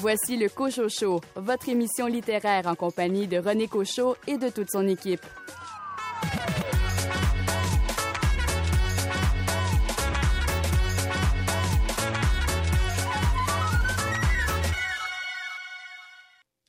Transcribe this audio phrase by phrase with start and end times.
[0.00, 4.70] Voici le Cocho Show, votre émission littéraire en compagnie de René Cochot et de toute
[4.70, 5.26] son équipe.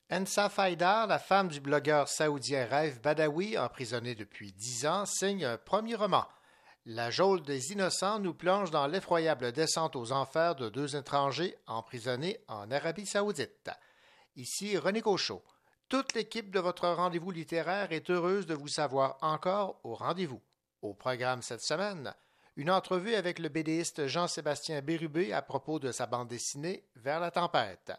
[0.10, 5.58] Ensa Faidar, la femme du blogueur saoudien Raif Badawi, emprisonné depuis dix ans, signe un
[5.58, 6.26] premier roman.
[6.92, 12.40] La geôle des innocents nous plonge dans l'effroyable descente aux enfers de deux étrangers emprisonnés
[12.48, 13.70] en Arabie saoudite.
[14.36, 15.44] Ici René Cochot.
[15.88, 20.42] Toute l'équipe de votre rendez-vous littéraire est heureuse de vous savoir encore au rendez-vous.
[20.82, 22.12] Au programme cette semaine,
[22.56, 27.30] une entrevue avec le BDiste Jean-Sébastien Bérubé à propos de sa bande dessinée Vers la
[27.30, 27.94] tempête.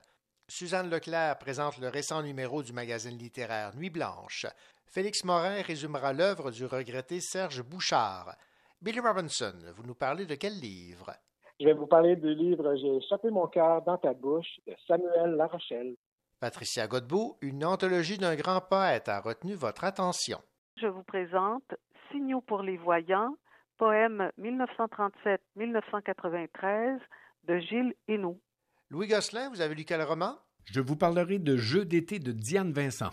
[0.49, 4.47] Suzanne Leclerc présente le récent numéro du magazine littéraire Nuit Blanche.
[4.87, 8.35] Félix Morin résumera l'œuvre du regretté Serge Bouchard.
[8.83, 11.13] Billy Robinson, vous nous parlez de quel livre?
[11.61, 15.33] Je vais vous parler du livre J'ai échappé mon cœur dans ta bouche de Samuel
[15.37, 15.97] Larochelle.
[16.41, 20.41] Patricia Godbout, une anthologie d'un grand poète a retenu votre attention.
[20.81, 21.75] Je vous présente
[22.11, 23.37] Signaux pour les voyants,
[23.77, 26.99] poème 1937-1993
[27.45, 28.41] de Gilles Hénaud.
[28.89, 30.39] Louis Gosselin, vous avez lu quel roman?
[30.65, 33.11] Je vous parlerai de Jeux d'été de Diane Vincent.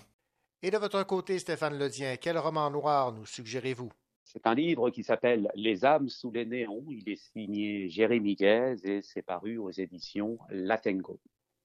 [0.64, 3.92] Et de votre côté, Stéphane Ledien, quel roman noir nous suggérez-vous?
[4.38, 6.84] C'est un livre qui s'appelle Les âmes sous les néons.
[6.92, 11.20] Il est signé Jérémy Guez et c'est paru aux éditions Latengo.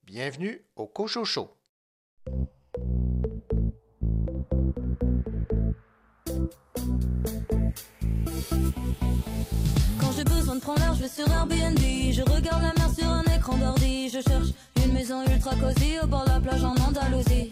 [0.05, 1.51] Bienvenue au Cochocho.
[10.01, 11.79] Quand j'ai besoin de prendre l'air, je vais sur Airbnb.
[11.79, 14.09] Je regarde la mer sur un écran d'ordi.
[14.09, 14.49] Je cherche
[14.83, 17.51] une maison ultra cosy au bord de la plage en Andalousie.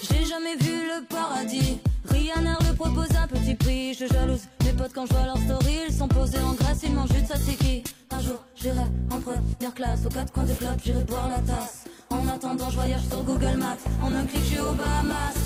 [0.00, 1.78] J'ai jamais vu le paradis.
[2.16, 3.94] Ryanair le propose un petit prix.
[3.94, 5.76] Je jalouse mes potes quand je vois leur story.
[5.88, 7.84] Ils sont posés en Grèce, ils mangent du tzatziki.
[8.10, 10.06] Un jour, j'irai en première classe.
[10.06, 11.84] Aux quatre coins du club, j'irai boire la tasse.
[12.10, 13.76] En attendant, je voyage sur Google Maps.
[14.02, 15.36] En un clic, je suis Bahamas.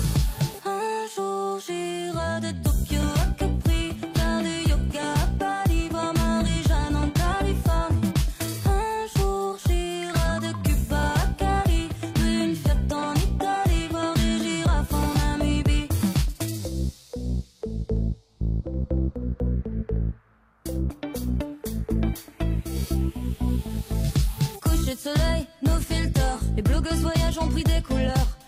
[0.65, 3.20] Un jour, j'irai de Tokyo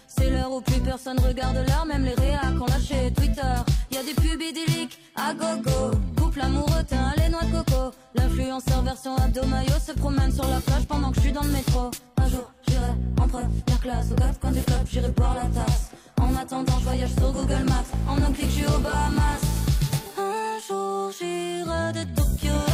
[0.07, 3.55] C'est l'heure où plus personne regarde l'heure, même les réacs ont lâché Twitter.
[3.91, 5.97] Y a des pubs idylliques à gogo.
[6.17, 7.95] Couple amoureux, teint, les noix de coco.
[8.15, 11.89] L'influenceur version abdomayo se promène sur la plage pendant que je suis dans le métro.
[12.17, 15.91] Un jour, j'irai en première classe au quatre coins du club, j'irai boire la tasse.
[16.21, 17.91] En attendant, je voyage sur Google Maps.
[18.07, 19.41] En un clic, je suis aux Bahamas.
[20.17, 22.72] Un jour, j'irai de Tokyo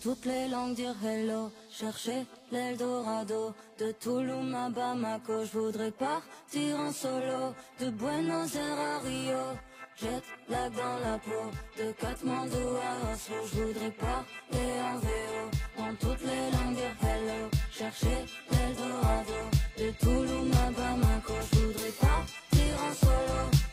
[0.00, 1.50] toutes les langues, dire hello.
[1.70, 3.54] Chercher l'Eldorado.
[3.78, 5.44] De Toulouse à Bamako.
[5.44, 7.54] Je voudrais partir en solo.
[7.80, 9.58] De Buenos Aires à Rio.
[10.00, 15.94] Jette la dans la peau De Katmandou à Oslo Je voudrais parler en VO Dans
[15.96, 19.40] toutes les langues dire hello Chercher l'Eldorado
[19.76, 23.67] De Toulouse à Bamako Je voudrais partir en solo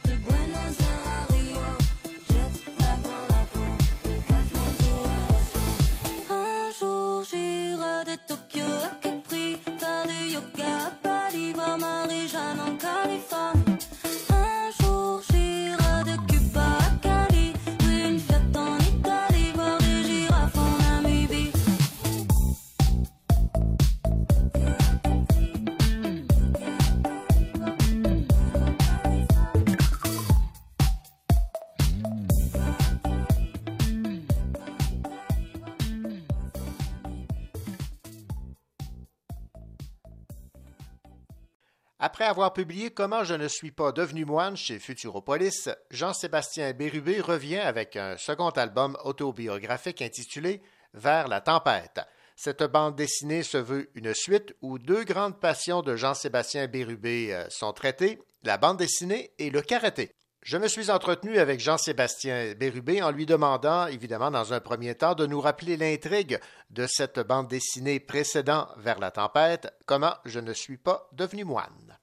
[42.35, 47.95] avoir publié Comment je ne suis pas devenu moine chez Futuropolis, Jean-Sébastien Bérubé revient avec
[47.95, 50.61] un second album autobiographique intitulé
[50.93, 52.01] Vers la tempête.
[52.35, 57.45] Cette bande dessinée se veut une suite où deux grandes passions de Jean-Sébastien Bérubé euh,
[57.49, 60.11] sont traitées, la bande dessinée et le karaté.
[60.41, 65.15] Je me suis entretenu avec Jean-Sébastien Bérubé en lui demandant, évidemment, dans un premier temps,
[65.15, 66.37] de nous rappeler l'intrigue
[66.69, 71.97] de cette bande dessinée précédant Vers la tempête, Comment je ne suis pas devenu moine.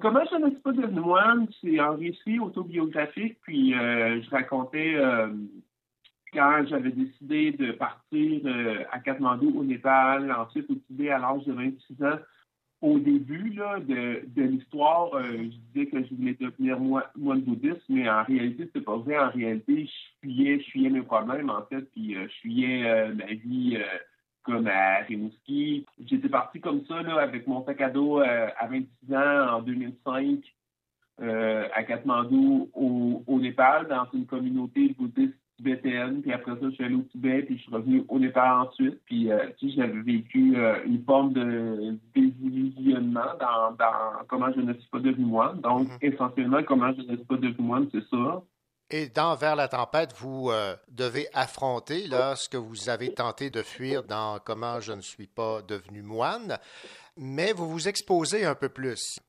[0.00, 4.94] Comment je ne suis pas devenu moine, c'est un récit autobiographique, puis euh, je racontais
[4.94, 5.28] euh,
[6.32, 11.44] quand j'avais décidé de partir euh, à Katmandou au Népal, ensuite au Tibet à l'âge
[11.44, 12.18] de 26 ans,
[12.80, 18.24] au début de, de l'histoire, je disais que je voulais devenir moine bouddhiste, mais en
[18.24, 19.18] réalité, c'est pas vrai.
[19.18, 23.76] En réalité, je fuyais, je fuyais mes problèmes, en fait, puis je fuyais ma vie
[24.42, 25.86] comme à Rimouski.
[26.06, 30.40] J'étais parti comme ça, là, avec mon sac à dos à 26 ans en 2005
[31.20, 36.84] à Katmandou, au, au Népal, dans une communauté bouddhiste tibétaine, puis après ça, je suis
[36.84, 40.00] allé au Tibet, puis je suis revenu au Népal ensuite, puis euh, tu sais, j'avais
[40.00, 45.60] vécu euh, une forme de désillusionnement dans, dans comment je ne suis pas devenu moine.
[45.60, 45.98] Donc, mhm.
[46.00, 48.42] essentiellement, comment je ne suis pas devenu moine, c'est ça.
[48.92, 53.48] Et dans Vers la tempête, vous euh, devez affronter là, ce que vous avez tenté
[53.48, 56.58] de fuir dans Comment je ne suis pas devenu moine,
[57.16, 59.20] mais vous vous exposez un peu plus.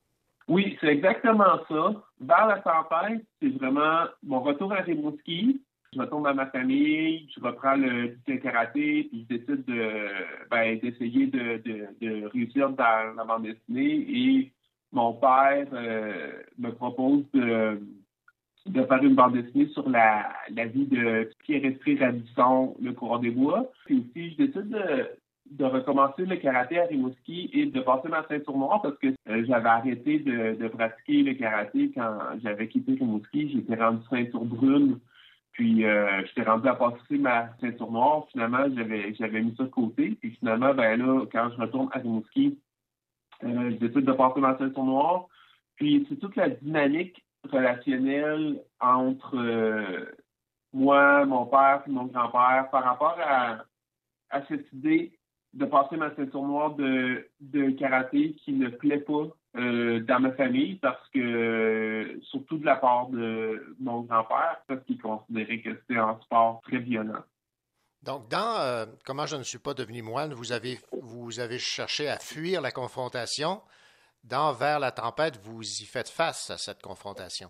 [0.47, 1.93] Oui, c'est exactement ça.
[2.19, 5.61] Vers la tempête, c'est vraiment mon retour à Rimouski,
[5.93, 10.07] je retourne dans ma famille, je reprends le, karaté, puis je décide de
[10.49, 14.07] ben, d'essayer de, de, de, réussir dans la bande dessinée.
[14.09, 14.51] Et
[14.91, 17.79] mon père euh, me propose de,
[18.67, 23.31] de faire une bande dessinée sur la, la vie de Pierre-Esprit Radisson, le courant des
[23.31, 23.71] bois.
[23.85, 25.09] Puis aussi, je décide de,
[25.51, 29.43] de recommencer le karaté à Rimouski et de passer ma ceinture noire parce que euh,
[29.47, 33.51] j'avais arrêté de, de, pratiquer le karaté quand j'avais quitté Rimouski.
[33.51, 34.99] J'étais rendu ceinture brune
[35.53, 38.25] puis euh, j'étais rendu à passer ma ceinture noire.
[38.31, 40.17] Finalement, j'avais j'avais mis ça de côté.
[40.21, 42.57] Puis finalement, ben là, quand je retourne à Rimouski,
[43.43, 45.27] euh, je décide de passer ma ceinture noire.
[45.75, 50.05] Puis c'est toute la dynamique relationnelle entre euh,
[50.73, 53.65] moi, mon père et mon grand-père par rapport à,
[54.29, 55.17] à cette idée
[55.53, 59.27] de passer ma ceinture noire de, de karaté qui ne plaît pas
[59.57, 65.01] euh, dans ma famille parce que, surtout de la part de mon grand-père, parce qu'il
[65.01, 67.23] considérait que c'était un sport très violent.
[68.03, 72.07] Donc, dans euh, Comment je ne suis pas devenu moine, vous avez, vous avez cherché
[72.07, 73.61] à fuir la confrontation.
[74.23, 77.49] Dans Vers la tempête, vous y faites face à cette confrontation?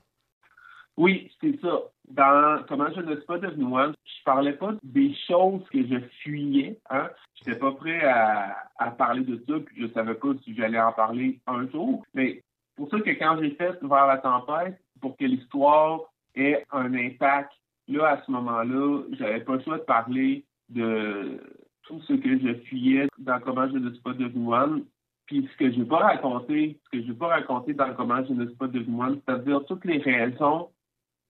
[0.98, 1.82] Oui, c'est ça.
[2.08, 6.00] Dans Comment je ne suis pas devenu moine, je parlais pas des choses que je
[6.22, 6.80] fuyais.
[6.90, 7.10] Hein.
[7.36, 10.92] Je n'étais pas prêt à, parler de ça, puis je savais pas si j'allais en
[10.92, 12.04] parler un jour.
[12.14, 12.44] Mais
[12.76, 16.02] pour ça que quand j'ai fait Vers la tempête, pour que l'histoire
[16.36, 17.52] ait un impact,
[17.88, 21.42] là, à ce moment-là, j'avais pas le choix de parler de
[21.84, 24.84] tout ce que je fuyais dans Comment je ne suis pas devenu moine.
[25.32, 28.22] Puis ce que je n'ai pas raconté, ce que je n'ai pas raconté dans Comment
[28.26, 30.68] je ne suis pas devenu moine, c'est-à-dire toutes les raisons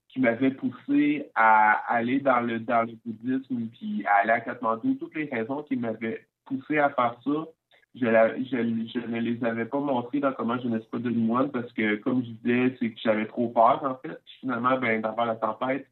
[0.10, 4.98] qui m'avait poussé à aller dans le dans le bouddhisme puis à aller à Kathmandu,
[4.98, 7.46] toutes les raisons qui m'avaient poussé à faire ça,
[7.94, 11.72] je, ne les avais pas montrées dans comment je ne suis pas de moine parce
[11.74, 14.20] que, comme je disais, c'est que j'avais trop peur, en fait.
[14.40, 15.86] finalement, ben, d'avoir la tempête,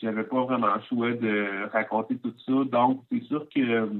[0.00, 2.64] j'avais pas vraiment le choix de raconter tout ça.
[2.64, 3.90] Donc, c'est sûr que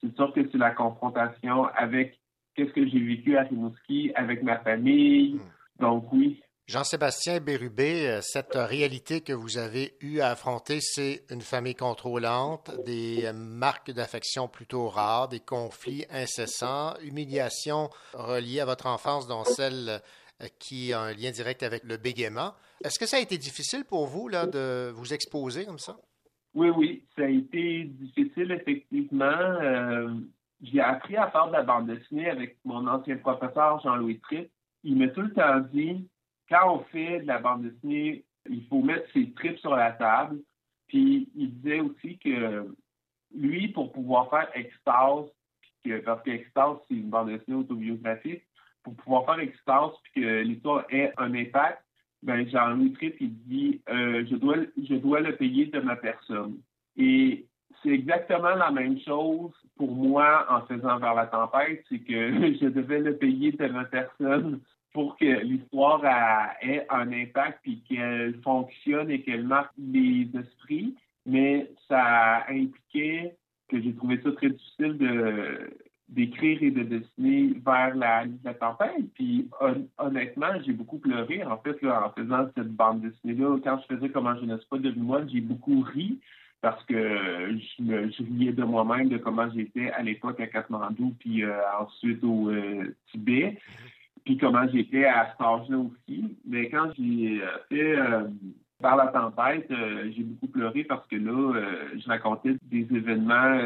[0.00, 2.18] c'est sûr que c'est la confrontation avec
[2.58, 5.34] qu'est-ce que j'ai vécu à Rimouski, avec ma famille?
[5.34, 5.40] Hmm.
[5.80, 11.40] Donc, oui, Jean-Sébastien Bérubé, euh, cette réalité que vous avez eu à affronter, c'est une
[11.40, 18.86] famille contrôlante, des euh, marques d'affection plutôt rares, des conflits incessants, humiliations reliées à votre
[18.86, 20.02] enfance, dont celle
[20.42, 22.52] euh, qui a un lien direct avec le bégaiement.
[22.84, 25.96] Est-ce que ça a été difficile pour vous là, de vous exposer comme ça?
[26.52, 29.38] Oui, oui, ça a été difficile, effectivement.
[30.60, 34.50] J'ai appris à faire de la bande dessinée avec mon ancien professeur Jean-Louis Tripp.
[34.84, 36.08] Il m'a tout le temps dit
[36.48, 40.38] quand on fait de la bande dessinée, il faut mettre ses tripes sur la table.
[40.88, 42.74] Puis il disait aussi que
[43.34, 45.26] lui, pour pouvoir faire Extase,
[46.04, 48.42] parce que Extase, c'est une bande dessinée autobiographique,
[48.82, 51.82] pour pouvoir faire Extase puis que l'histoire ait un impact,
[52.22, 56.58] ben Jean-Louis Tripp, il dit euh, je dois je dois le payer de ma personne.
[56.96, 57.46] Et
[57.82, 62.66] c'est exactement la même chose pour moi en faisant vers la tempête, c'est que je
[62.66, 64.60] devais le payer de ma personne
[64.92, 66.04] pour que l'histoire
[66.62, 73.36] ait un impact puis qu'elle fonctionne et qu'elle marque les esprits, mais ça impliquait
[73.68, 75.70] que j'ai trouvé ça très difficile de
[76.08, 79.12] d'écrire et de dessiner vers la, tempête.
[79.14, 79.48] Puis
[79.98, 83.58] honnêtement, j'ai beaucoup pleuré en fait en faisant cette bande dessinée-là.
[83.62, 86.18] Quand je faisais Comment je ne pas devenu moi, j'ai beaucoup ri
[86.60, 91.12] parce que je, me, je riais de moi-même de comment j'étais à l'époque à Kathmandu
[91.18, 93.58] puis euh, ensuite au euh, Tibet
[94.24, 96.36] puis comment j'étais à cet âge-là aussi.
[96.46, 98.24] Mais quand j'ai euh, fait euh,
[98.80, 99.72] par la tempête,
[100.14, 101.60] j'ai beaucoup pleuré parce que là,
[101.96, 103.58] je racontais des événements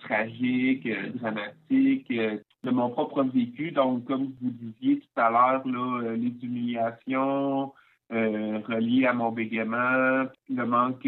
[0.00, 3.72] tragiques, dramatiques, de mon propre vécu.
[3.72, 7.74] Donc, comme vous disiez tout à l'heure, là, les humiliations
[8.10, 11.06] reliées à mon bégaiement, le manque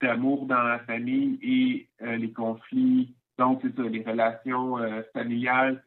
[0.00, 3.14] d'amour dans la famille et les conflits.
[3.38, 4.78] Donc, c'est ça, les relations
[5.12, 5.82] familiales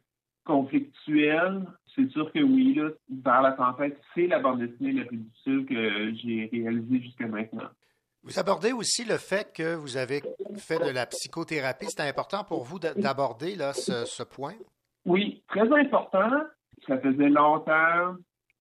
[0.47, 5.17] conflictuelle, c'est sûr que oui, là, vers la tempête, c'est la bande dessinée la plus
[5.17, 7.67] difficile que j'ai réalisée jusqu'à maintenant.
[8.23, 10.21] Vous abordez aussi le fait que vous avez
[10.57, 11.87] fait de la psychothérapie.
[11.89, 14.55] C'est important pour vous d'aborder là, ce, ce point?
[15.05, 16.29] Oui, très important.
[16.87, 18.15] Ça faisait longtemps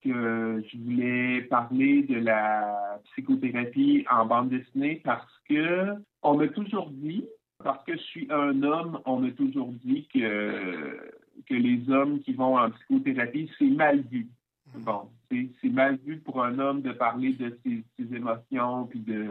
[0.06, 7.24] je voulais parler de la psychothérapie en bande dessinée parce que on m'a toujours dit,
[7.62, 10.98] parce que je suis un homme, on m'a toujours dit que,
[11.48, 14.28] que les hommes qui vont en psychothérapie, c'est mal vu.
[14.74, 19.26] Bon, c'est mal vu pour un homme de parler de ses, émotions puis de,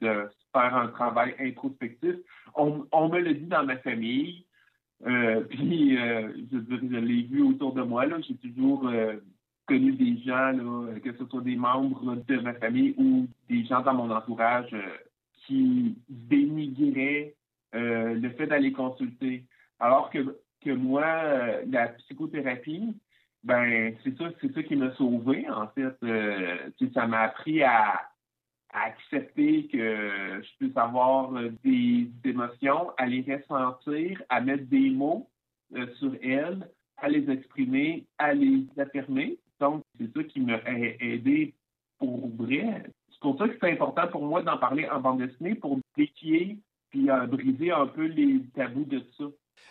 [0.00, 2.14] de faire un travail introspectif.
[2.54, 4.44] On, on me le dit dans ma famille.
[5.06, 8.04] Euh, puis, euh, je, je l'ai vu autour de moi.
[8.20, 9.16] J'ai toujours euh,
[9.66, 13.80] connu des gens, là, que ce soit des membres de ma famille ou des gens
[13.82, 14.74] dans mon entourage
[15.46, 17.34] qui dénigraient
[17.72, 19.44] le fait d'aller consulter.
[19.78, 22.96] Alors que, que moi, la psychothérapie,
[23.44, 25.94] ben c'est ça, c'est ça qui m'a sauvé, en fait.
[26.94, 28.00] ça m'a appris à,
[28.76, 31.32] accepter que je puisse avoir
[31.64, 35.30] des, émotions, à les ressentir, à mettre des mots
[35.98, 36.68] sur elles,
[36.98, 39.38] à les exprimer, à les affirmer.
[39.98, 40.60] C'est ça qui m'a
[41.00, 41.54] aidé
[41.98, 42.84] pour vrai.
[43.10, 46.58] C'est pour ça que c'est important pour moi d'en parler en bande dessinée pour déquier
[46.90, 49.24] puis euh, briser un peu les tabous de ça.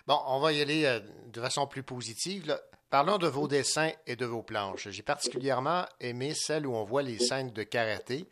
[0.08, 1.00] Bon, on va y aller euh,
[1.32, 2.58] de façon plus positive.
[2.89, 4.89] Parlons de vos dessins et de vos planches.
[4.89, 8.27] J'ai particulièrement aimé celle où on voit les scènes de karaté.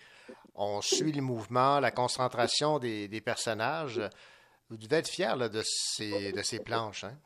[0.55, 4.01] On suit le mouvement, la concentration des, personnages.
[4.69, 7.03] Vous devez être fier de, ces, de ces planches.
[7.03, 7.17] Hein?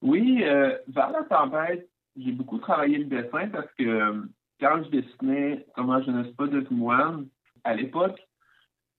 [0.00, 4.22] Oui, euh, vers la tempête, j'ai beaucoup travaillé le dessin parce que euh,
[4.60, 7.26] quand je dessinais Comment je ne pas de moine,
[7.64, 8.20] à l'époque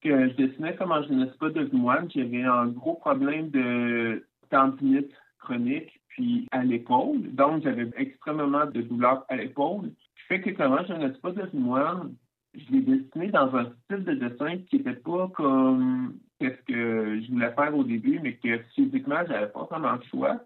[0.02, 5.12] que je dessinais Comment je ne pas de moine, j'avais un gros problème de tendinite
[5.40, 7.34] chronique puis à l'épaule.
[7.34, 9.92] Donc, j'avais extrêmement de douleur à l'épaule.
[10.16, 12.16] Ce fait que Comment je ne pas de moine,
[12.54, 17.32] je l'ai dessiné dans un style de dessin qui n'était pas comme ce que je
[17.32, 20.40] voulais faire au début, mais que physiquement, j'avais pas vraiment le choix.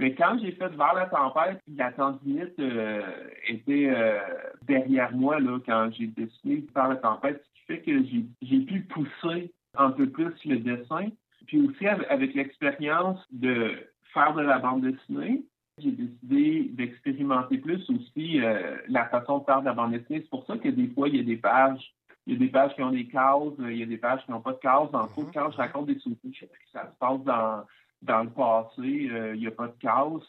[0.00, 3.02] Mais quand j'ai fait Vers la tempête, la tendinite euh,
[3.46, 4.18] était euh,
[4.62, 8.02] derrière moi là, quand j'ai dessiné Vers la tempête, ce qui fait que
[8.40, 11.08] j'ai pu pousser un peu plus le dessin.
[11.46, 13.72] Puis aussi avec, l'expérience de
[14.14, 15.44] faire de la bande dessinée,
[15.76, 20.20] j'ai décidé d'expérimenter plus aussi euh, la façon de faire de la bande dessinée.
[20.22, 21.92] C'est pour ça que des fois, il y a des pages
[22.26, 24.30] il y a des pages qui ont des cases, il y a des pages qui
[24.30, 24.90] n'ont pas de cases.
[24.92, 26.32] Dans le quand je raconte des souvenirs,
[26.72, 27.64] ça se passe dans,
[28.02, 30.22] dans le passé, euh, il n'y a pas de chaos.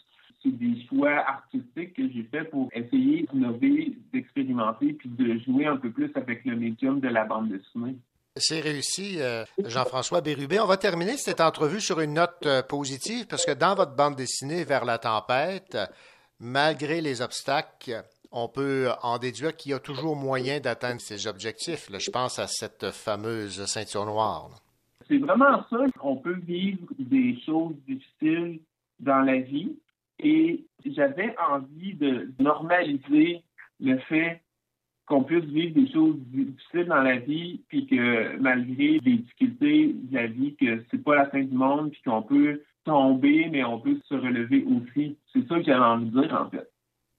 [0.43, 5.77] C'est des choix artistiques que j'ai fait pour essayer d'innover, d'expérimenter, puis de jouer un
[5.77, 7.95] peu plus avec le médium de la bande dessinée.
[8.37, 10.59] C'est réussi, euh, Jean-François Bérubé.
[10.59, 14.15] On va terminer cette entrevue sur une note euh, positive parce que dans votre bande
[14.15, 15.77] dessinée Vers la tempête,
[16.39, 21.89] malgré les obstacles, on peut en déduire qu'il y a toujours moyen d'atteindre ses objectifs.
[21.91, 24.49] je pense à cette fameuse ceinture noire
[25.11, 25.77] c'est vraiment ça.
[26.01, 28.59] On peut vivre des choses difficiles
[28.99, 29.77] dans la vie
[30.19, 33.43] et j'avais envie de normaliser
[33.79, 34.41] le fait
[35.07, 40.15] qu'on puisse vivre des choses difficiles dans la vie, puis que malgré les difficultés de
[40.15, 43.79] la vie, que c'est pas la fin du monde, puis qu'on peut tomber, mais on
[43.79, 45.17] peut se relever aussi.
[45.33, 46.71] C'est ça que j'avais envie de dire, en fait.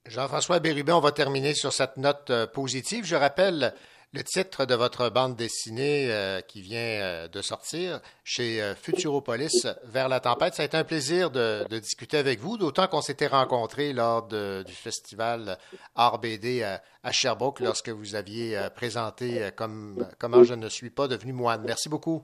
[0.07, 3.05] Jean-François Bérubin, on va terminer sur cette note euh, positive.
[3.05, 3.75] Je rappelle
[4.15, 9.67] le titre de votre bande dessinée euh, qui vient euh, de sortir chez euh, Futuropolis,
[9.85, 13.27] Vers la tempête, ça a été un plaisir de, discuter avec vous, d'autant qu'on s'était
[13.27, 15.57] rencontrés lors du festival
[15.97, 21.33] RBD à, à, Sherbrooke lorsque vous aviez présenté comme, Comment je ne suis pas devenu
[21.33, 21.63] moine.
[21.67, 22.23] Merci beaucoup.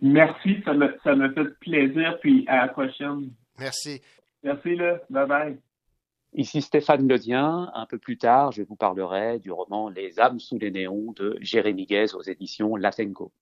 [0.00, 3.30] Merci, ça me, ça me fait plaisir, puis à la prochaine.
[3.58, 4.00] Merci.
[4.42, 4.98] Merci, là.
[5.10, 5.58] Bye bye.
[6.34, 7.70] Ici Stéphane Ledien.
[7.74, 11.38] Un peu plus tard, je vous parlerai du roman Les âmes sous les néons de
[11.40, 13.32] Jérémy Guez aux éditions Latenco.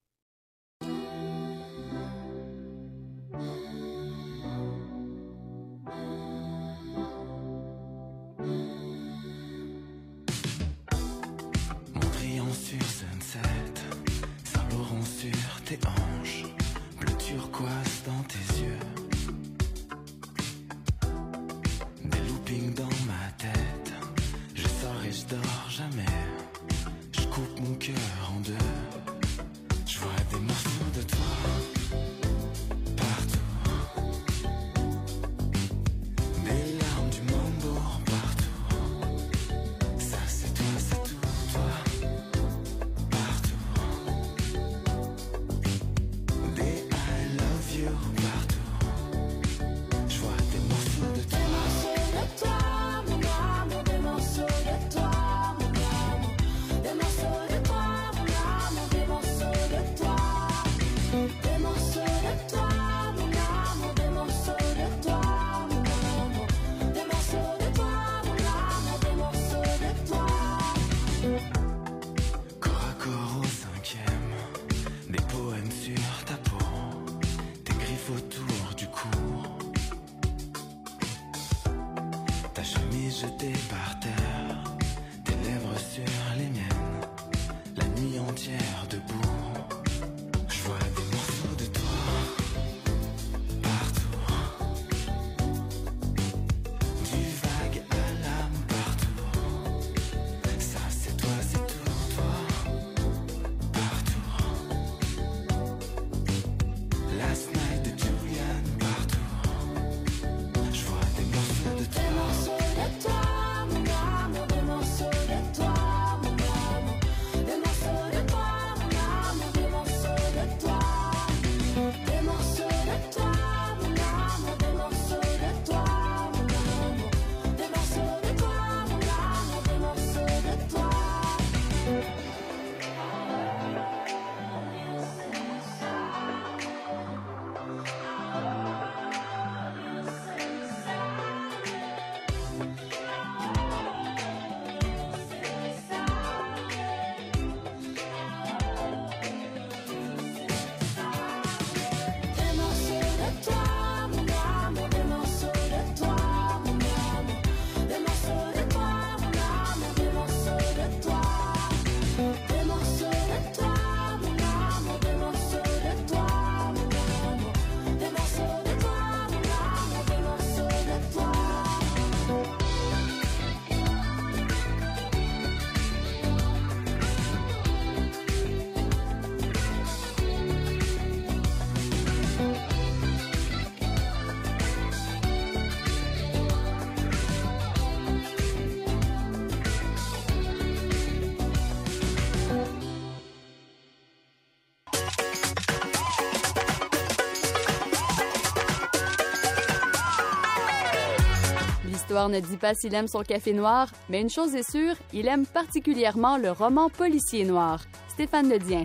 [202.26, 205.46] Ne dit pas s'il aime son café noir, mais une chose est sûre, il aime
[205.46, 207.80] particulièrement le roman policier noir.
[208.08, 208.82] Stéphane Ledien.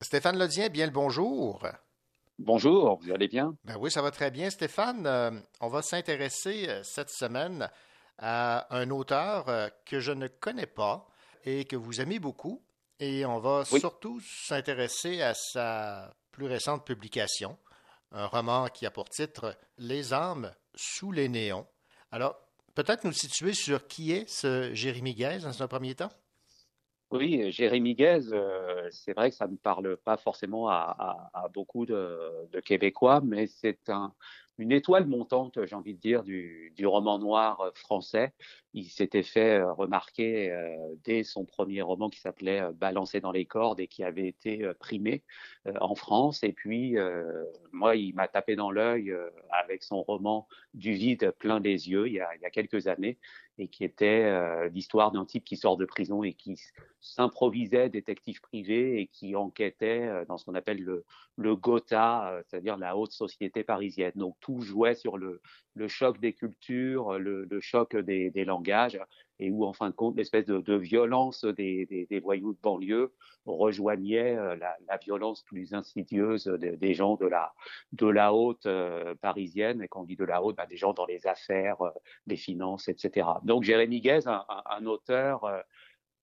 [0.00, 1.66] Stéphane Ledien, bien le bonjour.
[2.38, 3.56] Bonjour, vous allez bien?
[3.64, 5.04] Ben oui, ça va très bien, Stéphane.
[5.06, 7.68] Euh, on va s'intéresser euh, cette semaine
[8.18, 11.08] à un auteur euh, que je ne connais pas
[11.44, 12.62] et que vous aimez beaucoup.
[12.98, 17.58] Et on va surtout s'intéresser à sa plus récente publication,
[18.12, 21.66] un roman qui a pour titre Les âmes sous les néons.
[22.10, 22.36] Alors,
[22.74, 26.10] peut-être nous situer sur qui est ce Jérémy Guez dans un premier temps?
[27.10, 32.48] Oui, Jérémy Guez, euh, c'est vrai que ça ne parle pas forcément à, beaucoup de,
[32.64, 34.14] Québécois, mais c'est un,
[34.56, 38.32] une étoile montante, j'ai envie de dire, du, du roman noir français
[38.74, 43.32] il s'était fait euh, remarquer euh, dès son premier roman qui s'appelait euh, Balancer dans
[43.32, 45.22] les cordes et qui avait été primé
[45.80, 46.42] en France.
[46.42, 46.96] Et puis,
[47.72, 49.14] moi, il m'a tapé dans l'œil
[49.50, 52.86] avec son roman Du vide plein des yeux il y a, il y a quelques
[52.86, 53.18] années
[53.58, 56.58] et qui était l'histoire d'un type qui sort de prison et qui
[57.00, 61.04] s'improvisait détective privé et qui enquêtait dans ce qu'on appelle le,
[61.36, 64.12] le Gotha, c'est-à-dire la haute société parisienne.
[64.16, 65.40] Donc tout jouait sur le,
[65.74, 68.61] le choc des cultures, le, le choc des, des langues
[69.38, 73.12] et où, en fin de compte, l'espèce de, violence des, voyous de banlieue
[73.44, 80.02] rejoignait euh, la, violence plus insidieuse des, gens de la, haute euh, parisienne, et quand
[80.02, 81.90] on dit de la haute, bah, des gens dans les affaires, euh,
[82.26, 83.28] les finances, etc.
[83.42, 85.64] Donc Jérémy Guez, un, un auteur,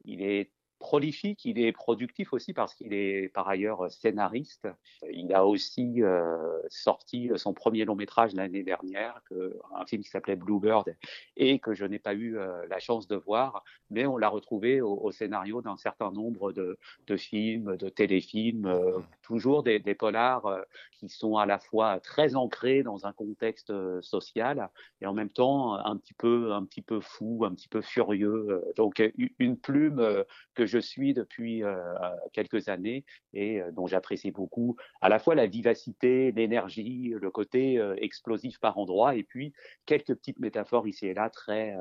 [0.05, 4.67] il est prolifique, il est productif aussi parce qu'il est par ailleurs scénariste.
[5.11, 10.09] Il a aussi euh, sorti son premier long métrage l'année dernière, que, un film qui
[10.09, 10.95] s'appelait Bluebird
[11.35, 14.81] et que je n'ai pas eu euh, la chance de voir, mais on l'a retrouvé
[14.81, 20.63] au, scénario d'un certain nombre de, de, films, de téléfilms, euh, toujours des, des polars
[20.93, 24.69] qui sont à la fois très ancrés dans un contexte social
[25.01, 28.63] et en même temps un petit peu, un petit peu fou, un petit peu furieux.
[28.75, 29.01] Donc
[29.39, 33.03] une plume que je suis depuis euh, euh, quelques années
[33.33, 38.77] et euh, dont j'apprécie beaucoup à la fois la vivacité, l'énergie, le côté explosif par
[38.77, 39.53] endroits et puis
[39.85, 41.75] quelques petites métaphores ici et là très,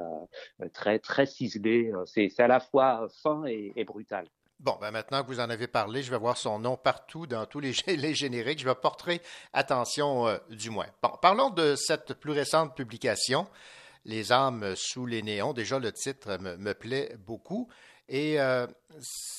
[0.72, 1.92] très, très ciselées.
[2.06, 4.26] C'est à la fois fin et, brutal.
[4.60, 7.46] Bon, ben maintenant que vous en avez parlé, je vais voir son nom partout dans
[7.46, 7.72] tous les,
[8.14, 8.60] génériques.
[8.60, 9.20] Je vais porter
[9.52, 10.86] attention du moins.
[11.02, 13.46] Bon, parlons de cette plus récente publication,
[14.04, 15.52] Les âmes sous les néons.
[15.52, 17.68] Déjà, le titre me plaît beaucoup.
[18.08, 18.66] Et euh,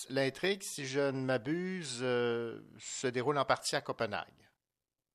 [0.10, 4.28] l'intrigue, si je ne m'abuse, euh, se déroule en partie à Copenhague.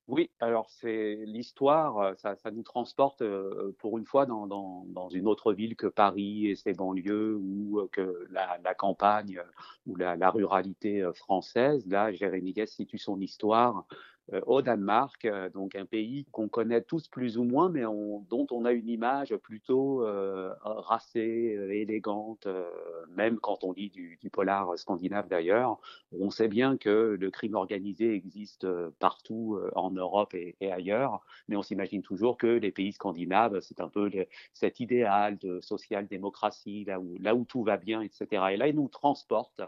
[0.06, 3.22] Oui, alors c'est l'histoire, euh, ça, nous transporte
[3.78, 8.74] pour une fois dans, une autre ville que Paris et ses banlieues ou que la,
[8.74, 9.40] campagne
[9.86, 11.86] ou la, la, ruralité française.
[11.86, 13.86] Là, Jérémy Guest situe son histoire
[14.46, 18.64] au Danemark, euh, donc un pays qu'on connaît tous plus ou moins, mais dont on
[18.64, 22.48] a une image plutôt euh, racée, élégante,
[23.10, 25.78] même quand on lit du, polar scandinave d'ailleurs.
[26.18, 28.66] On sait bien que le crime organisé existe
[28.98, 33.88] partout en Europe et, ailleurs, mais on s'imagine toujours que les pays scandinaves, c'est un
[33.88, 34.10] peu
[34.52, 38.26] cet idéal de social-démocratie, là où, là où tout va bien, etc.
[38.52, 39.62] Et là, ils nous transportent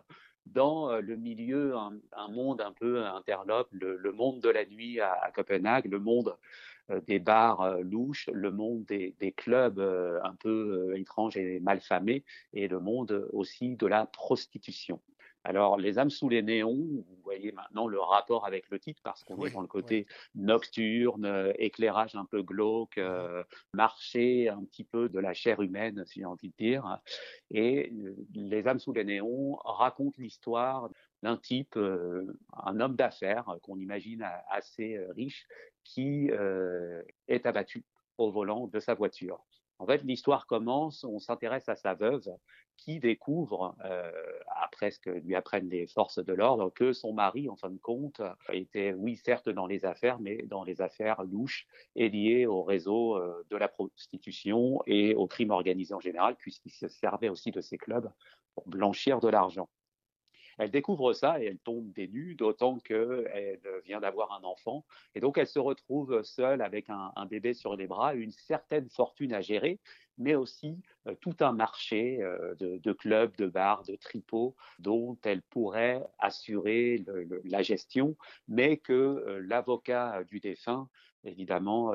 [0.46, 5.30] dans euh, le milieu, un, monde un peu interlope, le, monde de la nuit à,
[5.35, 6.37] Copenhague, le monde
[6.90, 12.24] euh, des bars euh, louches, le monde des, des clubs un peu étranges et malfamés,
[12.52, 15.00] et le monde aussi de la prostitution.
[15.44, 17.04] Alors, Les âmes sous les néons,
[17.37, 21.53] voyez maintenant le rapport avec le titre parce qu'on est dans le côté nocturne, euh,
[21.59, 26.25] éclairage un peu glauque, euh, marché un petit peu de la chair humaine, si j'ai
[26.25, 27.01] envie de dire.
[27.51, 30.88] Et euh, Les âmes sous les néons racontent l'histoire
[31.22, 35.46] d'un type, un homme d'affaires qu'on imagine assez riche,
[35.83, 36.31] qui
[37.27, 37.85] est abattu
[38.18, 39.44] au volant de sa voiture.
[39.78, 42.28] En fait, l'histoire commence, on s'intéresse à sa veuve
[42.76, 44.10] qui découvre, euh,
[44.62, 47.78] après ce que lui apprennent les forces de l'ordre, que son mari, en fin de
[47.78, 48.20] compte,
[48.52, 53.16] était, oui, certes dans les affaires, mais dans les affaires louches et liées au réseau
[53.16, 57.60] euh, de la prostitution et au crime organisé en général, puisqu'il se servait aussi de
[57.60, 58.10] ces clubs
[58.54, 59.68] pour blanchir de l'argent.
[60.59, 64.85] Elle découvre ça et elle tombe des nues, d'autant qu'elle vient d'avoir un enfant.
[65.14, 69.33] Et donc, elle se retrouve seule avec un, bébé sur les bras, une certaine fortune
[69.33, 69.79] à gérer,
[70.19, 70.81] mais aussi
[71.21, 72.19] tout un marché
[72.59, 77.05] de, clubs, de bars, de tripots dont elle pourrait assurer
[77.45, 78.16] la gestion,
[78.49, 80.88] mais que l'avocat du défunt,
[81.26, 81.92] évidemment,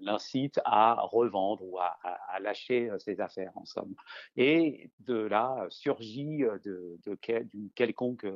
[0.00, 1.96] l'incite à revendre ou à,
[2.40, 3.94] lâcher ses affaires, en somme.
[4.36, 8.26] Et de là surgit d'une quelconque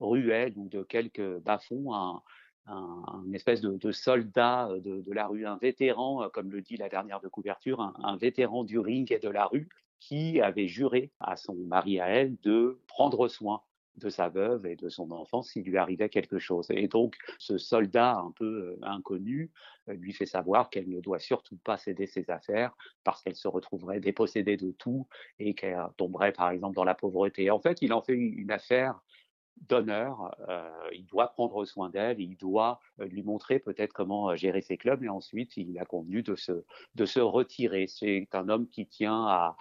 [0.00, 2.22] ruelle ou de quelques bas-fonds un,
[2.66, 6.88] un, espèce de, soldat euh, de, la rue, un vétéran, euh, comme le dit la
[6.88, 9.68] dernière de couverture, un, vétéran du ring et de la rue,
[10.00, 13.62] qui avait juré à son mari à elle de prendre soin
[13.96, 16.66] de sa veuve et de son enfant s'il lui arrivait quelque chose.
[16.70, 19.50] Et donc, ce soldat un peu euh, inconnu
[19.86, 24.00] lui fait savoir qu'elle ne doit surtout pas céder ses affaires parce qu'elle se retrouverait
[24.00, 25.06] dépossédée de tout
[25.38, 27.50] et qu'elle tomberait, par exemple, dans la pauvreté.
[27.50, 29.00] En fait, il en fait une affaire
[29.68, 34.36] d'honneur, euh, il doit prendre soin d'elle, il doit euh, lui montrer peut-être comment euh,
[34.36, 37.86] gérer ses clubs, et ensuite il a convenu de se, de se retirer.
[37.86, 39.56] C'est un homme qui tient à,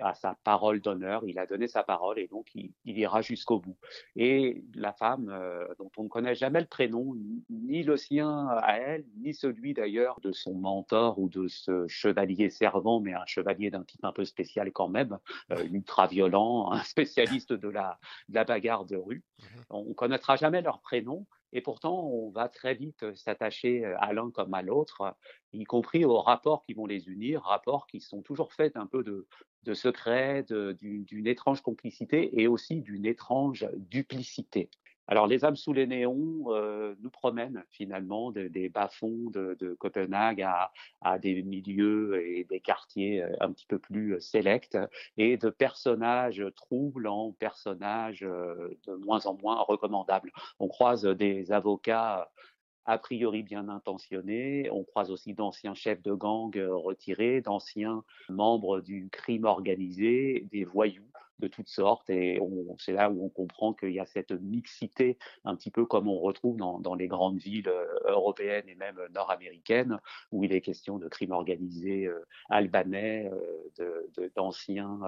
[0.00, 3.76] à sa parole d'honneur, il a donné sa parole et donc il, ira jusqu'au bout.
[4.14, 7.14] Et la femme, euh, dont on ne connaît jamais le prénom,
[7.50, 12.50] ni le sien à elle, ni celui d'ailleurs de son mentor ou de ce chevalier
[12.50, 15.18] servant, mais un chevalier d'un type un peu spécial quand même,
[15.52, 19.24] euh, ultra violent, un spécialiste de la, de la bagarre de rue.
[19.40, 21.26] Mmh on ne connaîtra jamais leur prénom,
[21.56, 25.16] et pourtant, on va très vite s'attacher à l'un comme à l'autre,
[25.54, 29.02] y compris aux rapports qui vont les unir, rapports qui sont toujours faits un peu
[29.02, 29.26] de,
[29.62, 34.68] de secret, d'une étrange complicité et aussi d'une étrange duplicité.
[35.08, 40.44] Alors, les âmes sous les néons euh, nous promènent finalement des bas-fonds de, Copenhague
[41.00, 44.76] à, des milieux et des quartiers euh, un petit peu plus euh, sélects
[45.16, 50.32] et de personnages troublants, personnages de moins en moins recommandables.
[50.58, 52.30] On croise des avocats
[52.84, 54.68] a priori bien intentionnés.
[54.70, 61.06] On croise aussi d'anciens chefs de gang retirés, d'anciens membres du crime organisé, des voyous
[61.38, 62.08] de toutes sortes.
[62.10, 62.40] Et
[62.78, 66.18] c'est là où on comprend qu'il y a cette mixité, un petit peu comme on
[66.18, 69.98] retrouve dans, les grandes villes euh, européennes et même nord-américaines,
[70.32, 73.30] où il est question de crimes organisés euh, albanais,
[73.80, 74.98] euh, d'anciens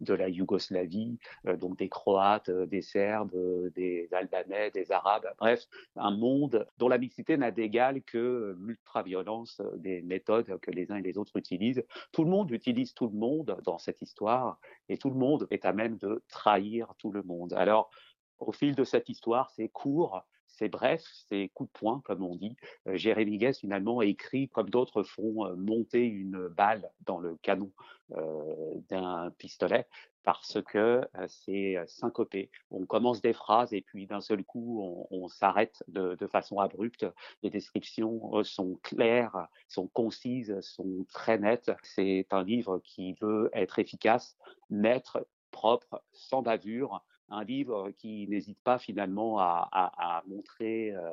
[0.00, 1.18] de, de, la Yougoslavie,
[1.58, 3.32] donc des Croates, des Serbes,
[3.74, 5.26] des Albanais, des Arabes.
[5.38, 10.96] Bref, un monde dont la mixité n'a d'égal que l'ultra-violence des méthodes que les uns
[10.96, 11.84] et les autres utilisent.
[12.12, 15.64] Tout le monde utilise tout le monde dans cette histoire et tout le monde est
[15.64, 17.52] à même de trahir tout le monde.
[17.54, 17.90] Alors,
[18.38, 20.22] au fil de cette histoire, c'est court,
[20.56, 22.56] c'est bref, c'est coup de poing, comme on dit.
[22.86, 27.72] Euh, Jérémy Guest, finalement, écrit, comme d'autres font, euh, monter une balle dans le canon
[28.12, 29.86] euh, d'un pistolet
[30.22, 32.50] parce que c'est syncopé.
[32.70, 37.04] On commence des phrases et puis d'un seul coup, on, s'arrête de, de, façon abrupte.
[37.42, 41.72] Les descriptions sont claires, sont concises, sont très nettes.
[41.82, 44.38] C'est un livre qui veut être efficace,
[44.70, 51.10] maître, propre, sans bavure, un livre qui n'hésite pas finalement à, montrer euh,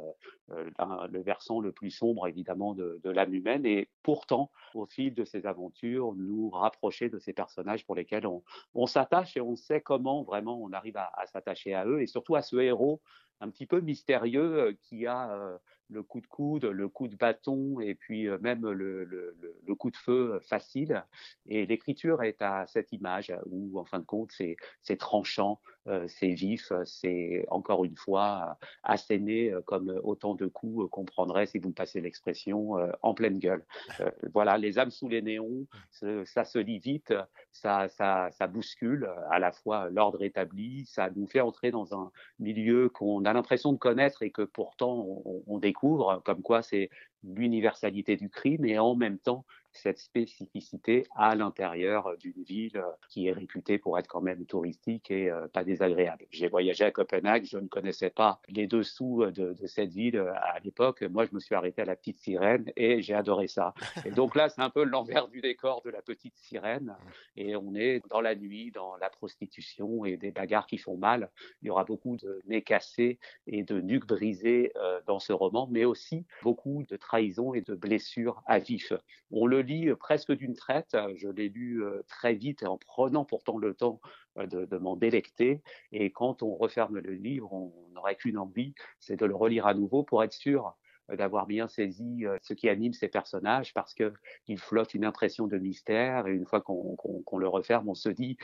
[0.52, 3.66] euh, le versant le plus sombre évidemment de, l'âme humaine.
[3.66, 8.28] Et pourtant au fil de ces aventures nous rapprocher de ces personnages pour lesquels
[8.74, 12.08] on, s'attache et on sait comment vraiment on arrive à, à s'attacher à eux et
[12.08, 13.00] surtout à ce héros
[13.42, 15.60] un petit peu mystérieux euh, qui a
[15.92, 19.36] le coup de coude, le coup de bâton et puis euh, même le,
[19.78, 21.04] coup de feu facile.
[21.46, 26.34] Et l'écriture est à cette image où, en fin de compte, c'est tranchant, euh, c'est
[26.34, 31.70] vif, c'est encore une fois asséné euh, comme autant de coups qu'on prendrait, si vous
[31.70, 33.66] me passez l'expression, en pleine gueule.
[34.34, 35.66] voilà, les âmes sous les néons,
[36.26, 37.14] ça se lit vite,
[37.52, 37.88] ça
[38.50, 43.31] bouscule à la fois l'ordre établi, ça nous fait entrer dans un milieu qu'on a
[43.34, 46.90] l'impression de connaître et que pourtant on, on découvre comme quoi c'est
[47.24, 53.32] l'universalité du crime et en même temps cette spécificité à l'intérieur d'une ville qui est
[53.32, 56.26] réputée pour être quand même touristique et euh, pas désagréable.
[56.30, 60.34] J'ai voyagé à Copenhague, je ne connaissais pas les dessous de, de cette ville euh,
[60.36, 61.02] à l'époque.
[61.04, 63.74] Moi, je me suis arrêté à la petite sirène et j'ai adoré ça.
[64.06, 66.96] Et donc là, c'est un peu l'envers du décor de la petite sirène
[67.36, 71.30] et on est dans la nuit, dans la prostitution et des bagarres qui font mal.
[71.62, 75.68] Il y aura beaucoup de nez cassés et de nuques brisées euh, dans ce roman,
[75.72, 78.94] mais aussi beaucoup de trahison et de blessures à vif.
[79.32, 80.96] On le lis euh, presque d'une traite.
[81.16, 84.00] Je l'ai lu euh, très vite en prenant pourtant le temps
[84.38, 85.62] euh, de, m'en délecter.
[85.92, 89.74] Et quand on referme le livre, on n'aurait qu'une envie, c'est de le relire à
[89.74, 90.76] nouveau pour être sûr
[91.10, 96.28] d'avoir bien saisi ce qui anime ces personnages parce qu'il flotte une impression de mystère
[96.28, 98.38] et une fois qu'on le referme, on se dit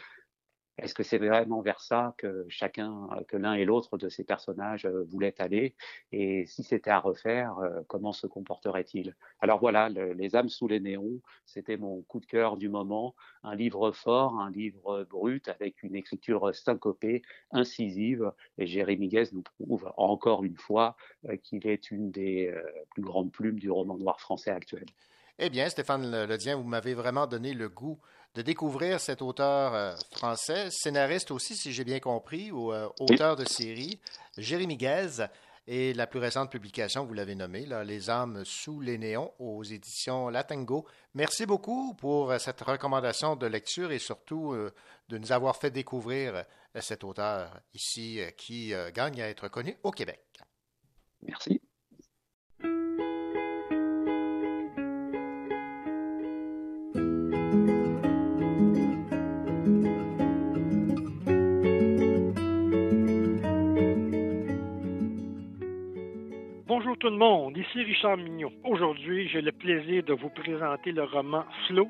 [0.78, 4.86] est-ce que c'est vraiment vers ça que chacun, que l'un et l'autre de ces personnages
[4.86, 5.76] euh, voulaient aller?
[6.12, 9.16] Et si c'était à refaire, euh, comment se comporterait-il?
[9.40, 13.16] Alors voilà, Les âmes sous les néons, c'était mon coup de cœur du moment.
[13.44, 18.32] Un livre fort, un livre brut avec une écriture syncopée, incisive.
[18.60, 20.96] Et Jérémy Guez nous prouve encore une fois
[21.28, 22.54] euh, qu'il est une des
[22.92, 24.86] plus grandes plumes du roman noir français actuel.
[25.40, 28.00] Eh bien, Stéphane Ledien, vous m'avez vraiment donné le goût
[28.38, 33.36] de découvrir cet auteur euh, français, scénariste aussi, si j'ai bien compris, ou euh, auteur
[33.36, 34.00] de série,
[34.38, 35.26] Jérémy Guez.
[35.66, 39.64] Et la plus récente publication, vous l'avez nommée, là, Les âmes sous les néons aux
[39.64, 40.86] éditions Latingo.
[41.16, 44.56] Merci beaucoup pour euh, cette recommandation de lecture et surtout
[45.10, 46.46] de nous avoir fait découvrir
[46.80, 50.22] cet auteur ici qui gagne à être connu au Québec.
[51.24, 51.60] Merci.
[67.00, 68.52] Tout le monde, ici Richard Mignot.
[68.64, 71.88] Aujourd'hui, j'ai le plaisir de vous présenter le roman Flow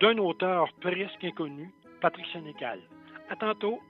[0.00, 2.78] d'un auteur presque inconnu, Patrick Sénécal.
[3.28, 3.80] À tantôt.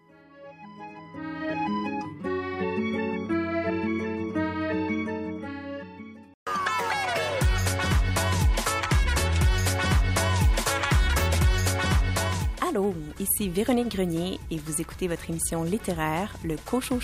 [12.68, 16.98] Allô, ici Véronique Grenier et vous écoutez votre émission littéraire, Le Cochon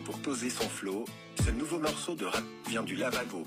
[0.00, 1.04] Pour poser son flot,
[1.44, 3.46] ce nouveau morceau de rap vient du lavabo.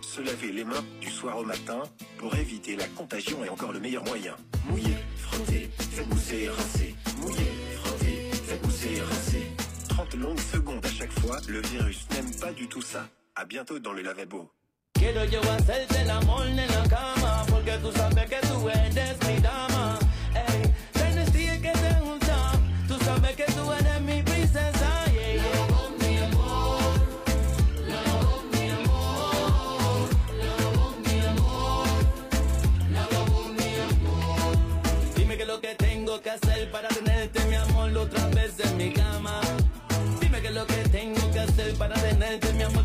[0.00, 1.82] Se laver les mains du soir au matin
[2.18, 4.36] pour éviter la contagion est encore le meilleur moyen.
[4.68, 6.94] Mouiller, frotter, fait mousser, rincer.
[7.18, 7.50] Mouiller,
[7.82, 9.46] frotter, fait mousser, rincer.
[9.88, 13.08] 30 longues secondes à chaque fois, le virus n'aime pas du tout ça.
[13.34, 14.50] À bientôt dans le lavabo.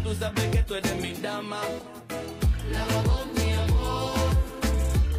[0.08, 1.62] Tú sabes que tú eres mi dama.
[2.72, 4.14] La voz, mi amor.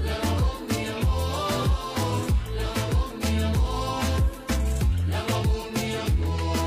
[0.06, 2.20] La voz, mi amor.
[2.60, 4.02] La voz, mi amor.
[5.12, 6.58] La voz, mi amor.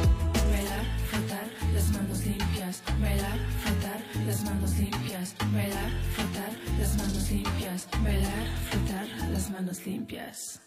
[0.52, 2.84] Bailar, frotar, las manos limpias.
[3.02, 5.36] Bailar, frotar, las manos limpias.
[5.54, 7.88] Bailar, frotar, las manos limpias.
[8.04, 10.62] Bailar, frotar, las manos limpias.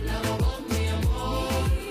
[0.00, 0.12] Le
[0.68, 1.87] crime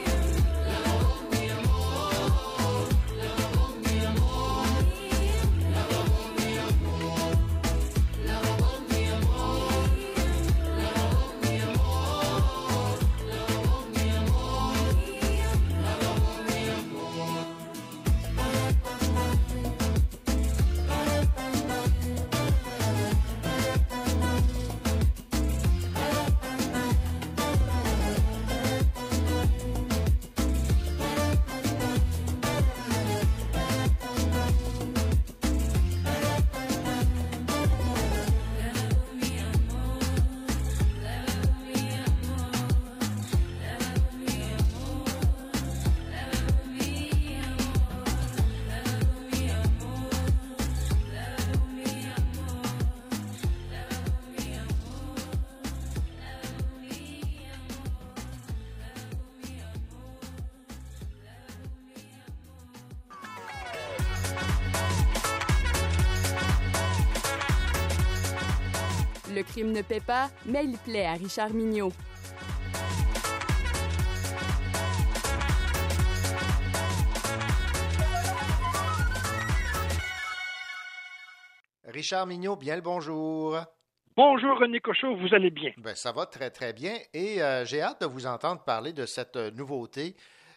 [69.78, 71.92] ne paie pas, mais il plaît à Richard Mignot.
[81.86, 83.58] Richard Mignot, bien le bonjour.
[84.16, 85.72] Bonjour René Cochot, vous allez bien?
[85.78, 89.06] Ben, ça va très très bien et euh, j'ai hâte de vous entendre parler de
[89.06, 90.16] cette euh, nouveauté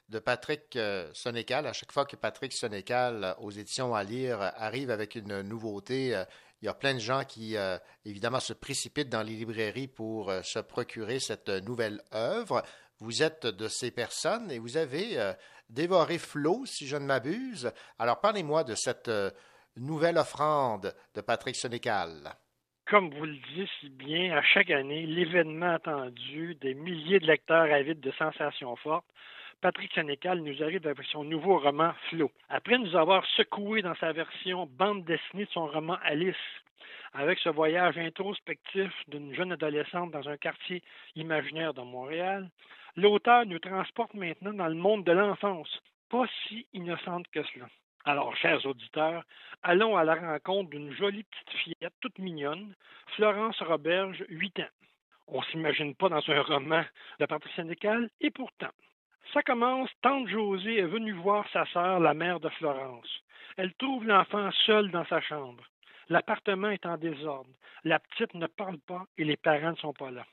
[0.08, 1.66] de Patrick euh, Sénécal.
[1.66, 6.16] À chaque fois que Patrick Sénécal euh, aux éditions à lire arrive avec une nouveauté,
[6.16, 6.24] euh,
[6.62, 10.30] il y a plein de gens qui euh, évidemment se précipitent dans les librairies pour
[10.30, 12.62] euh, se procurer cette nouvelle œuvre.
[12.98, 15.32] Vous êtes de ces personnes et vous avez euh,
[15.70, 17.72] dévoré Flo, si je ne m'abuse.
[17.98, 19.30] Alors parlez-moi de cette euh,
[19.76, 22.30] nouvelle offrande de Patrick Sénécal.
[22.86, 27.72] Comme vous le dites si bien, à chaque année, l'événement attendu des milliers de lecteurs
[27.72, 29.06] avides de sensations fortes,
[29.60, 32.30] Patrick Sénécal nous arrive avec son nouveau roman Flo.
[32.48, 36.34] Après nous avoir secoué dans sa version bande dessinée de son roman Alice,
[37.12, 40.82] avec ce voyage introspectif d'une jeune adolescente dans un quartier
[41.14, 42.48] imaginaire de Montréal,
[42.96, 47.66] l'auteur nous transporte maintenant dans le monde de l'enfance, pas si innocente que cela.
[48.06, 49.24] Alors, chers auditeurs,
[49.62, 52.74] allons à la rencontre d'une jolie petite fillette toute mignonne,
[53.14, 54.72] Florence Roberge, 8 ans.
[55.28, 56.82] On s'imagine pas dans un roman
[57.18, 58.70] de Patrick Sénécal, et pourtant.
[59.32, 63.08] Ça commence, tante Josée est venue voir sa sœur, la mère de Florence.
[63.56, 65.62] Elle trouve l'enfant seul dans sa chambre.
[66.08, 67.50] L'appartement est en désordre.
[67.84, 70.26] La petite ne parle pas et les parents ne sont pas là.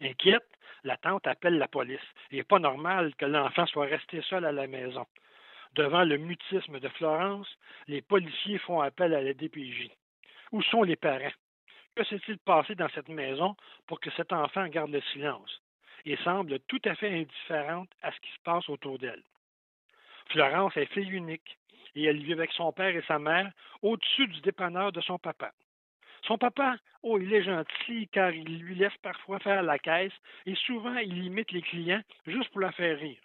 [0.00, 0.46] Inquiète,
[0.84, 1.98] la tante appelle la police.
[2.30, 5.06] Il n'est pas normal que l'enfant soit resté seul à la maison.
[5.74, 7.48] Devant le mutisme de Florence,
[7.88, 9.90] les policiers font appel à la DPJ.
[10.52, 11.34] Où sont les parents?
[11.96, 13.56] Que s'est-il passé dans cette maison
[13.88, 15.60] pour que cet enfant garde le silence?
[16.06, 19.22] Et semble tout à fait indifférente à ce qui se passe autour d'elle?
[20.30, 21.58] Florence est fille unique
[21.94, 23.50] et elle vit avec son père et sa mère
[23.82, 25.52] au-dessus du dépanneur de son papa.
[26.22, 30.12] Son papa, oh, il est gentil car il lui laisse parfois faire la caisse
[30.46, 33.20] et souvent il imite les clients juste pour la faire rire.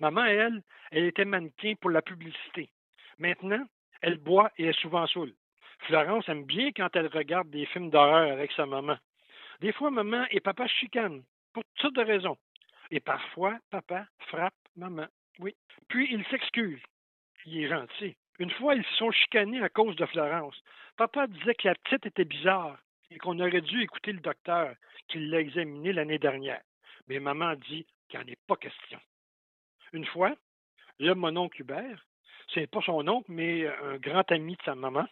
[0.00, 2.70] Maman, elle, elle était mannequin pour la publicité.
[3.18, 3.64] Maintenant,
[4.00, 5.34] elle boit et est souvent saoule.
[5.80, 8.96] Florence aime bien quand elle regarde des films d'horreur avec sa maman.
[9.60, 11.22] Des fois, maman et papa chicanent,
[11.58, 12.36] pour toutes sortes de raisons.
[12.90, 15.06] Et parfois, papa frappe maman.
[15.40, 15.54] Oui.
[15.88, 16.80] Puis il s'excuse.
[17.46, 18.16] Il est gentil.
[18.38, 20.56] Une fois, ils se sont chicanés à cause de Florence.
[20.96, 22.78] Papa disait que la petite était bizarre
[23.10, 24.74] et qu'on aurait dû écouter le docteur
[25.08, 26.62] qui l'a examinée l'année dernière.
[27.08, 29.00] Mais maman dit qu'il n'y en est pas question.
[29.92, 30.34] Une fois,
[30.98, 32.06] là, mon oncle Hubert,
[32.54, 35.06] c'est pas son oncle, mais un grand ami de sa maman,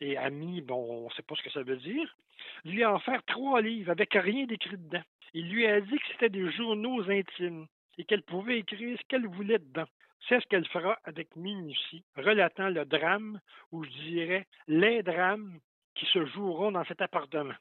[0.00, 2.16] et ami, bon, on ne sait pas ce que ça veut dire,
[2.64, 5.02] lui a offert trois livres avec rien d'écrit dedans.
[5.38, 7.66] Il lui a dit que c'était des journaux intimes
[7.98, 9.84] et qu'elle pouvait écrire ce qu'elle voulait dedans.
[10.26, 13.38] C'est ce qu'elle fera avec minutie, relatant le drame,
[13.70, 15.60] ou je dirais les drames
[15.94, 17.52] qui se joueront dans cet appartement.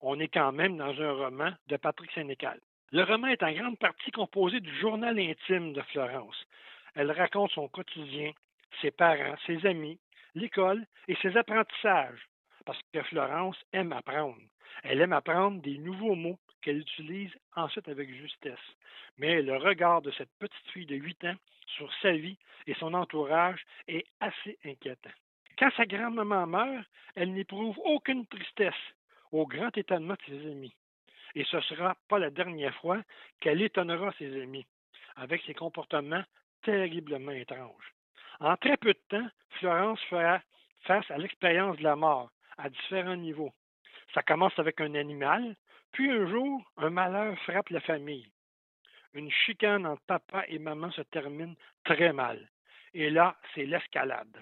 [0.00, 2.58] On est quand même dans un roman de Patrick Sénécal.
[2.92, 6.46] Le roman est en grande partie composé du journal intime de Florence.
[6.94, 8.32] Elle raconte son quotidien,
[8.80, 10.00] ses parents, ses amis,
[10.34, 12.26] l'école et ses apprentissages,
[12.64, 14.40] parce que Florence aime apprendre.
[14.82, 18.58] Elle aime apprendre des nouveaux mots qu'elle utilise ensuite avec justesse.
[19.18, 21.36] Mais le regard de cette petite fille de 8 ans
[21.66, 25.10] sur sa vie et son entourage est assez inquiétant.
[25.58, 26.86] Quand sa grand-maman meurt,
[27.16, 28.74] elle n'éprouve aucune tristesse,
[29.32, 30.74] au grand étonnement de ses amis.
[31.34, 33.02] Et ce ne sera pas la dernière fois
[33.40, 34.66] qu'elle étonnera ses amis
[35.16, 36.24] avec ses comportements
[36.62, 37.94] terriblement étranges.
[38.40, 39.28] En très peu de temps,
[39.58, 40.40] Florence fera
[40.82, 43.52] face à l'expérience de la mort à différents niveaux.
[44.14, 45.56] Ça commence avec un animal,
[45.92, 48.30] puis un jour, un malheur frappe la famille.
[49.14, 52.48] Une chicane entre papa et maman se termine très mal.
[52.94, 54.36] Et là, c'est l'escalade.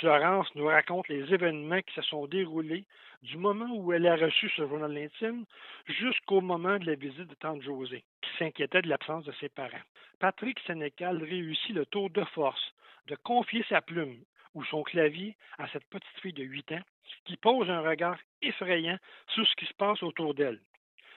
[0.00, 2.84] Florence nous raconte les événements qui se sont déroulés
[3.22, 5.44] du moment où elle a reçu ce journal intime
[5.86, 9.84] jusqu'au moment de la visite de tante Josée, qui s'inquiétait de l'absence de ses parents.
[10.18, 12.74] Patrick Sénécal réussit le tour de force
[13.06, 14.18] de confier sa plume
[14.54, 16.82] ou son clavier à cette petite fille de 8 ans
[17.24, 20.60] qui pose un regard effrayant sur ce qui se passe autour d'elle.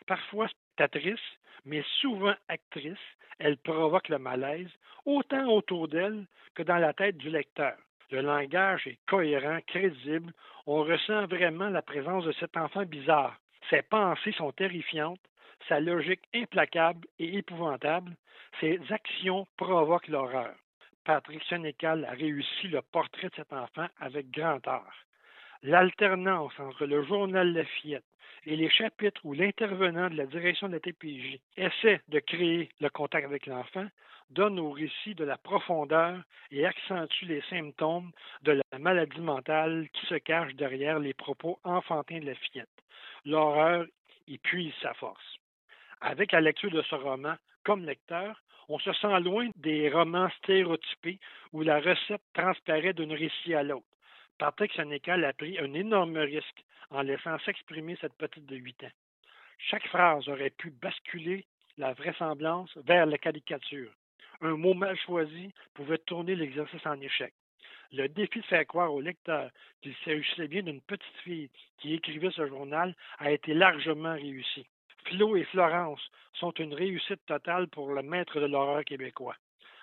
[0.08, 1.20] Parfois spectatrice,
[1.66, 2.98] mais souvent actrice,
[3.40, 4.72] elle provoque le malaise
[5.06, 7.76] autant autour d'elle que dans la tête du lecteur.
[8.10, 10.32] Le langage est cohérent, crédible.
[10.66, 13.38] On ressent vraiment la présence de cet enfant bizarre.
[13.70, 15.20] Ses pensées sont terrifiantes,
[15.68, 18.16] sa logique implacable et épouvantable.
[18.62, 20.56] Ses actions provoquent l'horreur.
[21.04, 25.07] Patrick Sénécal a réussi le portrait de cet enfant avec grand art.
[25.64, 28.06] L'alternance entre le journal La Fillette
[28.46, 32.90] et les chapitres où l'intervenant de la direction de la TPJ essaie de créer le
[32.90, 33.88] contact avec l'enfant
[34.30, 38.12] donne au récit de la profondeur et accentue les symptômes
[38.44, 42.64] de la maladie mentale qui se cache derrière les propos enfantins de la.
[43.26, 43.86] L'horreur
[44.28, 45.38] épuise sa force.
[46.02, 51.20] Avec la lecture de ce roman, comme lecteur, on se sent loin des romans stéréotypés
[51.54, 53.86] où la recette transparaît d'un récit à l'autre.
[54.38, 58.92] Patrick Sénécal a pris un énorme risque en laissant s'exprimer cette petite de 8 ans.
[59.58, 61.46] Chaque phrase aurait pu basculer
[61.78, 63.92] la vraisemblance vers la caricature.
[64.42, 67.34] Un mot mal choisi pouvait tourner l'exercice en échec.
[67.92, 69.50] Le défi de faire croire au lecteur
[69.82, 74.68] qu'il s'agissait bien d'une petite fille qui écrivait ce journal a été largement réussi.
[75.06, 79.36] Flo et Florence sont une réussite totale pour le maître de l'horreur québécois.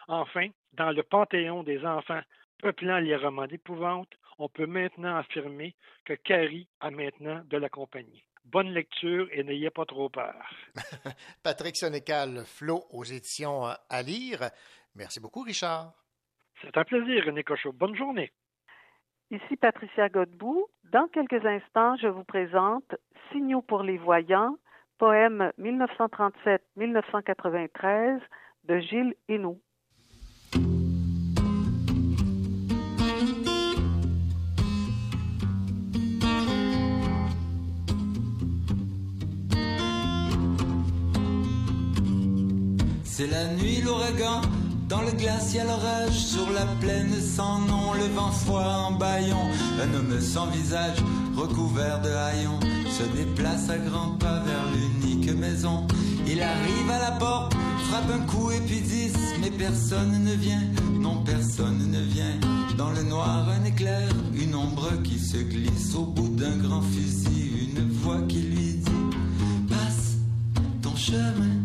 [0.07, 2.21] Enfin, dans le panthéon des enfants
[2.59, 5.75] peuplant les romans d'épouvante, on peut maintenant affirmer
[6.05, 8.25] que Carrie a maintenant de la compagnie.
[8.45, 10.35] Bonne lecture et n'ayez pas trop peur.
[11.43, 14.51] Patrick Sénécal, Flo aux éditions à lire.
[14.95, 15.93] Merci beaucoup, Richard.
[16.61, 17.73] C'est un plaisir, René Cochot.
[17.73, 18.33] Bonne journée.
[19.31, 20.69] Ici Patricia Godbout.
[20.85, 22.95] Dans quelques instants, je vous présente
[23.33, 24.57] Signaux pour les voyants,
[24.99, 28.21] poème 1937-1993
[28.65, 29.61] de Gilles Hénaud.
[43.17, 44.41] C'est la nuit, l'ouragan,
[44.89, 49.39] dans le glacial orage, sur la plaine sans nom, le vent froid en baillon.
[49.81, 50.97] Un homme sans visage,
[51.37, 52.59] recouvert de haillons,
[52.91, 55.87] se déplace à grands pas vers l'unique maison.
[56.27, 57.55] Il arrive à la porte,
[57.89, 60.65] frappe un coup et puis dix, mais personne ne vient,
[60.99, 62.41] non personne ne vient.
[62.77, 67.69] Dans le noir, un éclair, une ombre qui se glisse au bout d'un grand fusil,
[67.77, 68.91] une voix qui lui dit
[69.69, 70.17] Passe
[70.83, 71.64] ton chemin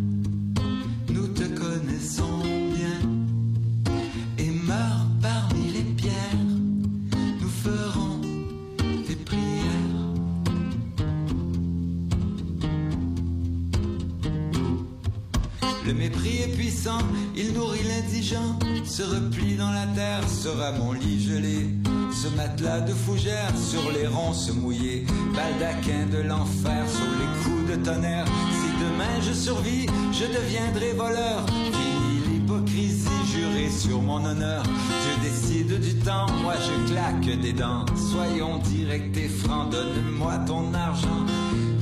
[18.85, 21.69] se replie dans la terre, sera mon lit gelé.
[22.11, 27.83] Ce matelas de fougères sur les ronces mouillées, baldaquin de l'enfer sur les coups de
[27.83, 28.25] tonnerre.
[28.25, 31.45] Si demain je survis, je deviendrai voleur.
[31.47, 34.63] Fini l'hypocrisie, juré sur mon honneur.
[34.63, 37.85] Je décide du temps, moi je claque des dents.
[38.11, 41.25] Soyons directs et francs, donne-moi ton argent.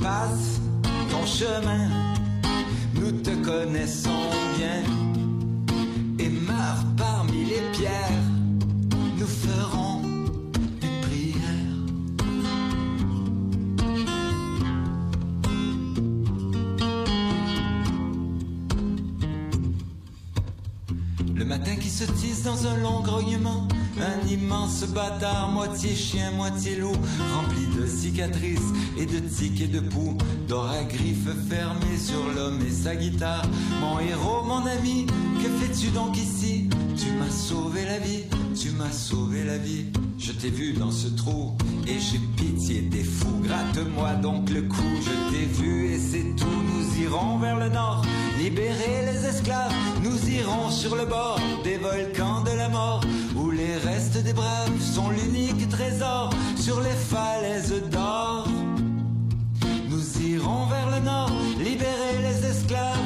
[0.00, 0.60] Passe
[1.10, 1.88] ton chemin,
[2.94, 5.07] nous te connaissons bien.
[21.98, 23.66] Se tisse dans un long grognement,
[23.98, 26.92] un immense bâtard, moitié chien, moitié loup,
[27.34, 32.60] rempli de cicatrices et de tiques et de poux, d'or à griffes fermées sur l'homme
[32.64, 33.42] et sa guitare.
[33.80, 35.06] Mon héros, mon ami,
[35.42, 36.68] que fais-tu donc ici?
[36.96, 38.26] Tu m'as sauvé la vie,
[38.60, 39.86] tu m'as sauvé la vie.
[40.18, 41.52] Je t'ai vu dans ce trou
[41.86, 43.40] et j'ai pitié des fous.
[43.42, 46.62] Gratte-moi donc le cou, je t'ai vu et c'est tout.
[46.72, 48.04] Nous irons vers le nord,
[48.38, 49.72] libérer les esclaves.
[50.02, 53.02] Nous irons sur le bord des volcans de la mort,
[53.36, 58.48] où les restes des braves sont l'unique trésor sur les falaises d'or.
[59.88, 62.97] Nous irons vers le nord, libérer les esclaves.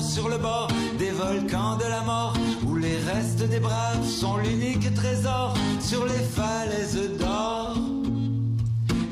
[0.00, 0.68] Sur le bord
[0.98, 2.34] des volcans de la mort,
[2.66, 7.76] où les restes des braves sont l'unique trésor sur les falaises d'or.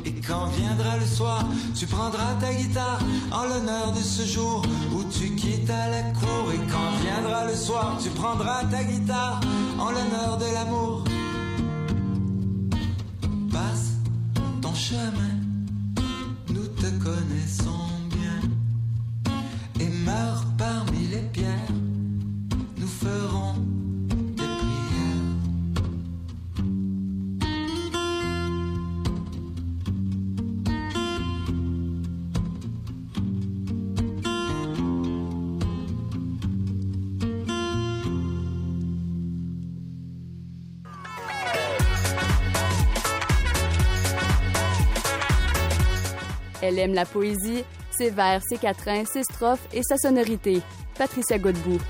[0.05, 1.45] Et quand viendra le soir,
[1.75, 2.99] tu prendras ta guitare
[3.31, 6.53] en l'honneur de ce jour où tu quittes à la cour.
[6.53, 9.41] Et quand viendra le soir, tu prendras ta guitare
[9.79, 11.05] en l'honneur de l'amour.
[13.53, 13.93] Passe
[14.61, 15.37] ton chemin,
[16.51, 17.88] nous te connaissons
[46.79, 50.63] Elle aime la poésie, ses vers, ses quatrains, ses strophes et sa sonorité.
[50.97, 51.81] Patricia Godbout.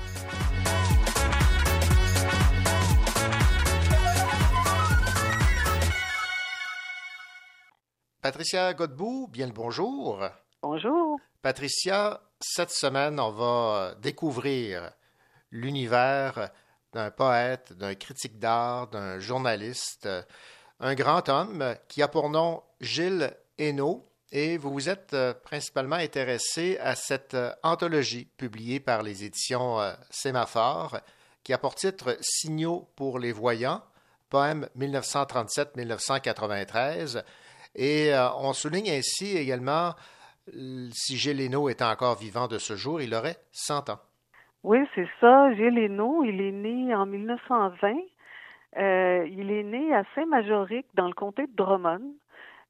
[8.19, 10.27] Patricia Godbout, bien le bonjour.
[10.63, 11.19] Bonjour.
[11.43, 14.91] Patricia, cette semaine, on va découvrir
[15.51, 16.49] l'univers
[16.93, 20.09] d'un poète, d'un critique d'art, d'un journaliste,
[20.79, 24.08] un grand homme qui a pour nom Gilles Hainaut.
[24.31, 29.79] Et vous vous êtes euh, principalement intéressé à cette euh, anthologie publiée par les éditions
[29.79, 30.99] euh, Sémaphore
[31.43, 33.81] qui a pour titre Signaux pour les voyants,
[34.29, 37.23] poème 1937-1993.
[37.75, 39.93] Et on souligne ainsi également,
[40.91, 43.99] si Gilles Hénaud était encore vivant de ce jour, il aurait 100 ans.
[44.63, 45.53] Oui, c'est ça.
[45.53, 47.93] Gilles il est né en 1920.
[48.77, 52.13] Euh, il est né à Saint-Majoric, dans le comté de Drummond.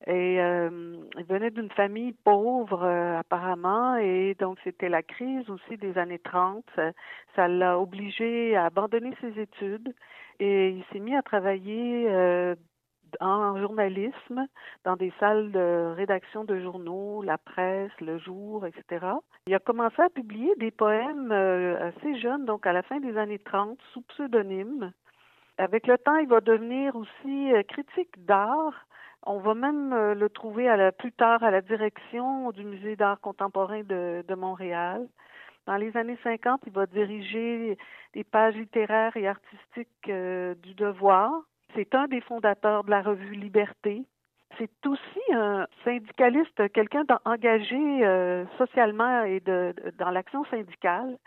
[0.08, 5.78] Et euh, il venait d'une famille pauvre euh, apparemment et donc c'était la crise aussi
[5.78, 6.64] des années 30.
[7.36, 9.94] Ça l'a obligé à abandonner ses études
[10.40, 12.56] et il s'est mis à travailler euh,
[13.20, 14.48] en journalisme
[14.86, 19.06] dans des salles de rédaction de journaux, la presse, le jour, etc.
[19.48, 23.40] Il a commencé à publier des poèmes assez jeunes, donc à la fin des années
[23.40, 24.94] 30, sous pseudonyme.
[25.58, 28.86] Avec le temps, il va devenir aussi critique d'art
[29.26, 33.84] on va même euh, le trouver plus tard à la direction du Musée d'art contemporain
[33.84, 35.08] de, Montréal.
[35.66, 37.78] Dans les années 50, il va diriger
[38.14, 41.32] des pages littéraires et artistiques euh, du Devoir.
[41.76, 44.04] C'est un des fondateurs de la revue Liberté.
[44.58, 51.18] C'est aussi un syndicaliste, quelqu'un engagé euh, socialement et dans l'action syndicale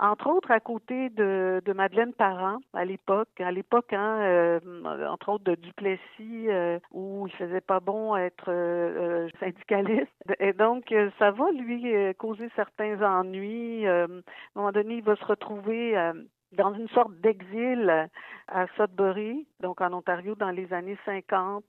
[0.00, 4.60] entre autres à côté de, de Madeleine Parent à l'époque, à l'époque, hein, euh,
[5.06, 10.10] entre autres de Duplessis, euh, où il faisait pas bon être euh, syndicaliste.
[10.38, 13.86] Et donc, ça va lui causer certains ennuis.
[13.86, 14.08] à un
[14.54, 15.94] moment donné, il va se retrouver
[16.52, 18.08] dans une sorte d'exil
[18.48, 21.64] à Sudbury, donc en Ontario dans les années 50.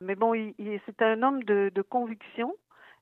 [0.00, 2.54] mais bon, il, c'est un homme de, de conviction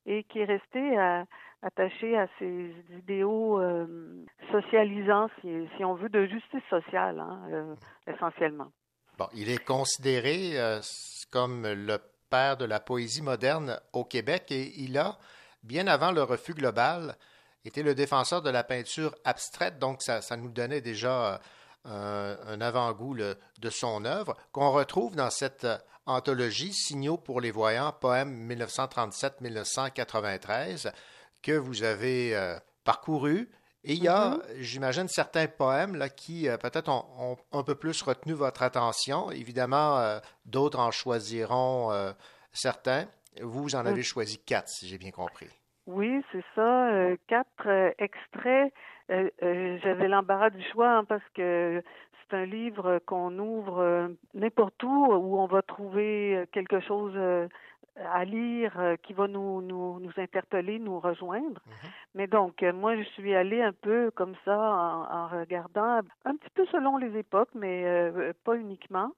[0.07, 1.24] et qui est resté à,
[1.63, 7.75] attaché à ces idéaux euh, socialisants, si, on veut, de justice sociale, hein, euh,
[8.07, 8.73] essentiellement.
[9.19, 10.81] Bon, il est considéré euh,
[11.33, 11.99] comme le
[12.31, 15.19] père de la poésie moderne au Québec et il a,
[15.63, 17.17] bien avant le refus global,
[17.65, 21.41] été le défenseur de la peinture abstraite, donc ça, ça nous donnait déjà
[21.85, 25.67] un avant-goût de son œuvre, qu'on retrouve dans cette
[26.07, 30.93] anthologie Signaux pour les voyants, poème 1937-1993
[31.43, 33.49] que vous avez euh, parcouru.
[33.84, 34.43] Et il y a, mm-hmm.
[34.61, 39.30] j'imagine, certains poèmes là, qui euh, peut-être ont, un peu plus retenu votre attention.
[39.30, 41.91] Évidemment, euh, d'autres en choisiront
[42.53, 43.07] certains.
[43.41, 44.05] Vous, vous en avez mm.
[44.05, 45.49] choisi quatre, si j'ai bien compris.
[45.86, 46.91] Oui, c'est ça.
[47.28, 48.72] quatre extraits.
[49.09, 51.82] J'avais l'embarras du choix hein, parce que
[52.20, 57.16] c'est un livre qu'on ouvre n'importe où, où on va trouver quelque chose
[58.13, 61.61] à lire euh, qui va nous, nous, nous interpeller, nous rejoindre.
[61.67, 61.91] Mhm.
[62.15, 66.51] Mais donc, euh, moi, je suis allée un peu comme ça en, regardant un petit
[66.55, 69.11] peu selon les époques, mais euh, pas uniquement.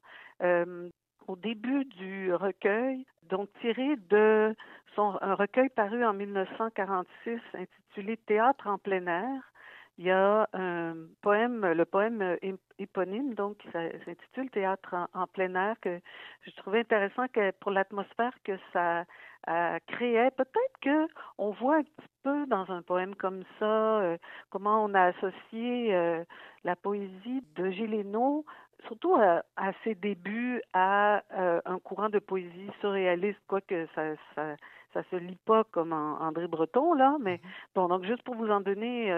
[1.28, 4.54] au début du recueil, donc tiré de
[4.96, 9.52] son un recueil paru en 1946 intitulé Théâtre en plein air,
[10.00, 12.38] il y a un poème, le poème
[12.78, 16.00] éponyme, donc qui s'intitule Théâtre en, plein air, que
[16.40, 19.04] je trouvais intéressant que pour l'atmosphère que ça
[19.88, 20.30] créait.
[20.30, 24.16] Peut-être que on voit un petit peu dans un poème comme ça euh,
[24.48, 26.24] comment on a associé euh,
[26.64, 28.46] la poésie de Géléno
[28.86, 29.42] surtout à,
[29.84, 34.56] ses débuts à euh, un courant de poésie surréaliste, quoique ça, ça
[34.94, 37.74] ça se lit pas comme André Breton là, mais mm-hmm.
[37.74, 39.12] bon donc juste pour vous en donner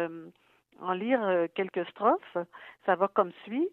[0.83, 2.39] en lire euh, quelques strophes.
[2.85, 3.69] Ça va comme suit.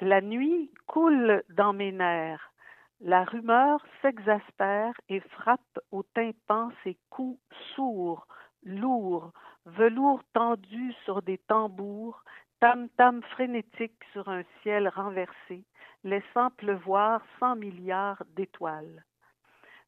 [0.00, 2.52] La nuit coule dans mes nerfs.
[3.00, 7.40] La rumeur s'exaspère et frappe au tympan ses coups
[7.74, 8.26] sourds,
[8.62, 9.32] lourds,
[9.64, 12.22] velours tendu sur des tambours,
[12.60, 15.64] tam-tam frénétique sur un ciel renversé,
[16.04, 19.04] laissant pleuvoir cent milliards d'étoiles.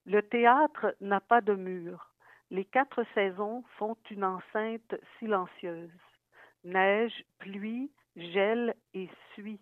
[0.06, 2.10] Le théâtre n'a pas de mur.
[2.50, 5.90] Les quatre saisons font une enceinte silencieuse
[6.64, 9.60] neige, pluie, gel et suie,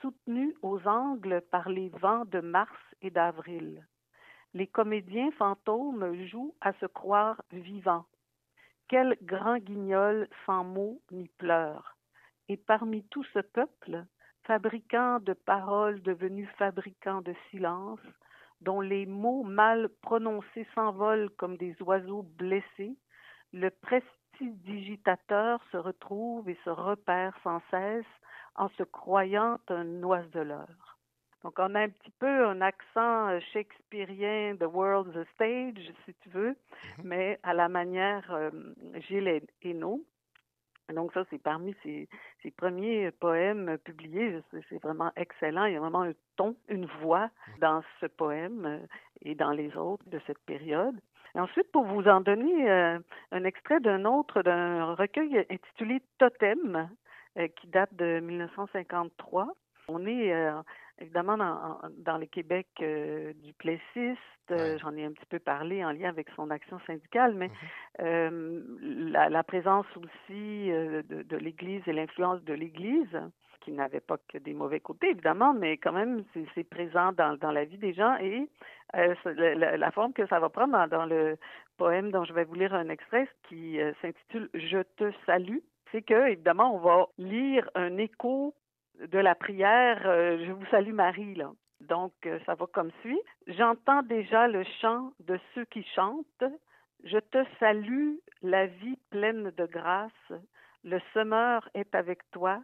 [0.00, 3.86] soutenus aux angles par les vents de mars et d'avril.
[4.54, 8.06] Les comédiens fantômes jouent à se croire vivants.
[8.88, 11.96] Quel grand guignol sans mots ni pleurs.
[12.48, 14.04] Et parmi tout ce peuple,
[14.42, 18.00] fabricant de paroles devenus fabricants de silence,
[18.60, 22.96] dont les mots mal prononcés s'envolent comme des oiseaux blessés,
[23.52, 23.70] le
[24.48, 28.04] digitateur se retrouve et se repère sans cesse
[28.54, 30.68] en se croyant un oiseleur.
[31.42, 36.14] Donc, on a un petit peu un accent euh, shakespearien The World's a Stage, si
[36.20, 37.02] tu veux, mm-hmm.
[37.04, 38.50] mais à la manière euh,
[39.08, 40.04] Gilles Hainaut.
[40.94, 42.08] Donc, ça, c'est parmi ses,
[42.42, 44.42] ses, premiers poèmes publiés.
[44.68, 45.64] C'est vraiment excellent.
[45.64, 47.58] Il y a vraiment un ton, une voix mm-hmm.
[47.60, 48.78] dans ce poème euh,
[49.22, 51.00] et dans les autres de cette période
[51.34, 52.98] ensuite, pour vous en donner euh,
[53.32, 56.88] un extrait d'un autre, d'un recueil intitulé Totem,
[57.38, 59.48] euh, qui date de 1953,
[59.88, 60.52] on est euh,
[60.98, 64.18] évidemment dans, dans le Québec du Plessiste.
[64.50, 67.50] Euh, J'en ai un petit peu parlé en lien avec son action syndicale, mais
[68.00, 73.16] euh, la, la, présence aussi de, de l'Église et l'influence de l'Église,
[73.60, 77.52] qui n'avait pas que des mauvais côtés, évidemment, mais quand même, c'est présent dans, dans,
[77.52, 78.48] la vie des gens et
[78.94, 81.36] la, la, forme que ça va prendre dans, le
[81.76, 85.58] poème dont je vais vous lire un extrait qui s'intitule Je te salue
[85.92, 88.54] c'est que, évidemment, on va lire un écho
[89.00, 91.34] de la prière euh, Je vous salue Marie.
[91.34, 91.52] Là.
[91.80, 93.20] Donc, euh, ça va comme suit.
[93.46, 96.44] J'entends déjà le chant de ceux qui chantent.
[97.04, 100.32] Je te salue, la vie pleine de grâce.
[100.84, 102.60] Le semeur est avec toi.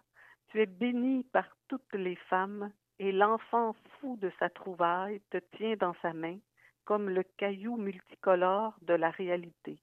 [0.48, 5.76] Tu es bénie par toutes les femmes, et l'enfant fou de sa trouvaille te tient
[5.76, 6.38] dans sa main,
[6.84, 9.78] comme le caillou multicolore de la réalité.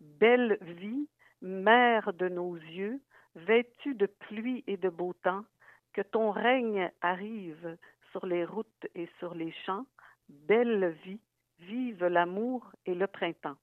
[0.00, 1.08] Belle vie,
[1.42, 3.00] mère de nos yeux,
[3.34, 5.44] vêtue de pluie et de beau temps,
[5.92, 7.76] que ton règne arrive
[8.10, 9.86] sur les routes et sur les champs,
[10.28, 11.20] belle vie,
[11.60, 13.56] vive l'amour et le printemps.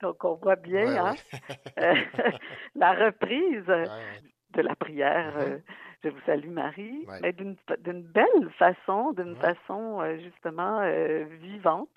[0.00, 1.14] Donc on voit bien hein,
[1.78, 1.94] euh,
[2.74, 3.70] la reprise
[4.52, 5.36] de la prière.
[5.36, 5.52] Mm-hmm.
[5.52, 5.58] Euh,
[6.02, 7.56] je vous salue Marie, mais d'une
[8.02, 10.80] belle façon, d'une façon euh, justement
[11.42, 11.90] vivante.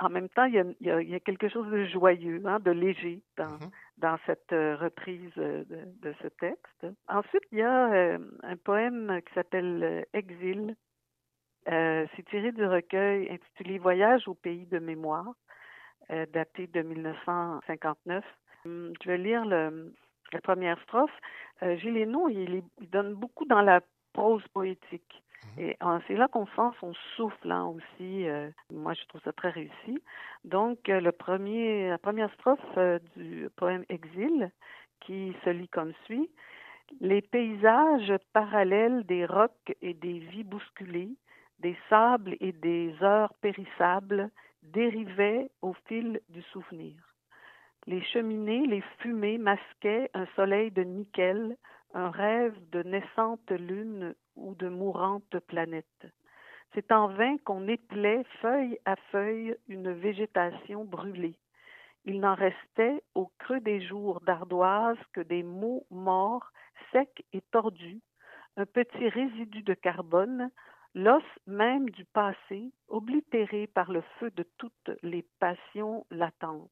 [0.00, 3.58] en même temps, il y, a, quelque chose de joyeux, hein, de léger dans,
[4.00, 6.86] dans cette euh, reprise euh, de, ce texte.
[7.08, 10.74] Ensuite, il y a euh, un poème qui s'appelle Exil.
[11.66, 15.34] C'est tiré du recueil intitulé Voyage au pays de mémoire,
[16.08, 18.24] daté de 1959.
[18.64, 19.94] Hum, je vais lire le,
[20.32, 21.10] la première strophe.
[21.62, 23.80] Gilles Hénaud, il, il donne beaucoup dans la
[24.12, 25.22] prose poétique.
[25.56, 25.64] Mhm.
[25.64, 25.76] Et
[26.06, 28.28] c'est là qu'on sent son souffle hein, aussi.
[28.28, 30.02] Euh, moi, je trouve ça très réussi.
[30.44, 34.50] Donc, euh, le premier, la première strophe euh, du poème Exil,
[35.00, 36.30] qui se lit comme suit.
[37.00, 41.14] Les paysages parallèles des rocs et des vies bousculées,
[41.60, 44.30] des sables et des heures périssables
[44.62, 46.94] dérivaient au fil du souvenir.
[47.86, 51.56] Les cheminées, les fumées masquaient un soleil de nickel,
[51.94, 56.06] un rêve de naissante lune ou de mourante planète.
[56.74, 61.36] C'est en vain qu'on ételait feuille à feuille une végétation brûlée.
[62.04, 66.52] Il n'en restait au creux des jours d'ardoise que des mots morts,
[66.92, 68.02] secs et tordus,
[68.58, 70.50] un petit résidu de carbone,
[70.94, 76.68] l'os même du passé, oblitéré par le feu de toutes les passions latentes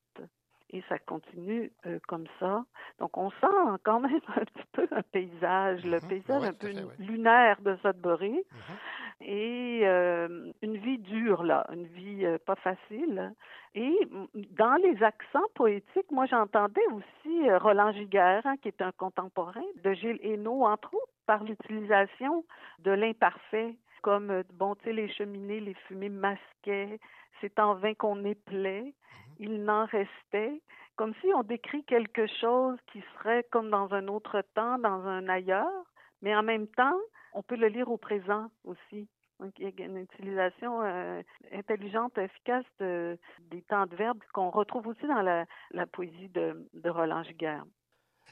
[0.71, 2.65] et ça continue euh, comme ça.
[2.99, 3.47] Donc on sent
[3.85, 6.09] quand même un petit peu un paysage, le mhm.
[6.09, 8.77] paysage un peu lunaire de Sudbury mhm.
[9.21, 13.33] et euh, une vie dure là, une vie euh, pas facile.
[13.75, 19.65] Et dans les accents poétiques, moi j'entendais aussi Roland Giguère, hein, qui est un contemporain
[19.85, 22.45] de Gilles Hainaut, entre autres, par l'utilisation
[22.81, 26.99] de l'imparfait comme bon, tu sais, les cheminées, les fumées masquaient,
[27.41, 28.95] c'est en vain qu'on éplait.
[29.39, 30.61] Il n'en restait,
[30.97, 35.29] comme si on décrit quelque chose qui serait comme dans un autre temps, dans un
[35.29, 35.85] ailleurs,
[36.23, 36.99] mais en même temps,
[37.33, 39.09] on peut le lire au présent aussi.
[39.39, 41.23] Donc, il y a une utilisation euh,
[41.53, 45.47] intelligente, efficace des temps de verbe qu'on retrouve aussi dans la,
[45.87, 47.65] poésie de, Roland Giguère.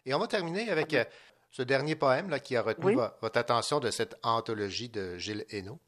[0.05, 1.05] Et on va terminer avec euh,
[1.51, 5.79] ce dernier poème là, qui a retenu votre attention de cette anthologie de Gilles Hainaut.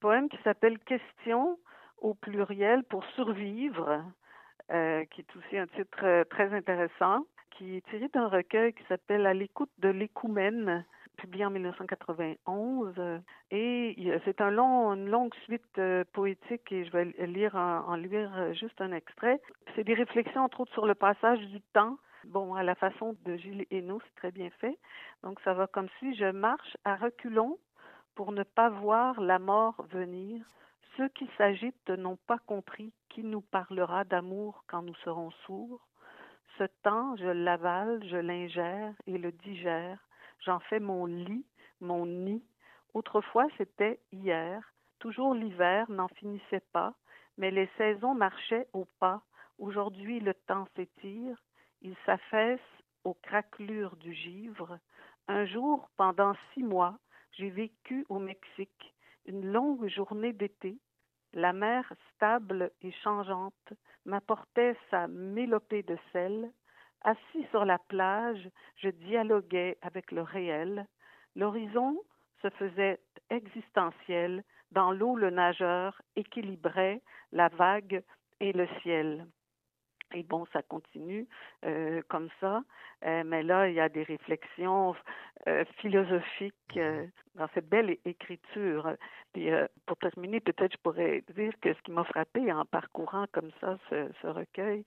[0.00, 1.58] Poème qui s'appelle Question
[1.98, 4.04] au pluriel pour survivre,
[4.72, 8.82] euh, qui est aussi un titre euh, très intéressant, qui est tiré d'un recueil qui
[8.88, 10.84] s'appelle À l'écoute de l'écoumène,
[11.16, 12.94] publié en 1991.
[13.52, 18.92] Et c'est une longue suite euh, poétique et je vais lire en, lire juste un
[18.92, 19.40] extrait.
[19.74, 21.96] C'est des réflexions entre autres sur le passage du temps.
[22.24, 24.76] Bon, à la façon de Gilles Hainaut, c'est très bien fait.
[25.22, 26.16] Donc ça va comme suit.
[26.16, 27.56] Je marche à reculons
[28.16, 30.44] pour ne pas voir la mort venir
[30.96, 35.86] ceux qui s'agitent n'ont pas compris qui nous parlera d'amour quand nous serons sourds.
[36.58, 39.98] Ce temps, je l'avale, je l'ingère et le digère.
[40.44, 41.44] J'en fais mon lit,
[41.80, 42.42] mon nid.
[42.94, 44.72] Autrefois, c'était hier.
[44.98, 46.94] Toujours l'hiver n'en finissait pas,
[47.36, 49.22] mais les saisons marchaient au pas.
[49.58, 51.42] Aujourd'hui, le temps s'étire.
[51.82, 52.60] Il s'affaisse
[53.04, 54.78] aux craquelures du givre.
[55.28, 56.98] Un jour, pendant six mois,
[57.32, 58.94] j'ai vécu au Mexique
[59.26, 60.78] une longue journée d'été
[61.36, 61.84] la mer
[62.14, 63.72] stable et changeante
[64.06, 66.50] m'apportait sa mélopée de sel.
[67.02, 70.86] Assis sur la plage, je dialoguais avec le réel.
[71.36, 72.00] L'horizon
[72.40, 74.42] se faisait existentiel.
[74.72, 78.02] Dans l'eau, le nageur équilibrait la vague
[78.40, 79.26] et le ciel.
[80.14, 81.26] Et bon, ça continue
[81.64, 82.62] euh, comme ça.
[83.04, 84.94] Euh, mais là, il y a des réflexions
[85.46, 88.94] euh, philosophiques euh, dans cette belle écriture.
[89.32, 89.48] Puis,
[89.84, 93.76] pour terminer, peut-être je pourrais dire que ce qui m'a frappé en parcourant comme ça
[93.90, 94.84] ce, ce recueil,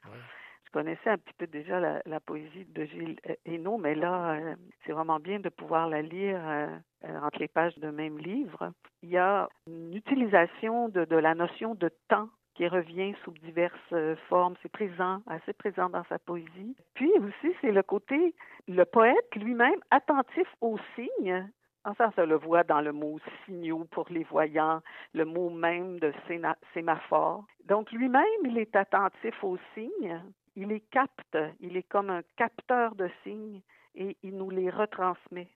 [0.65, 4.39] je connaissais un petit peu déjà la, la poésie de Gilles Hainaut, mais là,
[4.86, 6.39] c'est vraiment bien de pouvoir la lire
[7.03, 8.72] entre les pages d'un même livre.
[9.03, 12.30] Il y a une utilisation de, de la notion de temps
[12.60, 14.55] qui revient sous diverses euh, formes.
[14.62, 16.76] C'est présent, assez présent dans sa poésie.
[16.93, 18.36] Puis aussi, c'est le côté,
[18.68, 21.49] le poète lui-même attentif aux signes.
[21.86, 24.82] En ça, ça le voit dans le mot signaux pour les voyants,
[25.14, 26.12] le mot même de
[26.74, 27.45] sémaphore.
[27.64, 30.22] Donc lui-même, il est attentif aux signes,
[30.57, 33.62] il les capte, il est comme un capteur de signes
[33.95, 35.47] et il nous les retransmet.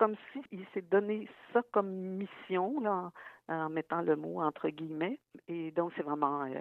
[0.00, 3.12] Comme s'il s'est donné ça comme mission, là,
[3.48, 5.20] en, mettant le mot entre guillemets.
[5.46, 6.54] Et donc, c'est vraiment euh,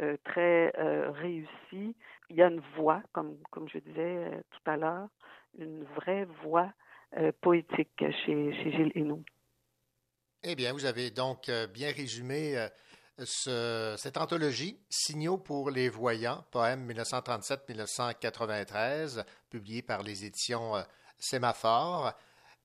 [0.00, 1.94] euh, très euh, réussi.
[2.30, 5.08] Il y a une voix, comme, comme je disais tout à l'heure,
[5.58, 6.72] une vraie voix
[7.42, 9.22] poétique chez, chez Gilles Hainaut.
[10.42, 12.66] Eh bien, vous avez donc bien résumé
[13.18, 20.72] ce- cette anthologie, Signaux pour les voyants, poème 1937-1993, publié par les éditions
[21.18, 22.12] Sémaphore,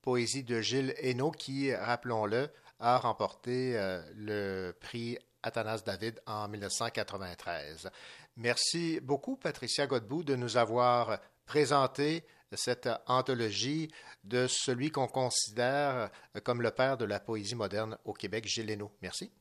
[0.02, 2.50] poésie de Gilles Hainaut, qui, rappelons-le,
[2.80, 7.90] a remporté euh, le prix Athanas David en 1993.
[8.38, 12.24] Merci beaucoup, Patricia Godbout, de nous avoir présenté
[12.54, 13.90] cette anthologie
[14.24, 16.10] de celui qu'on considère
[16.44, 18.92] comme le père de la poésie moderne au Québec, Gilles Hainaut.
[19.02, 19.32] Merci.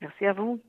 [0.00, 0.62] Merci à vous.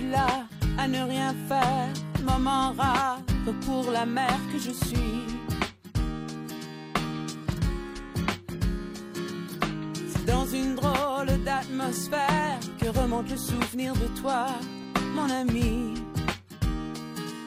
[0.00, 0.46] Là
[0.78, 1.88] à ne rien faire,
[2.24, 3.20] moment rare
[3.66, 5.22] pour la mère que je suis.
[10.08, 14.46] C'est dans une drôle d'atmosphère que remonte le souvenir de toi,
[15.14, 15.94] mon ami.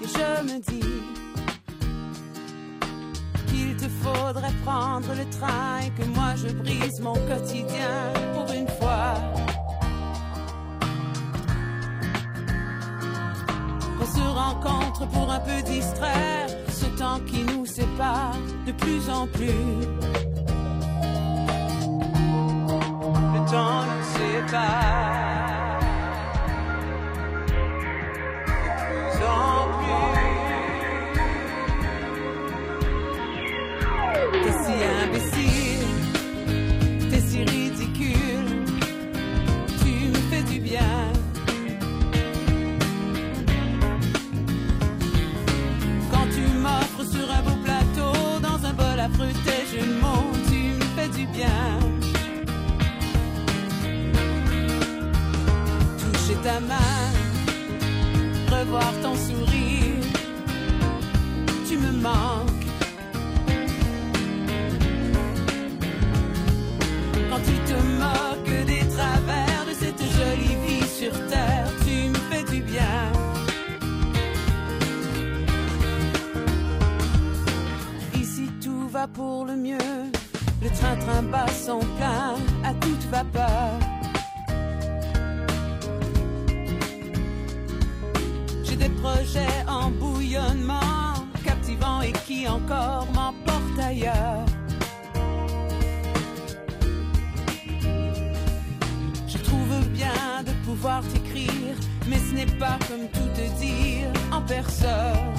[0.04, 1.02] Et je me dis
[3.48, 8.68] qu'il te faudrait prendre le train et que moi je brise mon quotidien pour une
[14.26, 19.48] rencontre pour un peu distraire ce temps qui nous sépare de plus en plus.
[23.34, 24.85] Le temps nous sépare
[58.66, 60.04] revoir ton sourire,
[61.68, 62.50] tu me manques.
[67.30, 72.44] Quand tu te moques des travers de cette jolie vie sur terre, tu me fais
[72.52, 73.12] du bien.
[78.16, 79.78] Ici tout va pour le mieux.
[80.62, 83.95] Le train-train bat son plein à toute vapeur.
[92.06, 94.46] Et qui encore m'emportent ailleurs.
[99.28, 101.76] Je trouve bien de pouvoir t'écrire,
[102.08, 105.34] mais ce n'est pas comme tout te dire en personne.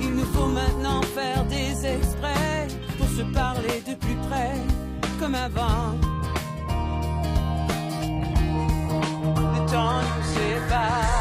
[0.00, 2.66] Il nous faut maintenant faire des exprès
[2.98, 4.56] pour se parler de plus près,
[5.20, 5.94] comme avant.
[9.54, 11.15] Le temps nous sépare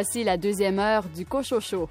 [0.00, 1.86] Voici la deuxième heure du Cochocho.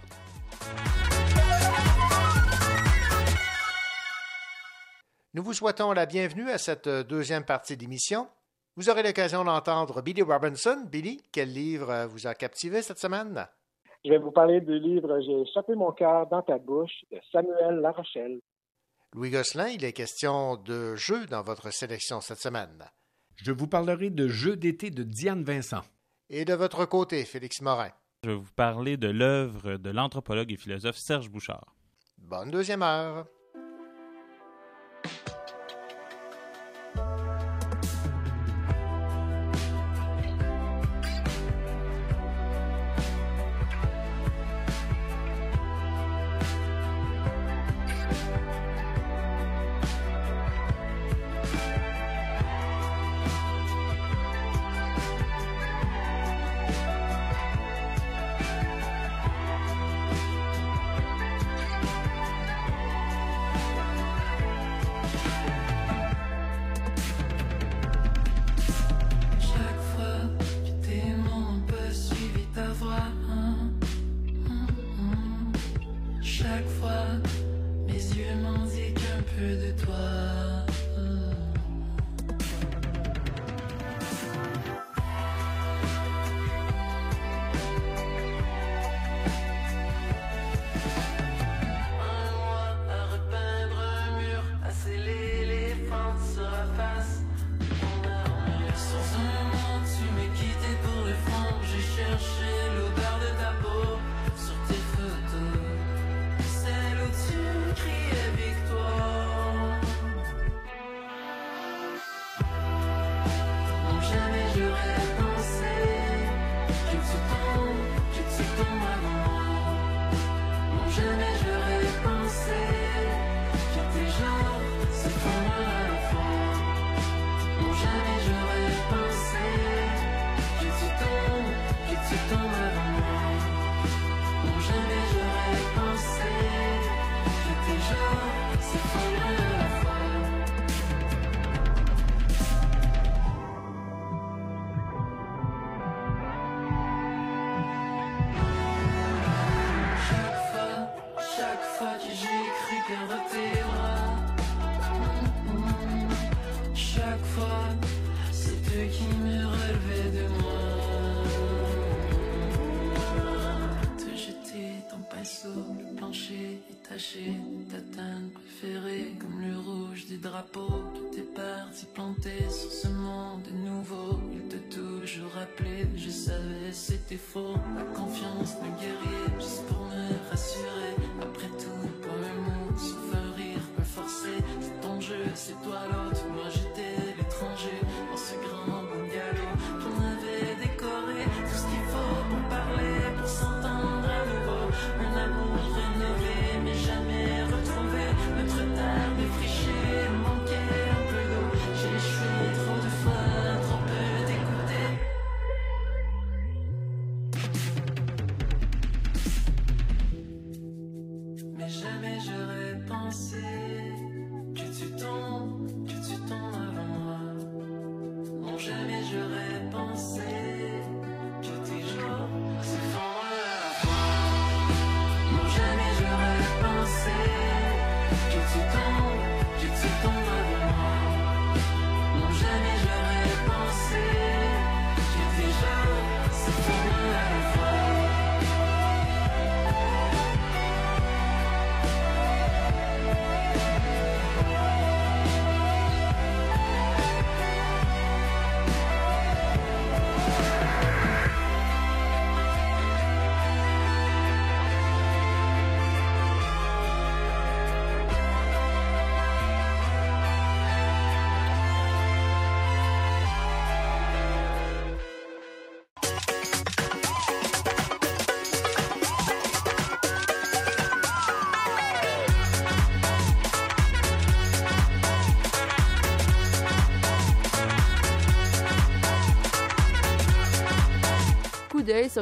[5.35, 8.27] Nous vous souhaitons la bienvenue à cette euh, deuxième partie d'émission.
[8.75, 10.87] Vous aurez l'occasion d'entendre Billy Robinson.
[10.91, 13.45] Billy, quel livre euh, vous a captivé cette semaine?
[14.03, 17.75] Je vais vous parler du livre J'ai échappé mon cœur dans ta bouche de Samuel
[17.75, 18.39] Larochelle.
[19.13, 22.85] Louis Gosselin, il est question de jeux dans votre sélection cette semaine.
[23.35, 25.83] Je vous parlerai de Jeux d'été de Diane Vincent.
[26.31, 27.91] Et de votre côté, Félix Morin.
[28.25, 31.73] Je vais vous parler de l'œuvre de l'anthropologue et philosophe Serge Bouchard.
[32.17, 33.25] Bonne deuxième heure.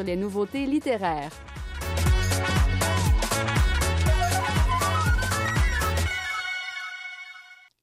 [0.04, 1.32] Les nouveautés littéraires.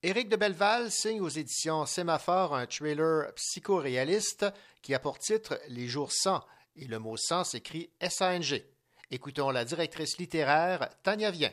[0.02, 4.44] Éric de Belleval signe aux éditions Sémaphore un trailer psychoréaliste
[4.82, 6.44] qui a pour titre Les jours sans,
[6.76, 8.70] et le mot sans s'écrit S-A-N-G.
[9.10, 11.52] Écoutons la directrice littéraire Tania Vien.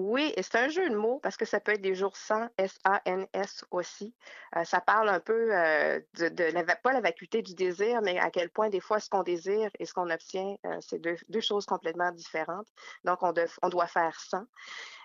[0.00, 3.64] Oui, c'est un jeu de mots parce que ça peut être des jours sans, S-A-N-S
[3.72, 4.14] aussi.
[4.56, 8.30] Euh, ça parle un peu euh, de, la, pas la vacuité du désir, mais à
[8.30, 11.66] quel point des fois ce qu'on désire et ce qu'on obtient, euh, c'est deux, choses
[11.66, 12.68] complètement différentes.
[13.02, 14.44] Donc, on, on doit faire sans.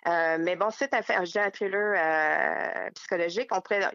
[0.07, 3.49] Euh, mais bon, c'est un, un, un thriller euh, psychologique.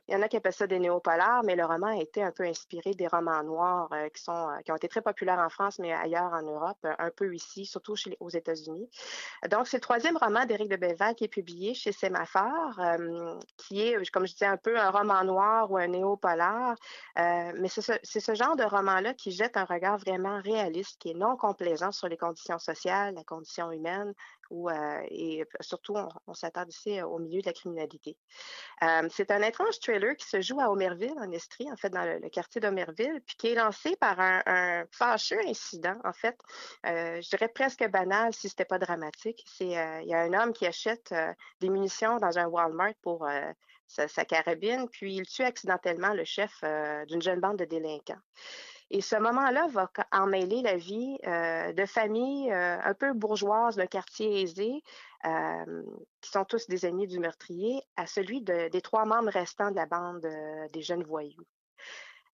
[0.09, 2.33] Il y en a qui appellent ça des néopolars, mais le roman a été un
[2.33, 6.33] peu inspiré des romans noirs euh, qui ont été très populaires en France, mais ailleurs
[6.33, 8.89] en Europe, un peu ici, surtout aux États-Unis.
[9.51, 12.81] Donc, c'est le troisième roman d'Éric de Belval qui est publié chez Sémaphore,
[13.57, 16.75] qui est, comme je disais, un peu un roman noir ou un néopolar.
[17.17, 21.15] mais c'est ce, ce, genre de roman-là qui jette un regard vraiment réaliste, qui est
[21.15, 24.15] non complaisant sur les conditions sociales, la condition humaine,
[25.11, 28.17] et surtout, on, on s'attarde ici au milieu de la criminalité.
[29.11, 32.29] C'est un étrange trailer qui se joue à Omerville, en Estrie, en fait, dans le,
[32.29, 36.37] quartier d'Omerville, puis qui est lancé par un, un fâcheux incident, en fait.
[36.85, 39.45] Je dirais presque banal si c'était pas dramatique.
[39.61, 41.15] Il y a un homme qui achète
[41.61, 43.29] des munitions dans un Walmart pour
[43.87, 46.63] sa, carabine, puis il tue accidentellement le chef
[47.07, 48.21] d'une jeune bande de délinquants.
[48.91, 53.87] Et ce moment-là va emmêler la vie euh, de familles euh, un peu bourgeoises d'un
[53.87, 54.83] quartier aisé,
[55.27, 55.83] euh,
[56.23, 59.77] qui sont tous des amis du meurtrier, à celui de, des trois membres restants de
[59.77, 60.27] la bande
[60.73, 61.45] des jeunes voyous.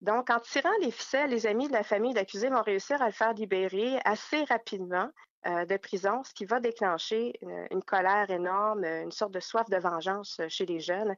[0.00, 3.06] Donc, en tirant les ficelles, les amis de la famille de l'accusé vont réussir à
[3.06, 5.08] le faire libérer assez rapidement
[5.46, 7.38] de prison, ce qui va déclencher
[7.70, 11.14] une, colère énorme, une sorte de soif de vengeance chez les jeunes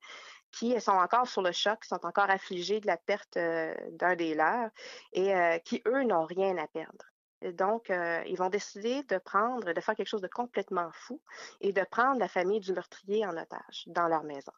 [0.53, 4.35] qui sont encore sur le choc, sont encore affligés de la perte euh, d'un des
[4.35, 4.71] leurs
[5.13, 7.05] et euh, qui, eux, n'ont rien à perdre.
[7.43, 11.21] Donc, euh, ils vont décider de prendre, de faire quelque chose de complètement fou
[11.61, 14.53] et de prendre la famille du meurtrier en otage dans leur maison.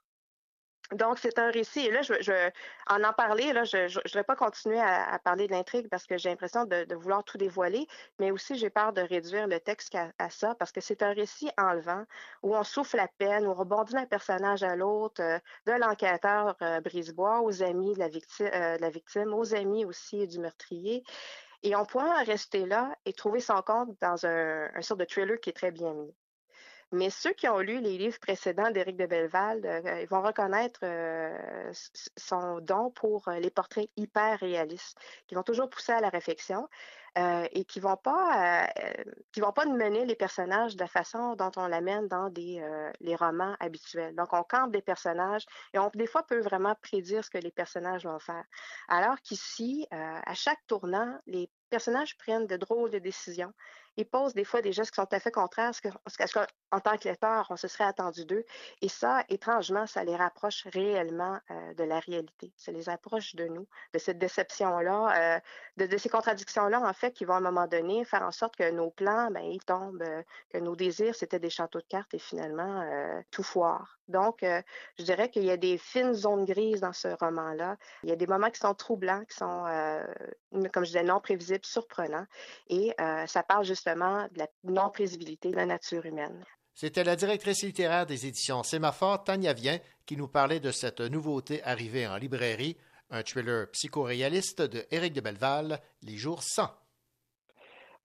[0.92, 1.80] Donc, c'est un récit.
[1.80, 2.50] Et là, je, je,
[2.88, 6.30] en en parler, je ne vais pas continuer à, parler de l'intrigue parce que j'ai
[6.30, 7.86] l'impression de, vouloir tout dévoiler,
[8.18, 11.50] mais aussi j'ai peur de réduire le texte à, ça parce que c'est un récit
[11.58, 12.04] enlevant
[12.42, 16.56] où on souffle la peine, où on rebondit d'un personnage à l'autre, euh, de l'enquêteur
[16.62, 21.04] euh, Brisebois aux amis de la, victime, euh, la victime, aux amis aussi du meurtrier.
[21.62, 25.38] Et on pourra rester là et trouver son compte dans un, un sorte de thriller
[25.40, 26.14] qui est très bien mis.
[26.90, 30.80] Mais ceux qui ont lu les livres précédents d'Éric de Belleval, euh, ils vont reconnaître
[30.84, 31.70] euh,
[32.16, 36.66] son don pour euh, les portraits hyper réalistes, qui vont toujours pousser à la réflexion
[37.50, 38.68] et qui vont pas
[39.32, 42.62] qui vont pas mener les personnages de la façon dont on l'amène dans des
[43.00, 44.14] les romans habituels.
[44.14, 47.50] Donc on campe des personnages et on des fois peut vraiment prédire ce que les
[47.50, 48.44] personnages vont faire.
[48.86, 53.52] Alors qu'ici, à chaque tournant, les personnages prennent de drôles de décisions
[53.98, 55.82] ils posent des fois des gestes qui sont tout à fait contraires à ce
[56.70, 58.44] qu'en tant que lecteur, on se serait attendu d'eux.
[58.82, 62.52] Et ça, étrangement, ça les rapproche réellement euh, de la réalité.
[62.56, 67.24] Ça les approche de nous, de cette déception-là, euh, de, ces contradictions-là, en fait, qui
[67.24, 70.22] vont à un moment donné faire en sorte que nos plans, ben, ils tombent, euh,
[70.50, 72.84] que nos désirs, c'était des châteaux de cartes et finalement,
[73.30, 73.98] tout foire.
[74.08, 77.76] Donc, je dirais qu'il y a des fines zones grises dans ce roman-là.
[78.02, 79.64] Il y a des moments qui sont troublants, qui sont,
[80.72, 82.26] comme je disais, non prévisibles, surprenants.
[82.68, 82.94] Et
[83.26, 86.44] ça parle justement de la non-prévisibilité de la nature humaine.
[86.80, 91.60] C'était la directrice littéraire des éditions Sémaphore, Tania Vien, qui nous parlait de cette nouveauté
[91.64, 92.76] arrivée en librairie,
[93.10, 96.70] un thriller psychoréaliste de Éric de Belleval, Les jours sans.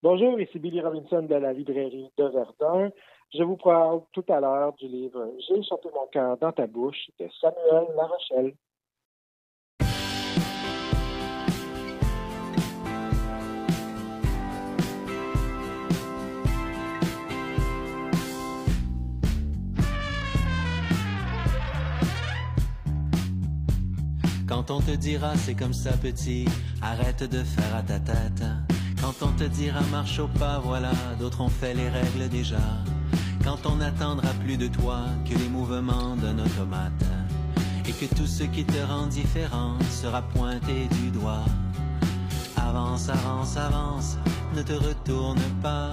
[0.02, 2.92] Bonjour, ici Billy Robinson de la librairie de Verdun.
[3.32, 7.12] Je vous parle tout à l'heure du livre J'ai chanté mon cœur dans ta bouche
[7.20, 8.56] de Samuel Larochelle.
[24.66, 26.46] Quand on te dira c'est comme ça petit,
[26.82, 28.44] arrête de faire à ta tête.
[29.02, 32.62] Quand on te dira marche au pas, voilà, d'autres ont fait les règles déjà.
[33.44, 37.04] Quand on n'attendra plus de toi que les mouvements d'un automate.
[37.86, 41.44] Et que tout ce qui te rend différent sera pointé du doigt.
[42.56, 44.18] Avance, avance, avance,
[44.56, 45.92] ne te retourne pas.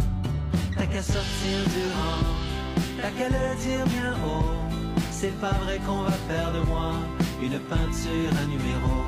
[0.76, 4.44] T'as qu'à sortir du rang, t'as qu'à le dire bien haut.
[5.10, 6.92] C'est pas vrai qu'on va faire de moi
[7.42, 9.02] une peinture, un numéro.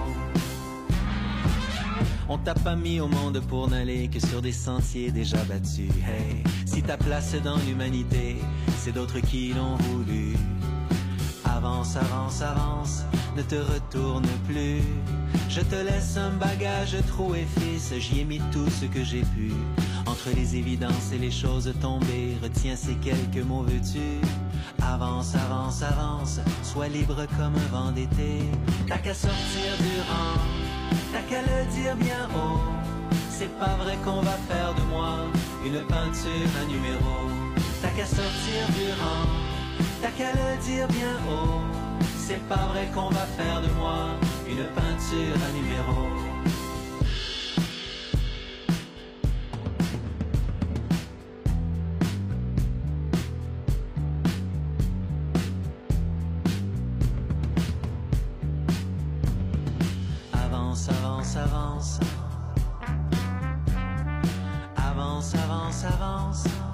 [2.28, 5.90] On t'a pas mis au monde pour n'aller que sur des sentiers déjà battus.
[6.06, 8.36] Hey, si ta place dans l'humanité,
[8.78, 10.34] c'est d'autres qui l'ont voulu.
[11.44, 13.02] Avance, avance, avance,
[13.36, 14.80] ne te retourne plus.
[15.50, 19.52] Je te laisse un bagage troué fils, j'y ai mis tout ce que j'ai pu.
[20.06, 24.26] Entre les évidences et les choses tombées, retiens ces quelques mots veux-tu?
[24.80, 28.42] Avance, avance, avance, sois libre comme un vent d'été.
[28.88, 30.40] T'as qu'à sortir du rang,
[31.12, 32.60] t'as qu'à le dire bien haut.
[33.30, 35.18] C'est pas vrai qu'on va faire de moi
[35.64, 37.30] une peinture, un numéro.
[37.80, 39.26] T'as qu'à sortir du rang,
[40.00, 41.60] t'as qu'à le dire bien haut.
[42.16, 44.10] C'est pas vrai qu'on va faire de moi
[44.48, 46.21] une peinture, un numéro.
[61.36, 62.00] Avance.
[64.76, 66.71] Avance, avance, avance.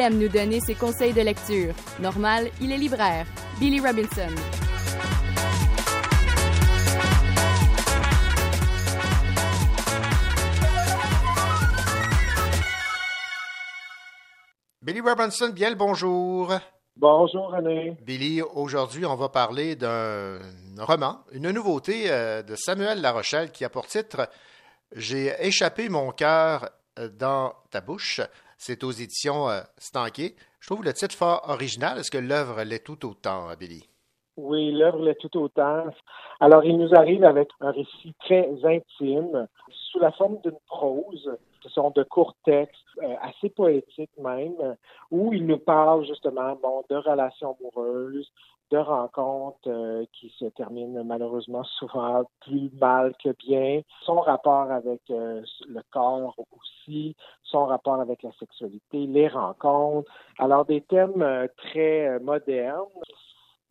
[0.00, 1.74] Il aime nous donner ses conseils de lecture.
[2.00, 3.26] Normal, il est libraire.
[3.58, 4.34] Billy Robinson.
[14.80, 16.54] Billy Robinson, bien le bonjour.
[16.96, 17.98] Bonjour René.
[18.00, 20.38] Billy, aujourd'hui, on va parler d'un
[20.78, 24.30] roman, une nouveauté euh, de Samuel Larochelle qui a pour titre
[24.96, 28.22] J'ai échappé mon cœur euh, dans ta bouche.
[28.62, 30.34] C'est aux éditions euh, Stanquet.
[30.60, 31.96] Je trouve le titre fort original.
[31.96, 33.88] Est-ce que l'œuvre l'est tout autant, Billy?
[34.36, 35.86] Oui, l'œuvre l'est tout autant.
[36.40, 41.30] Alors, il nous arrive avec un récit très intime, sous la forme d'une prose.
[41.62, 44.76] Ce sont de courts textes, euh, assez poétiques même,
[45.10, 46.54] où il nous parle justement
[46.88, 48.30] de relations amoureuses,
[48.70, 55.00] de rencontres euh, qui se terminent malheureusement souvent plus mal que bien, son rapport avec
[55.10, 60.10] euh, le corps aussi, son rapport avec la sexualité, les rencontres.
[60.38, 62.86] Alors des thèmes euh, très euh, modernes.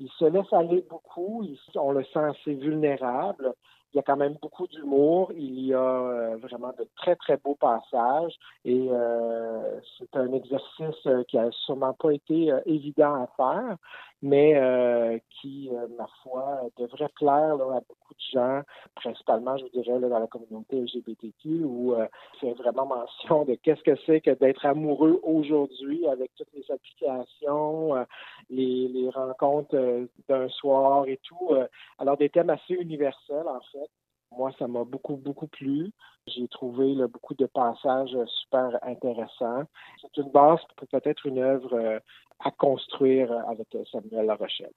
[0.02, 3.54] Il se laisse aller beaucoup, il- on le sent assez vulnérable.
[3.94, 7.38] Il y a quand même beaucoup d'humour, il y a euh, vraiment de très très
[7.38, 8.36] beaux passages.
[8.66, 13.78] Et euh, c'est un exercice euh, qui a sûrement pas été euh, évident à faire,
[14.22, 18.62] mais euh, qui, euh, ma foi, devrait plaire là, à beaucoup de gens,
[18.96, 22.06] principalement, je vous dirais, là, dans la communauté LGBTQ, où euh,
[22.40, 27.96] c'est vraiment mention de qu'est-ce que c'est que d'être amoureux aujourd'hui avec toutes les applications,
[27.96, 28.04] euh,
[28.50, 31.50] les, les rencontres euh, d'un soir et tout.
[31.52, 31.68] euh.
[31.98, 33.90] alors, des thèmes assez universels, en fait.
[34.32, 35.92] Moi, ça m'a beaucoup, beaucoup plu.
[36.28, 39.64] J'ai trouvé là, beaucoup de passages euh, super intéressants.
[40.02, 42.00] C'est une base pour peut-être une œuvre euh,
[42.40, 44.74] à construire euh, avec Samuel Larochelle.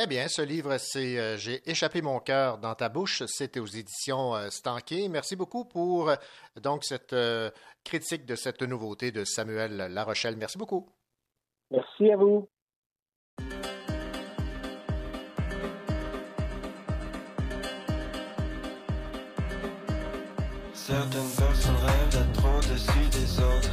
[0.00, 3.24] Eh bien, ce livre, c'est euh, J'ai échappé mon cœur dans ta bouche.
[3.26, 5.08] C'était aux éditions euh, Stanquet.
[5.10, 6.14] Merci beaucoup pour euh,
[6.62, 7.14] donc cette
[7.84, 10.36] critique de cette nouveauté de Samuel Larochelle.
[10.38, 10.88] Merci beaucoup.
[11.70, 12.48] Merci à vous.
[20.92, 23.71] Certaines personnes rêvent d'être au-dessus des autres.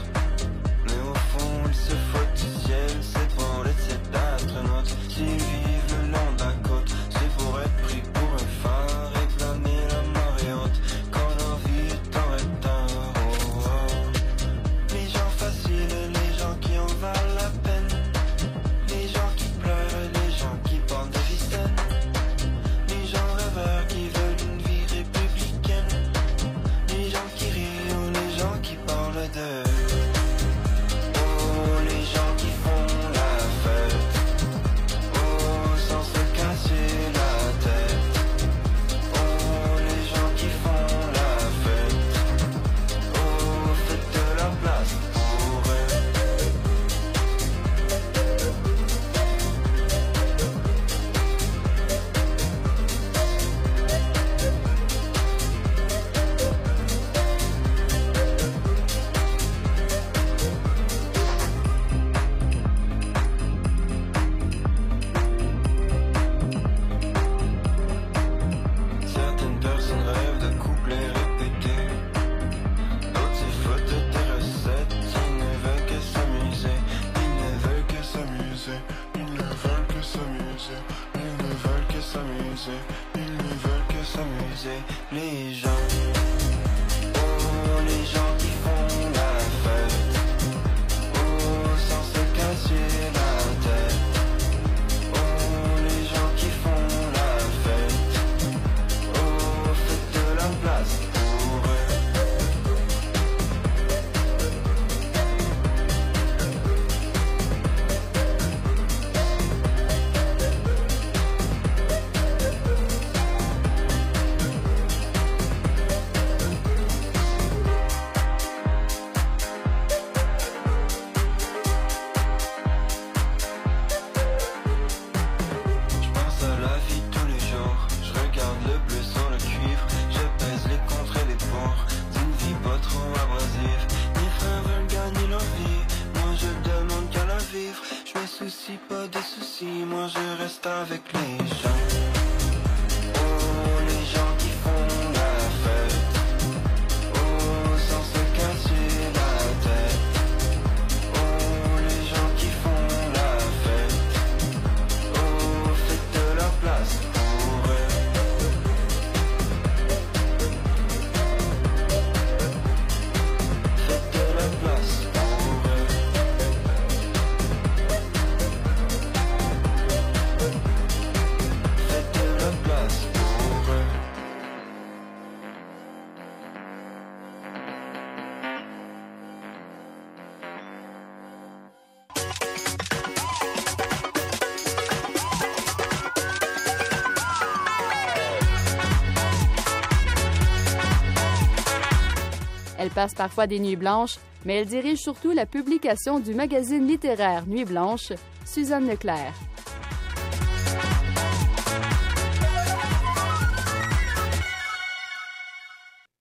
[192.99, 197.63] Passe parfois des nuits blanches, mais elle dirige surtout la publication du magazine littéraire Nuit
[197.63, 198.11] blanche,
[198.45, 199.33] Suzanne Leclerc.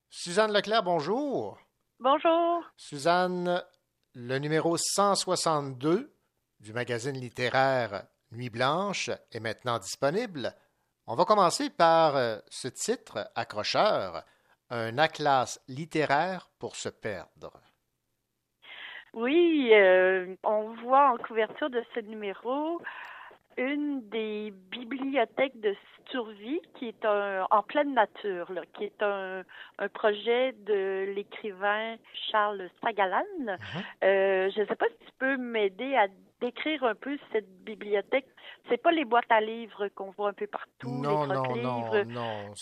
[0.08, 1.58] Suzanne Leclerc, bonjour.
[1.98, 2.62] Bonjour.
[2.76, 3.60] Suzanne,
[4.14, 6.14] le numéro 162
[6.60, 10.54] du magazine littéraire Nuit Blanche est maintenant disponible.
[11.08, 14.24] On va commencer par euh, ce titre accrocheur,
[14.70, 17.52] Un atlas littéraire pour se perdre.
[19.14, 22.80] Oui, euh, on voit en couverture de ce numéro
[23.56, 25.74] une des bibliothèques de
[26.10, 29.42] survie qui est un, en pleine nature, là, qui est un,
[29.78, 31.96] un projet de l'écrivain
[32.30, 33.24] Charles Sagalan.
[34.04, 36.06] Euh, je ne sais pas si tu peux m'aider à
[36.40, 38.26] décrire un peu cette bibliothèque.
[38.68, 42.02] C'est pas les boîtes à livres qu'on voit un peu partout, Non, les non, croque-livres.
[42.04, 42.54] non, non.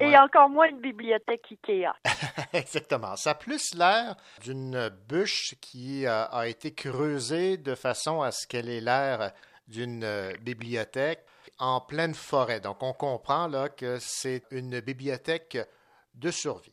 [0.00, 1.92] Et, encore moins une bibliothèque Ikea.
[2.52, 3.16] Exactement.
[3.16, 8.46] Ça a plus l'air d'une bûche qui euh, a été creusée de façon à ce
[8.46, 9.32] qu'elle ait l'air
[9.68, 11.24] d'une euh, bibliothèque
[11.58, 12.60] en pleine forêt.
[12.60, 15.58] Donc, on comprend là que c'est une bibliothèque
[16.14, 16.71] de survie.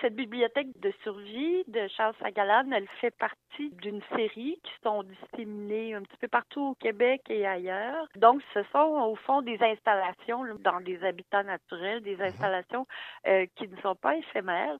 [0.00, 5.94] Cette bibliothèque de survie de Charles Sagalan, elle fait partie d'une série qui sont disséminées
[5.94, 8.06] un petit peu partout au Québec et ailleurs.
[8.16, 12.86] Donc, ce sont au fond des installations dans des habitats naturels, des installations
[13.26, 14.78] euh, qui ne sont pas éphémères,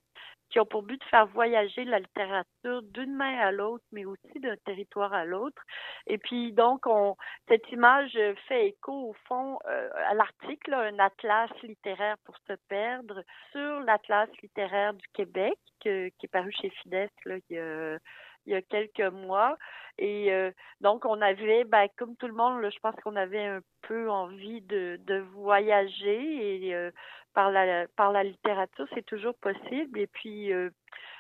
[0.51, 4.41] qui ont pour but de faire voyager la littérature d'une main à l'autre, mais aussi
[4.41, 5.63] d'un territoire à l'autre.
[6.07, 7.17] Et puis, donc, on,
[7.49, 8.19] cette image
[8.49, 13.23] fait écho, au fond, euh, à l'article, un atlas littéraire pour se perdre,
[13.53, 17.99] sur l'atlas littéraire du Québec, que- qui est paru chez Fides là, il, y a,
[18.47, 19.57] il y a quelques mois.
[19.99, 20.51] Et euh,
[20.81, 24.63] donc, on avait, ben, comme tout le monde, je pense qu'on avait un peu envie
[24.63, 26.91] de, de voyager et euh,
[27.35, 29.99] par la par la littérature, c'est toujours possible.
[29.99, 30.71] Et puis euh,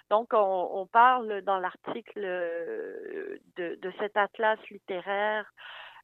[0.08, 5.52] donc on, parle dans l'article de, de cet atlas littéraire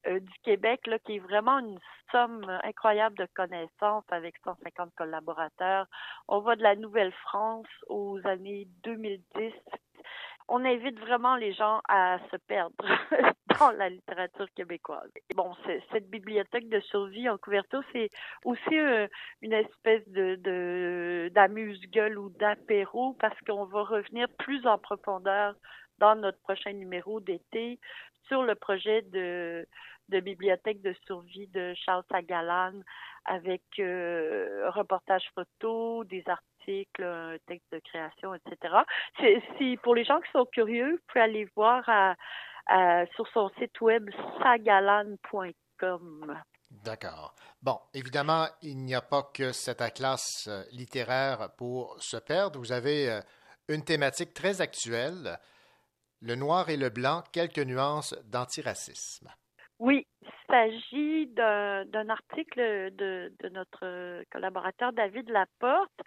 [0.06, 1.80] du Québec là, qui est vraiment une
[2.12, 5.86] somme incroyable de connaissances avec 150 collaborateurs.
[6.28, 9.52] On va de la Nouvelle-France aux années 2010
[10.48, 12.74] on invite vraiment les gens à se perdre
[13.60, 15.10] dans la littérature québécoise.
[15.34, 15.54] Bon,
[15.92, 18.08] cette bibliothèque de survie en couverture, c'est
[18.44, 19.08] aussi euh,
[19.42, 25.54] une espèce de de- d'amuse-gueule ou d'apéro parce qu'on va revenir plus en profondeur
[25.98, 27.80] dans notre prochain numéro d'été
[28.28, 29.66] sur le projet de
[30.08, 32.74] de bibliothèque de survie de Charles Sagalan
[33.24, 36.55] avec euh, reportage photo, des articles,
[37.00, 38.74] un texte de création, etc.
[39.18, 42.14] C'est- pour les gens qui sont curieux, vous pouvez aller voir à-
[42.66, 44.08] à- sur son site web
[44.42, 46.36] sagalan.com.
[46.70, 47.34] D'accord.
[47.62, 52.58] Bon, évidemment, il n'y a pas que cet atlas euh, littéraire pour se perdre.
[52.58, 53.20] Vous avez euh,
[53.68, 55.38] une thématique très actuelle,
[56.20, 59.28] le noir et le blanc, quelques nuances d'antiracisme.
[59.78, 60.06] Oui,
[60.48, 66.00] s'agit d'un article de, de, notre collaborateur David Laporte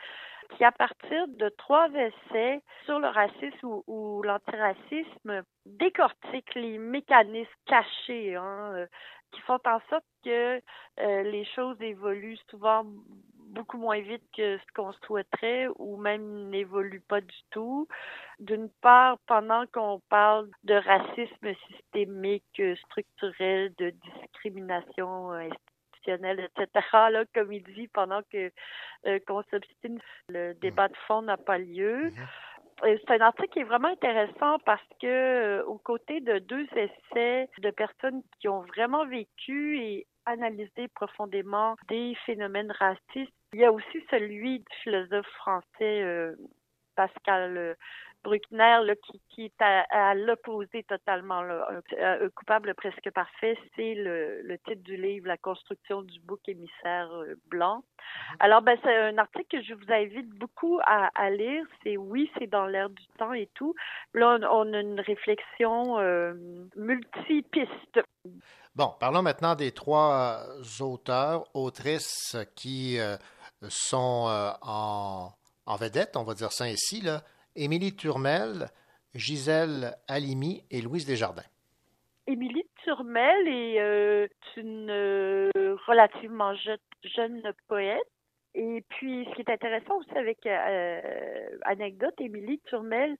[0.50, 8.36] qui, à partir de trois essais sur le racisme ou, l'antiracisme, décortique les mécanismes cachés
[8.36, 8.88] hein, euh,
[9.32, 10.62] qui font en sorte que
[11.00, 12.86] euh, les choses évoluent souvent
[13.50, 17.88] beaucoup moins vite que ce qu'on souhaiterait ou même n'évolue pas du tout.
[18.40, 26.68] D'une part, pendant qu'on parle de racisme systémique, structurel, de discrimination institutionnelle, etc.,
[27.12, 28.52] là, comme il dit, pendant que
[29.06, 30.00] euh, qu'on s'obstine,
[30.30, 32.10] le débat de fond n'a pas lieu.
[32.10, 33.00] Mm-hmm.
[33.06, 37.50] C'est un article qui est vraiment intéressant parce que, euh, aux côtés de deux essais
[37.60, 43.72] de personnes qui ont vraiment vécu et analysé profondément des phénomènes racistes, il y a
[43.72, 46.36] aussi celui du philosophe français euh,
[46.96, 47.76] Pascal
[48.20, 51.42] euh, Bruckner qui, qui, est à, l'opposé totalement.
[51.42, 57.10] un, coupable presque parfait, c'est le, le, titre du livre La construction du bouc émissaire
[57.12, 57.78] euh, blanc.
[57.78, 58.38] Mhm.
[58.40, 61.66] Alors, ben, c'est un article que je vous invite beaucoup à, à lire.
[61.84, 63.76] C'est oui, c'est dans l'air du temps et tout.
[64.14, 65.98] Là, on, a une réflexion
[66.76, 68.00] multi-piste.
[68.76, 70.46] Bon, parlons maintenant des trois
[70.80, 73.00] auteurs, autrices qui
[73.68, 75.32] sont euh, en,
[75.78, 77.24] vedette, on va dire ça ainsi, là,
[77.60, 78.70] Émilie Turmel,
[79.14, 81.44] Gisèle Halimi et Louise Desjardins.
[82.26, 88.00] Émilie Turmel est euh, une euh, relativement jeune, poète.
[88.56, 90.48] Et puis, ce qui est intéressant aussi avec
[91.64, 93.18] anecdote, Émilie Turmel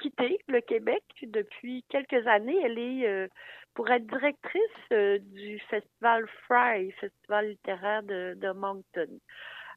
[0.00, 2.58] quitté le Québec depuis quelques années.
[2.64, 3.30] Elle est
[3.74, 9.08] pour être directrice du festival Fry, festival littéraire de Moncton.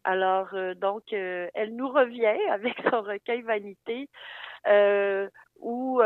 [0.04, 4.10] Alors, euh, donc, euh, elle nous revient avec son recueil Vanité,
[4.68, 5.30] euh,
[5.62, 6.02] où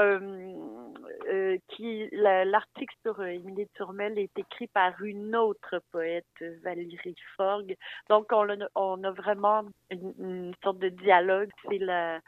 [1.69, 6.25] qui l'article sur Émilie Turmel est écrit par une autre poète,
[6.63, 7.75] Valérie Forgue.
[8.09, 11.51] Donc, on a, vraiment une, sorte de dialogue.
[11.69, 12.19] C'est la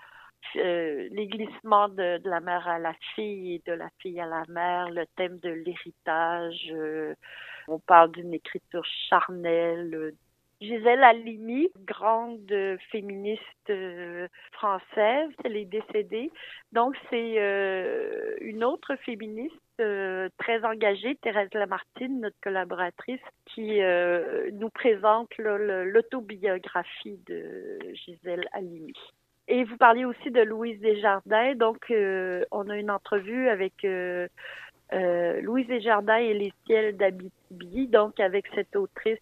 [0.54, 4.92] les glissements de, la mère à la fille et de la fille à la mère,
[4.92, 6.72] le thème de l'héritage.
[7.68, 10.14] on parle d'une écriture charnelle,
[10.62, 16.32] Gisèle Halimi, grande féministe euh, française, elle est décédée.
[16.72, 23.80] Donc, c'est euh, une autre féministe euh, très engagée, Thérèse Lamartine, notre collaboratrice, qui
[24.54, 28.94] nous présente l'autobiographie de Gisèle Halimi.
[29.48, 31.54] Et vous parliez aussi de Louise Desjardins.
[31.56, 33.86] Donc, on a une entrevue avec
[34.92, 39.20] Louise Desjardins et les ciels d'Abitibi, donc avec cette autrice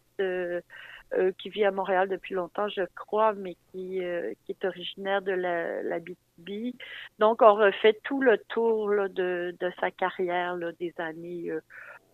[1.17, 5.21] euh, qui vit à Montréal depuis longtemps, je crois, mais qui, euh, qui est originaire
[5.21, 6.75] de la, la BTB.
[7.19, 11.51] Donc, on refait tout le tour là, de, de sa carrière là, des années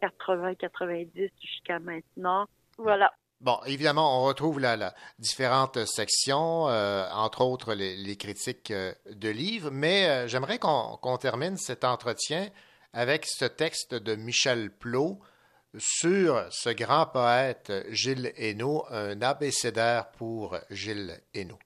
[0.02, 2.46] 80-90 euh, jusqu'à maintenant.
[2.78, 3.14] Voilà.
[3.42, 10.28] Bon, évidemment, on retrouve la différentes sections, entre autres les, les critiques de livres, mais
[10.28, 12.50] j'aimerais qu'on termine cet entretien
[12.92, 15.20] avec ce texte de Michel Plot,
[15.78, 21.60] sur ce grand poète Gilles Hainaut, un abécédaire pour Gilles Hainaut.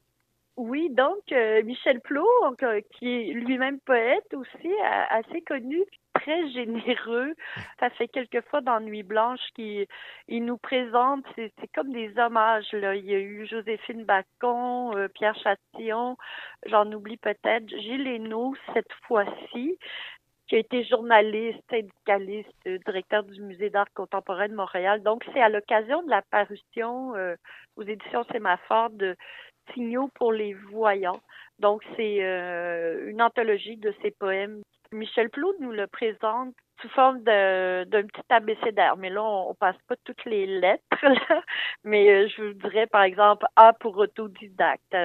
[0.55, 2.27] Oui, donc euh, Michel Plot,
[2.61, 4.71] euh, qui est lui-même poète aussi,
[5.09, 5.81] assez connu,
[6.13, 7.33] très généreux.
[7.79, 9.87] Ça fait quelques fois dans Nuit Blanche qu'il
[10.27, 12.71] il nous présente, c'est comme des hommages.
[12.71, 12.95] Là.
[12.95, 16.17] Il y a eu Joséphine Bacon, euh, Pierre Chastillon,
[16.67, 19.79] j'en oublie peut-être, Gilles Hainaut cette fois-ci
[20.53, 25.01] qui a été journaliste, syndicaliste, directeur du Musée d'art contemporain de Montréal.
[25.01, 27.35] Donc, c'est à l'occasion de la parution euh,
[27.75, 29.15] aux éditions Sémaphore de
[29.73, 31.21] Signaux pour les voyants.
[31.57, 34.61] Donc, c'est euh, une anthologie de ses poèmes.
[34.91, 38.97] Michel Plou nous le présente sous forme d'un petit abécédaire.
[38.97, 40.83] Mais là, on, passe pas toutes les lettres.
[41.83, 44.95] Mais euh, je vous dirais, par exemple, A pour autodidacte,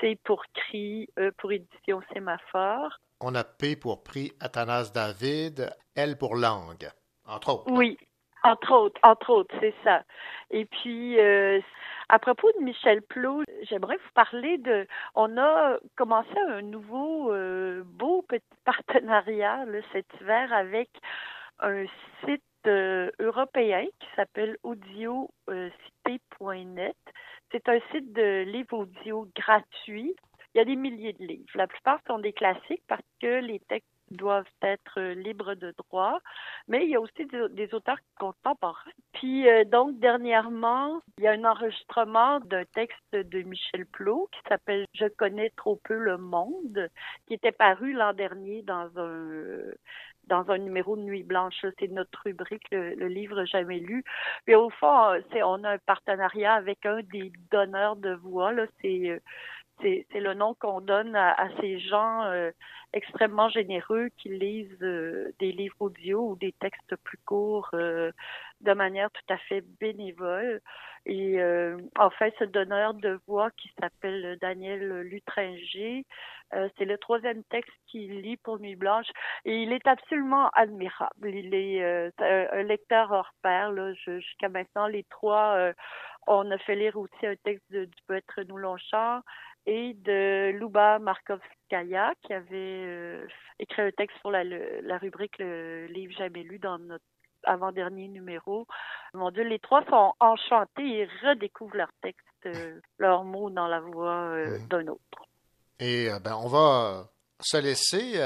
[0.00, 2.98] C pour cri, E pour édition sémaphore.
[3.20, 6.88] On a P pour prix Athanas David, L pour langue,
[7.24, 7.70] entre autres.
[7.70, 7.96] Oui,
[8.44, 10.02] entre autres, entre autres, c'est ça.
[10.50, 11.60] Et puis, euh,
[12.08, 14.86] à propos de Michel Plot, j'aimerais vous parler de.
[15.14, 20.90] On a commencé un nouveau euh, beau petit partenariat cet hiver avec
[21.60, 21.84] un
[22.24, 26.96] site euh, européen qui s'appelle audiocité.net.
[27.50, 30.16] C'est un site de livres audio gratuits
[30.54, 31.50] il y a des milliers de livres.
[31.54, 36.18] La plupart sont des classiques parce que les textes doivent être euh, libres de droit,
[36.68, 38.90] mais il y a aussi des, des auteurs contemporains.
[39.12, 44.40] Puis euh, donc dernièrement, il y a un enregistrement d'un texte de Michel Plot qui
[44.48, 46.88] s'appelle Je connais trop peu le monde,
[47.26, 49.58] qui était paru l'an dernier dans un
[50.28, 51.66] dans un numéro de Nuit Blanche.
[51.78, 54.04] C'est notre rubrique, le, le, livre jamais lu.
[54.44, 58.52] Puis au fond, c'est on a un partenariat avec un des donneurs de voix.
[58.52, 59.20] Là, c'est
[59.82, 62.50] c'est le nom qu'on donne à, à, ces gens euh,
[62.92, 68.12] extrêmement généreux qui lisent euh, des livres audio ou des textes plus courts euh,
[68.60, 70.60] de manière tout à fait bénévole.
[71.06, 76.04] Et euh, en fait, ce donneur de voix qui s'appelle Daniel Lutringer,
[76.76, 79.06] c'est le troisième texte qu'il lit pour Nuit Blanche
[79.46, 81.30] et il est absolument admirable.
[81.30, 81.82] Il est
[82.20, 83.72] un lecteur hors pair.
[84.04, 85.72] Jusqu'à maintenant, les trois,
[86.26, 89.22] on a fait lire aussi un texte de, du poète Renaud Longchamp
[89.66, 93.26] et de Luba Markovskaya qui avait euh,
[93.58, 97.04] écrit un texte pour la, le, la rubrique Le livre jamais lu dans notre
[97.44, 98.66] avant-dernier numéro.
[99.14, 103.80] Mon Dieu, les trois sont enchantés et redécouvrent leurs textes, euh, leurs mots dans la
[103.80, 105.26] voix euh, d'un autre.
[105.80, 107.08] Et ben, on va
[107.40, 108.20] se laisser.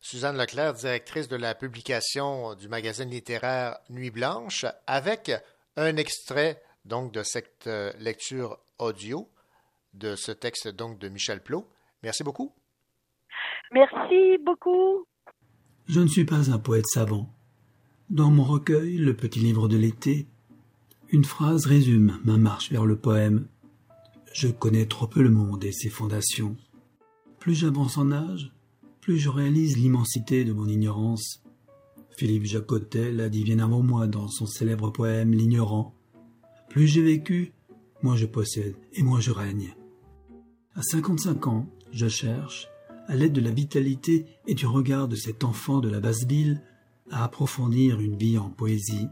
[0.00, 5.30] Suzanne Leclerc, directrice de la publication du magazine littéraire Nuit Blanche, avec
[5.76, 9.31] un extrait donc de cette lecture audio
[9.94, 11.68] de ce texte donc de Michel Plot.
[12.02, 12.52] Merci beaucoup.
[13.72, 15.04] Merci beaucoup.
[15.86, 17.32] Je ne suis pas un poète savant.
[18.10, 20.26] Dans mon recueil, le petit livre de l'été,
[21.10, 23.46] une phrase résume ma marche vers le poème.
[24.32, 26.56] Je connais trop peu le monde et ses fondations.
[27.38, 28.52] Plus j'avance en âge,
[29.00, 31.42] plus je réalise l'immensité de mon ignorance.
[32.16, 35.94] Philippe Jacotet l'a dit bien avant moi dans son célèbre poème L'ignorant.
[36.68, 37.52] Plus j'ai vécu,
[38.02, 39.74] moins je possède et moins je règne.
[40.74, 42.68] À 55 ans, je cherche,
[43.06, 46.62] à l'aide de la vitalité et du regard de cet enfant de la basse ville,
[47.10, 49.08] à approfondir une vie en poésie.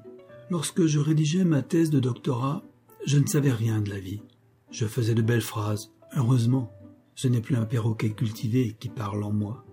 [0.48, 2.64] Lorsque je rédigeais ma thèse de doctorat,
[3.04, 4.22] je ne savais rien de la vie.
[4.70, 5.92] Je faisais de belles phrases.
[6.16, 6.72] Heureusement,
[7.14, 9.66] ce n'est plus un perroquet cultivé qui parle en moi.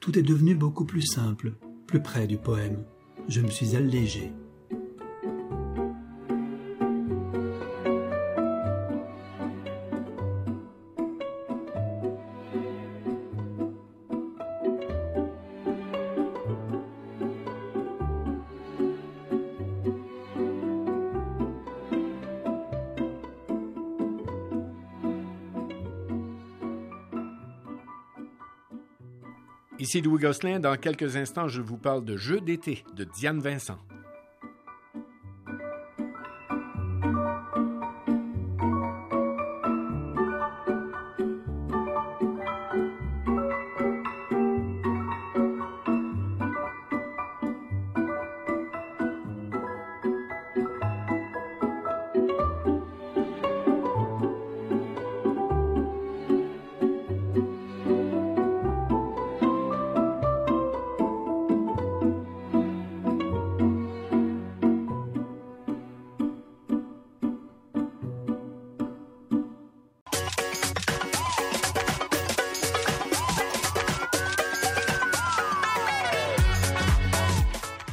[0.00, 1.52] Tout est devenu beaucoup plus simple,
[1.86, 2.82] plus près du poème.
[3.28, 4.32] Je me suis allégé.
[29.90, 30.60] Ici Louis Gosselin.
[30.60, 33.76] Dans quelques instants, je vous parle de Jeux d'été de Diane Vincent.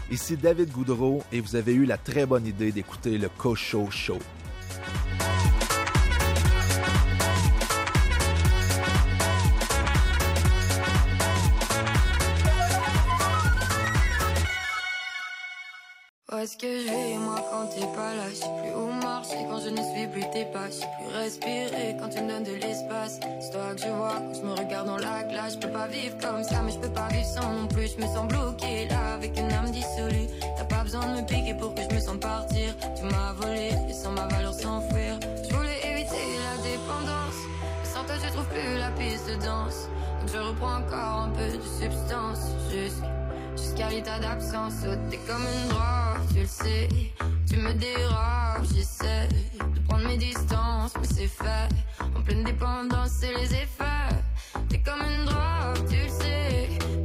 [0.10, 4.20] Ici David Goudreau et vous avez eu la très bonne idée d'écouter le Cocho Show.
[16.48, 18.24] Est-ce que je vais, moi, quand t'es pas là?
[18.32, 20.70] Je plus où marcher quand je ne suis plus tes pas.
[20.70, 23.20] Je plus respirer quand tu me donnes de l'espace.
[23.42, 25.56] C'est toi que je vois quand je me regarde dans la glace.
[25.56, 27.92] Je peux pas vivre comme ça, mais je peux pas vivre sans non plus.
[27.92, 30.30] Je me sens bloqué là avec une âme dissolue.
[30.56, 32.74] T'as pas besoin de me piquer pour que je me sente partir.
[32.96, 35.20] Tu m'as volé et sans ma valeur s'enfuir.
[35.44, 37.40] Je voulais éviter la dépendance.
[37.60, 39.90] Mais sans toi, je trouve plus la piste de danse.
[40.22, 42.40] Donc je reprends encore un peu de substance.
[42.72, 43.12] Jusqu'à
[43.86, 44.74] l'état d'absence.
[45.10, 46.90] T'es comme une drogue, tu le sais.
[47.50, 49.28] Tu me dérobes, j'essaie
[49.76, 51.70] de prendre mes distances, mais c'est fait.
[52.16, 54.16] En pleine dépendance, c'est les effets.
[54.70, 56.97] T'es comme une drogue, tu le sais.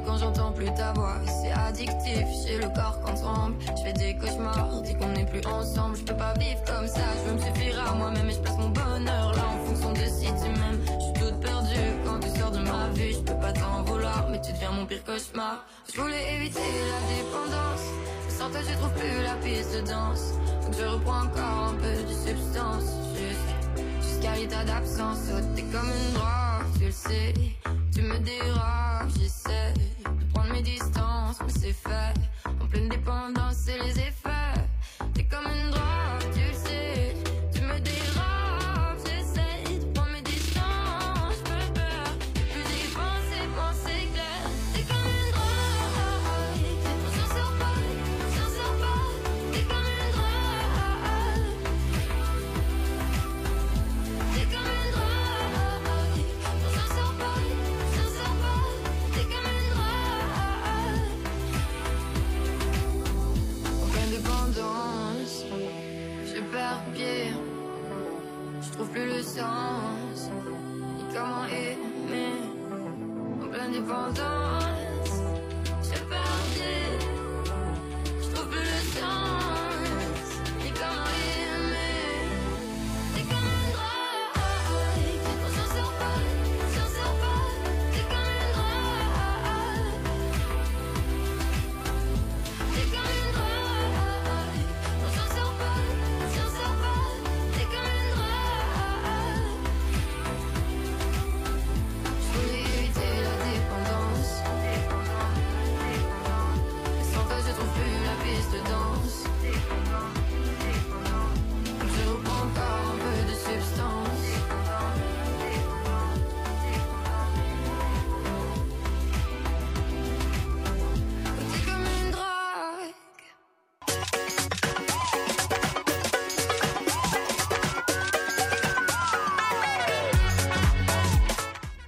[0.00, 1.16] Quand j'entends plus ta voix.
[1.26, 3.56] C'est addictif, j'ai le corps qu'on tremble.
[3.76, 5.96] Je fais des cauchemars, dis qu'on n'est plus ensemble.
[5.96, 8.70] Je peux pas vivre comme ça, je me suffire à moi-même et je place mon
[8.70, 10.80] bonheur là en fonction de si tu m'aimes.
[10.86, 13.12] Je suis toute perdue quand tu sors de ma vie.
[13.12, 15.64] Je peux pas t'en vouloir, mais tu deviens mon pire cauchemar.
[15.92, 17.86] Je voulais éviter la dépendance,
[18.28, 20.34] sans toi je trouve plus la piste de danse.
[20.64, 22.96] Donc je reprends encore un peu de substance,
[24.00, 25.18] jusqu'à l'état d'absence.
[25.54, 27.34] T'es comme une drogue, tu le sais.
[27.94, 32.14] Tu me déranges, j'essaie de prendre mes distances, mais c'est fait.
[32.46, 34.60] En pleine dépendance, c'est les effets.
[35.14, 36.21] T'es comme une drogue,
[69.34, 72.36] Ni comment aimer.
[73.42, 74.61] En pleine dépendance,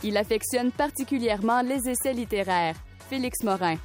[0.07, 2.77] Il affectionne particulièrement les essais littéraires.
[3.09, 3.79] Félix Morin.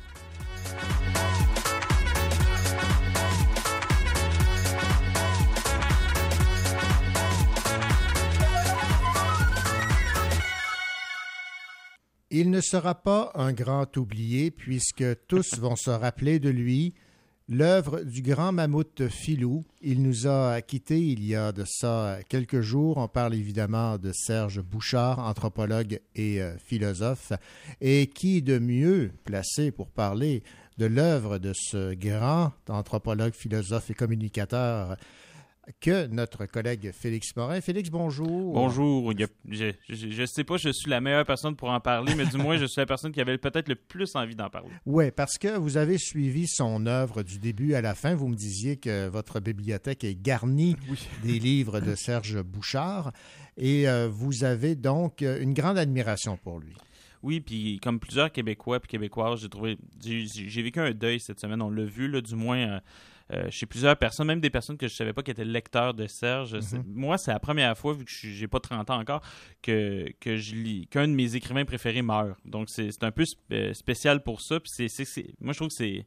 [12.29, 16.95] Il ne sera pas un grand oublié puisque tous vont se rappeler de lui.
[17.51, 22.61] L'œuvre du grand mammouth Filou, il nous a quittés il y a de ça quelques
[22.61, 22.97] jours.
[22.97, 27.33] On parle évidemment de Serge Bouchard, anthropologue et euh, philosophe.
[27.81, 30.43] Et qui de mieux placé pour parler
[30.77, 34.95] de l'œuvre de ce grand anthropologue, philosophe et communicateur
[35.79, 37.61] que notre collègue Félix Morin.
[37.61, 38.53] Félix, bonjour.
[38.53, 39.11] Bonjour.
[39.13, 42.15] Il y a- je, je sais pas, je suis la meilleure personne pour en parler,
[42.15, 44.69] mais du moins, je suis la personne qui avait peut-être le plus envie d'en parler.
[44.85, 48.15] Oui, parce que vous avez suivi son œuvre du début à la fin.
[48.15, 50.75] Vous me disiez que votre bibliothèque est garnie
[51.23, 53.11] des livres de Serge Bouchard
[53.57, 56.73] et euh, vous avez donc euh, une grande admiration pour lui.
[57.21, 61.39] Oui, puis comme plusieurs Québécois puis Québécoises, j'ai trouvé, j'ai j'ai vécu un deuil cette
[61.39, 61.61] semaine.
[61.61, 62.79] On l'a vu, là, du moins euh,
[63.49, 66.59] chez plusieurs personnes, même des personnes que je savais pas qui étaient lecteurs de Serge.
[66.61, 69.21] C'est- Moi, c'est la première fois, vu que je- j'ai pas 30 ans encore,
[69.61, 72.37] que, que je lis qu'un de mes écrivains préférés meurt.
[72.45, 74.59] Donc c'est un peu sp- euh, spécial pour ça.
[74.59, 76.05] Puis c'est- moi, je trouve que c'est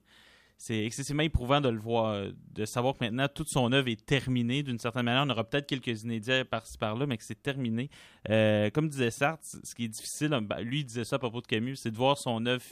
[0.62, 4.06] c'est excessivement éprouvant de le voir, euh, de savoir que maintenant toute son œuvre est
[4.06, 5.24] terminée d'une certaine manière.
[5.26, 7.90] On aura peut-être quelques inédits par-ci par-là, mais que c'est terminé.
[8.30, 11.40] Euh, comme disait Sartre, ce qui est difficile, ben, lui il disait ça à propos
[11.40, 12.62] de Camus, c'est de voir son œuvre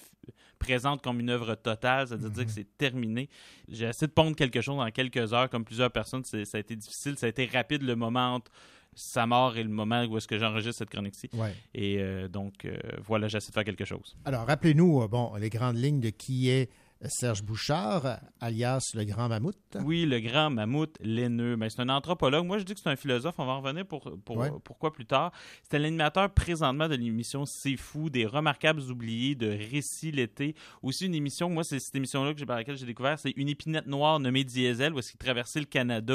[0.61, 3.29] présente comme une œuvre totale, c'est-à-dire dire que c'est terminé.
[3.69, 6.77] J'ai essayé de pondre quelque chose en quelques heures, comme plusieurs personnes, ça a été
[6.77, 8.53] difficile, ça a été rapide le moment entre
[8.95, 11.29] sa mort et le moment où est-ce que j'enregistre cette chronique-ci.
[11.33, 11.57] Ouais.
[11.75, 14.17] Et euh, donc, euh, voilà, j'essaie de faire quelque chose.
[14.25, 16.71] Alors, rappelez-nous, bon, les grandes lignes de qui est
[17.07, 19.57] Serge Bouchard, alias le grand mammouth.
[19.83, 21.57] Oui, le grand mammouth laineux.
[21.57, 22.45] Ben, c'est un anthropologue.
[22.45, 23.37] Moi, je dis que c'est un philosophe.
[23.39, 24.51] On va en revenir pour, pour- Ouais.
[24.65, 25.33] pourquoi plus tard.
[25.63, 30.55] C'était l'animateur présentement de l'émission C'est fou, des remarquables oubliés, de Récits l'été.
[30.83, 33.49] Aussi une émission, moi, c'est cette émission-là que j'ai- par laquelle j'ai découvert, c'est une
[33.49, 36.15] épinette noire nommée Diesel, où est-ce qu'il traversait le Canada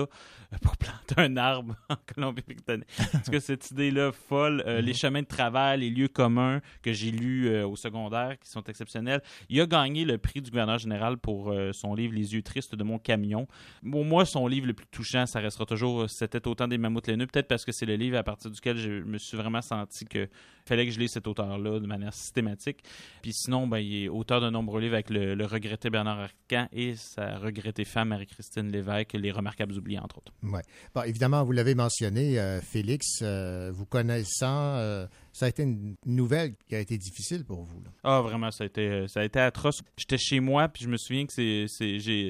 [0.53, 2.87] euh, pour planter un arbre en Colombie-Britannique.
[3.11, 7.09] Parce que cette idée-là folle, euh, les chemins de travail, les lieux communs que j'ai
[7.11, 9.21] lus euh, au secondaire, qui sont exceptionnels.
[9.49, 12.75] Il a gagné le prix du gouverneur général pour euh, son livre Les yeux tristes
[12.75, 13.47] de mon camion.
[13.89, 17.07] Pour moi, son livre le plus touchant, ça restera toujours euh, C'était autant des mammouths
[17.07, 17.27] laineux.
[17.27, 20.27] Peut-être parce que c'est le livre à partir duquel je me suis vraiment senti que
[20.65, 22.83] fallait que je lise cet auteur-là de manière systématique.
[23.21, 26.67] Puis sinon, ben, il est auteur de nombreux livres avec le, le regretté Bernard Arcan
[26.71, 30.33] et sa regrettée femme Marie-Christine Lévesque, Les Remarquables oubliés, entre autres.
[30.41, 30.61] Ouais.
[30.95, 36.75] Bon, évidemment, vous l'avez mentionné, euh, Félix, vous connaissant ça a été une nouvelle qui
[36.75, 37.81] a été difficile pour vous.
[37.83, 37.89] là.
[38.05, 39.81] Ah, vraiment, ça a été, ça a été atroce.
[39.97, 41.67] J'étais chez moi, puis je me souviens que c'est,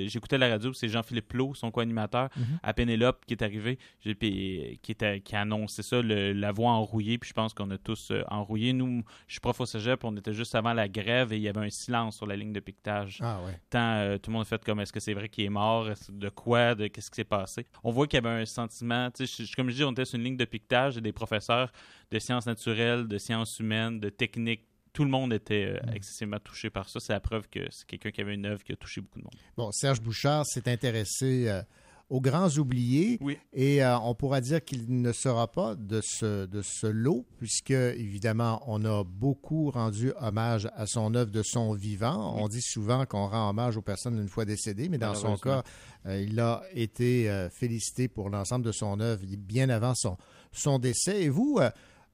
[0.10, 2.60] j'écoutais la radio, c'est Jean-Philippe Plot, son co-animateur, Mhm.
[2.64, 6.72] à Pénélope, qui est arrivé, puis, qui, était, qui a annoncé ça, le- la voix
[6.72, 8.74] enrouillée, puis je pense qu'on a tous euh, enrouillé.
[8.74, 11.48] Nous, je suis prof au cégep, on était juste avant la grève, et il y
[11.48, 13.20] avait un silence sur la ligne de piquetage.
[13.22, 13.60] Ah ouais.
[13.70, 15.88] Tant, euh, tout le monde a fait comme, est-ce que c'est vrai qu'il est mort?
[16.10, 16.74] De quoi?
[16.74, 17.68] De qu'est-ce qui s'est passé?
[17.84, 20.06] On voit qu'il y avait un sentiment, tu sais, je- comme je dis, on était
[20.06, 21.72] sur une ligne de piquetage, et des professeurs
[22.12, 24.66] de sciences naturelles, de sciences humaines, de techniques,
[24.96, 27.00] tout le monde était euh, excessivement touché par ça.
[27.00, 29.26] C'est la preuve que c'est quelqu'un qui avait une œuvre qui a touché beaucoup de
[29.26, 29.36] monde.
[29.58, 31.62] Bon, Serge Bouchard s'est intéressé euh,
[32.10, 33.20] aux grands oubliés
[33.52, 37.72] et euh, on pourra dire qu'il ne sera pas de ce, de ce lot puisque,
[37.72, 42.34] évidemment, on a beaucoup rendu hommage à son œuvre de son vivant.
[42.38, 45.64] On dit souvent qu'on rend hommage aux personnes une fois décédées, mais dans son cas,
[46.06, 50.16] euh, il a été félicité pour l'ensemble de son œuvre bien avant son,
[50.54, 51.24] son décès.
[51.24, 51.60] Et vous,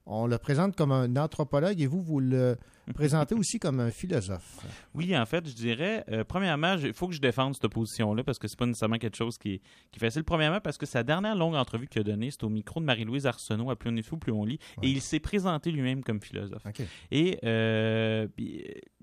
[0.06, 2.56] on le présente comme un anthropologue et vous, vous le
[2.94, 4.58] présentez aussi comme un philosophe.
[4.94, 8.38] Oui, en fait, je dirais, euh, premièrement, il faut que je défende cette position-là parce
[8.38, 9.58] que c'est pas nécessairement quelque chose qui est,
[9.90, 10.24] qui est facile.
[10.24, 13.26] Premièrement, parce que sa dernière longue entrevue qu'il a donnée, c'était au micro de Marie-Louise
[13.26, 16.20] Arsenault à Plus on est fou, plus on lit, et il s'est présenté lui-même comme
[16.20, 16.66] philosophe.
[17.10, 18.28] Et euh, euh,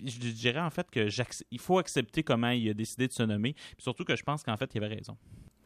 [0.04, 1.08] je dirais en fait que
[1.52, 4.58] il faut accepter comment il a décidé de se nommer, surtout que je pense qu'en
[4.58, 5.18] fait, il avait raison.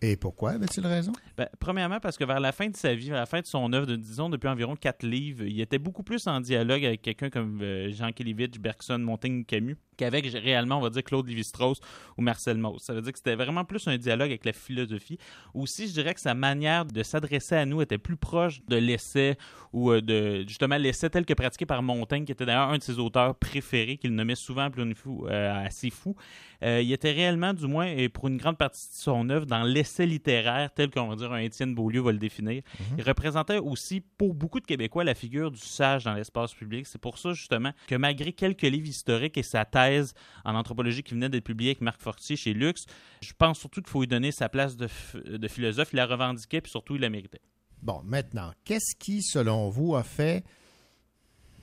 [0.06, 1.14] Et pourquoi avait-il raison?
[1.38, 3.72] Ben, premièrement, parce que vers la fin de sa vie, vers la fin de son
[3.72, 7.30] œuvre, de, disons depuis environ quatre livres, il était beaucoup plus en dialogue avec quelqu'un
[7.30, 11.80] comme euh, Jean Kelevitch, Bergson, Montaigne, Camus, qu'avec réellement, on va dire, Claude Lévi-Strauss
[12.18, 12.84] ou Marcel Mauss.
[12.84, 15.18] Ça veut dire que c'était vraiment plus un dialogue avec la philosophie.
[15.54, 19.38] Aussi, je dirais que sa manière de s'adresser à nous était plus proche de l'essai
[19.72, 22.84] ou euh, de justement l'essai tel que pratiqué par Montaigne, qui était d'ailleurs un de
[22.84, 26.14] ses auteurs préférés, qu'il nommait souvent plus fou, assez fou.
[26.62, 29.93] Il était réellement, du moins, et pour une grande partie de son œuvre, dans l'essai
[30.00, 32.64] littéraire, tel qu'on va dire un Étienne Beaulieu va le définir.
[32.98, 36.88] Il représentait aussi, pour beaucoup de Québécois, la figure du sage dans l'espace public.
[36.88, 40.14] C'est pour ça, justement, que malgré quelques livres historiques et sa thèse
[40.44, 42.86] en anthropologie qui venait d'être publiée avec Marc Fortier chez Lux,
[43.22, 44.88] je pense surtout qu'il faut lui donner sa place de,
[45.26, 45.90] de philosophe.
[45.94, 47.42] Il la revendiquait, puis surtout, il la méritait.
[47.82, 50.44] Bon, maintenant, qu'est-ce qui, selon vous, a fait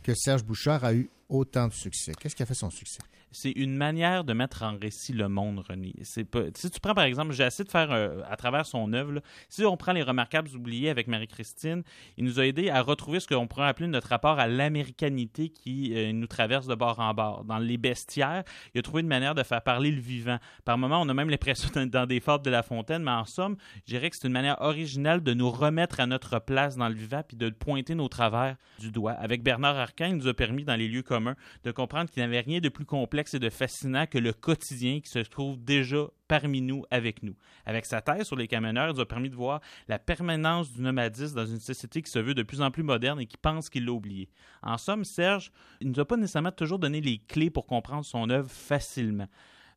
[0.02, 2.12] que Serge Bouchard a eu autant de succès?
[2.20, 3.00] Qu'est-ce qui a fait son succès?
[3.32, 5.94] C'est une manière de mettre en récit le monde, René.
[6.30, 9.20] Pas, si tu prends par exemple, j'ai essayé de faire euh, à travers son œuvre,
[9.48, 11.82] si on prend les remarquables oubliés avec Marie-Christine,
[12.16, 15.92] il nous a aidé à retrouver ce qu'on pourrait appeler notre rapport à l'américanité qui
[15.94, 17.44] euh, nous traverse de bord en bord.
[17.44, 18.44] Dans Les Bestiaires,
[18.74, 20.38] il a trouvé une manière de faire parler le vivant.
[20.64, 23.24] Par moments, on a même l'impression d'être dans des fables de La Fontaine, mais en
[23.24, 26.88] somme, je dirais que c'est une manière originale de nous remettre à notre place dans
[26.88, 29.12] le vivant puis de pointer nos travers du doigt.
[29.12, 32.28] Avec Bernard Arcan, il nous a permis, dans les lieux communs, de comprendre qu'il n'y
[32.28, 36.06] avait rien de plus complexe et de fascinant que le quotidien qui se trouve déjà
[36.28, 37.34] parmi nous, avec nous.
[37.66, 40.80] Avec sa thèse sur les camionneurs, il nous a permis de voir la permanence du
[40.80, 43.68] nomadisme dans une société qui se veut de plus en plus moderne et qui pense
[43.68, 44.28] qu'il l'a oublié.
[44.62, 48.04] En somme, Serge, il ne nous a pas nécessairement toujours donné les clés pour comprendre
[48.04, 49.28] son œuvre facilement.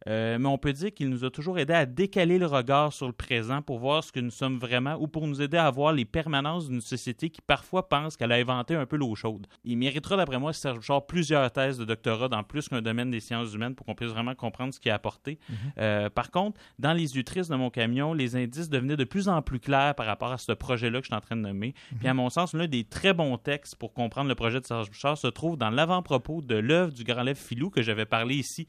[0.07, 3.07] Euh, mais on peut dire qu'il nous a toujours aidé à décaler le regard sur
[3.07, 5.93] le présent pour voir ce que nous sommes vraiment ou pour nous aider à voir
[5.93, 9.47] les permanences d'une société qui parfois pense qu'elle a inventé un peu l'eau chaude.
[9.63, 13.19] Il méritera, d'après moi, Serge Bouchard, plusieurs thèses de doctorat dans plus qu'un domaine des
[13.19, 15.39] sciences humaines pour qu'on puisse vraiment comprendre ce qu'il a apporté.
[15.77, 19.41] Euh, par contre, dans les utrices de mon camion, les indices devenaient de plus en
[19.41, 21.73] plus clairs par rapport à ce projet-là que je suis en train de nommer.
[21.99, 24.89] Puis, à mon sens, l'un des très bons textes pour comprendre le projet de Serge
[24.89, 28.67] Bouchard se trouve dans l'avant-propos de l'œuvre du grand lève Filou que j'avais parlé ici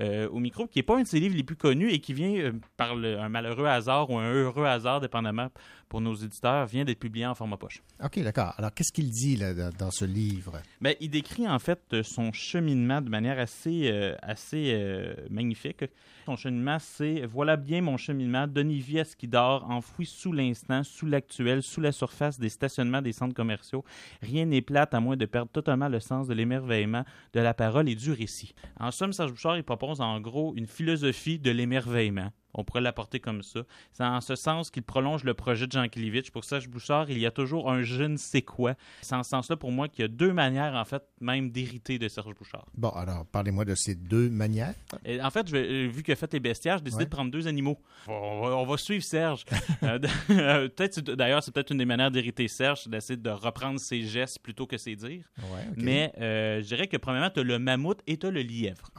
[0.00, 2.14] euh, au micro, qui n'est pas un de ses livres les plus connus et qui
[2.14, 5.50] vient euh, par un malheureux hasard ou un heureux hasard, dépendamment
[5.92, 7.82] pour nos éditeurs, vient d'être publié en format poche.
[8.02, 8.54] OK, d'accord.
[8.56, 10.62] Alors, qu'est-ce qu'il dit là, dans, ce livre?
[10.80, 15.84] Ben, il décrit en fait euh, son cheminement de manière assez, euh, assez euh, magnifique.
[16.24, 20.32] Son cheminement, c'est Voilà bien mon cheminement, donner vie à ce qui dort, enfoui sous
[20.32, 23.84] l'instant, sous l'actuel, sous la surface des stationnements des centres commerciaux.
[24.22, 27.04] Rien n'est plate à moins de perdre totalement le sens de l'émerveillement,
[27.34, 28.54] de la parole et du récit.
[28.80, 32.30] En somme, Serge Bouchard, il propose en gros une philosophie de l'émerveillement.
[32.54, 33.60] On pourrait l'apporter comme ça.
[33.92, 36.30] C'est en ce sens qu'il prolonge le projet de Jean Kilevitch.
[36.30, 38.74] Pour Serge Bouchard, il y a toujours un je ne sais quoi.
[39.00, 41.98] C'est en ce sens-là, pour moi, qu'il y a deux manières, en fait, même d'hériter
[41.98, 42.66] de Serge Bouchard.
[42.74, 44.74] Bon, alors, parlez-moi de ces deux manières.
[45.04, 47.06] Et en fait, je euh, vu a fait les bestiaires, j'ai décidé Ouais.
[47.06, 47.78] de prendre deux animaux.
[48.06, 49.44] On va, on va suivre Serge.
[49.82, 49.98] Euh,
[50.30, 54.02] euh, peut-être, d'ailleurs, c'est peut-être une des manières d'hériter Serge, c'est d'essayer de reprendre ses
[54.02, 55.24] gestes plutôt que ses dires.
[55.38, 55.64] Ouais.
[55.76, 58.90] Mais euh, je dirais que, premièrement, tu as le mammouth et tu as le lièvre.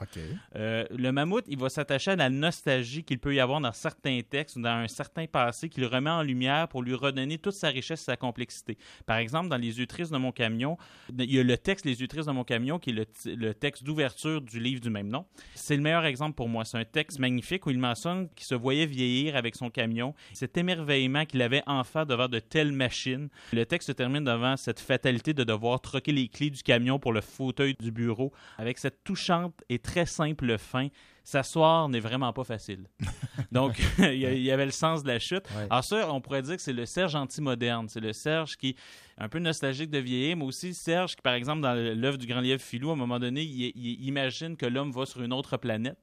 [0.55, 4.19] Euh, le mammouth, il va s'attacher à la nostalgie qu'il peut y avoir dans certains
[4.27, 7.69] textes ou dans un certain passé qu'il remet en lumière pour lui redonner toute sa
[7.69, 8.77] richesse et sa complexité.
[9.05, 10.77] Par exemple, dans Les yeux tristes de mon camion,
[11.17, 13.83] il y a le texte Les yeux tristes de mon camion qui est le texte
[13.83, 15.25] d'ouverture du livre du même nom.
[15.55, 16.65] C'est le meilleur exemple pour moi.
[16.65, 20.57] C'est un texte magnifique où il mentionne qu'il se voyait vieillir avec son camion, cet
[20.57, 23.29] émerveillement qu'il avait enfin devant de telles machines.
[23.51, 27.13] Le texte se termine devant cette fatalité de devoir troquer les clés du camion pour
[27.13, 30.87] le fauteuil du bureau avec cette touchante et très simple fin.
[31.23, 32.87] S'asseoir n'est vraiment pas facile.
[33.51, 35.45] Donc, il y avait le sens de la chute.
[35.69, 37.87] Alors ça, on pourrait dire que c'est le Serge anti-moderne.
[37.87, 38.75] C'est le Serge qui
[39.17, 42.41] un peu nostalgique de vieillir, mais aussi Serge qui, par exemple, dans l'œuvre du Grand
[42.41, 45.57] Lièvre Filou, à un moment donné, il, il imagine que l'homme va sur une autre
[45.57, 45.97] planète.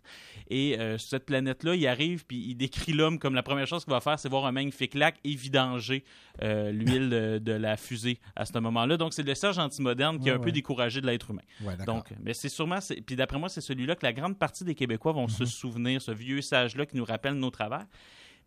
[0.48, 3.84] Et euh, sur cette planète-là, il arrive, puis il décrit l'homme comme la première chose
[3.84, 6.04] qu'il va faire, c'est voir un magnifique lac et vidanger
[6.42, 8.96] euh, l'huile de, de la fusée à ce moment-là.
[8.96, 11.42] Donc, c'est le Serge anti-moderne qui est Ouais, un peu découragé de l'être humain.
[11.62, 11.76] Ouais.
[11.86, 14.74] Donc, mais c'est sûrement, c'est- puis d'après moi, c'est celui-là que la grande partie des
[14.74, 15.28] Québécois vont Mhm.
[15.30, 17.86] se souvenir, ce vieux sage-là qui nous rappelle nos travers.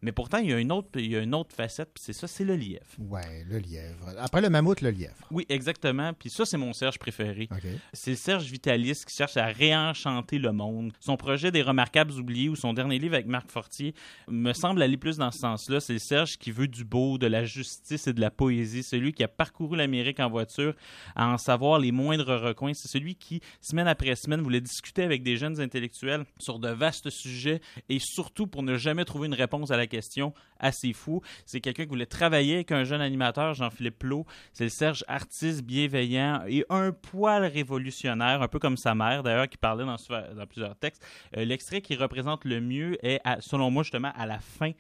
[0.04, 2.14] Mais pourtant, il y a une autre, il y a une autre facette, puis c'est
[2.14, 2.84] ça, c'est le lièvre.
[3.00, 4.14] Ouais, le lièvre.
[4.20, 5.16] Après le mammouth, le lièvre.
[5.32, 6.12] Oui, exactement.
[6.14, 7.48] Puis ça, c'est mon Serge préféré.
[7.50, 7.64] OK.
[7.94, 10.92] C'est Serge Vitalis qui cherche à réenchanter le monde.
[11.00, 13.96] Son projet des Remarquables oubliés ou son dernier livre avec Marc Fortier
[14.28, 15.80] me semble aller plus dans ce sens-là.
[15.80, 18.84] C'est Serge qui veut du beau, de la justice et de la poésie.
[18.84, 20.76] Celui qui a parcouru l'Amérique en voiture
[21.16, 22.74] à en savoir les moindres recoins.
[22.74, 27.10] C'est celui qui, semaine après semaine, voulait discuter avec des jeunes intellectuels sur de vastes
[27.10, 31.22] sujets et surtout pour ne jamais trouver une réponse à la question assez fou.
[31.46, 34.26] C'est quelqu'un qui voulait travailler avec un jeune animateur, Jean-Philippe Plot.
[34.54, 39.48] C'est le Serge artiste bienveillant et un poil révolutionnaire, un peu comme sa mère d'ailleurs,
[39.48, 39.98] qui parlait dans,
[40.46, 41.06] plusieurs textes.
[41.38, 44.72] Euh, L'extrait qui représente le mieux est, selon moi, justement, à la fin,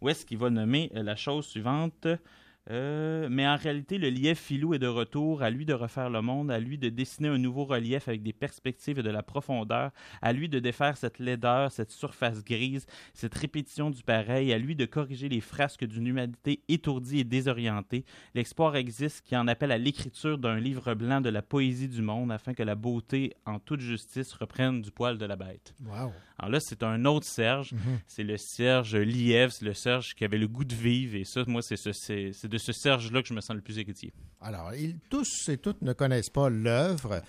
[0.00, 2.06] où est-ce qu'il va nommer euh, la chose suivante?
[2.70, 6.22] Euh, mais en réalité, le lièvre filou est de retour, à lui de refaire le
[6.22, 9.90] monde, à lui de dessiner un nouveau relief avec des perspectives et de la profondeur,
[10.22, 14.74] à lui de défaire cette laideur, cette surface grise, cette répétition du pareil, à lui
[14.76, 18.04] de corriger les frasques d'une humanité étourdie et désorientée.
[18.34, 22.32] L'espoir existe qui en appelle à l'écriture d'un livre blanc de la poésie du monde
[22.32, 25.74] afin que la beauté, en toute justice, reprenne du poil de la bête.
[25.84, 26.12] Wow.
[26.38, 27.72] Alors là, c'est un autre Serge.
[27.72, 27.78] Mhm.
[28.06, 31.14] C'est le Serge Lièvre, c'est le Serge qui avait le goût de vivre.
[31.16, 33.78] Et ça, moi, c'est ce- c'est de ce Serge-là que je me sens le plus
[33.80, 34.12] héritier.
[34.40, 34.70] Alors,
[35.10, 37.20] tous et toutes ne connaissent pas l'œuvre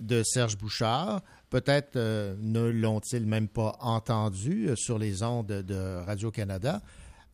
[0.00, 1.20] de Serge Bouchard.
[1.50, 6.80] Peut-être euh, ne l'ont-ils même pas entendu euh, sur les ondes de Radio-Canada.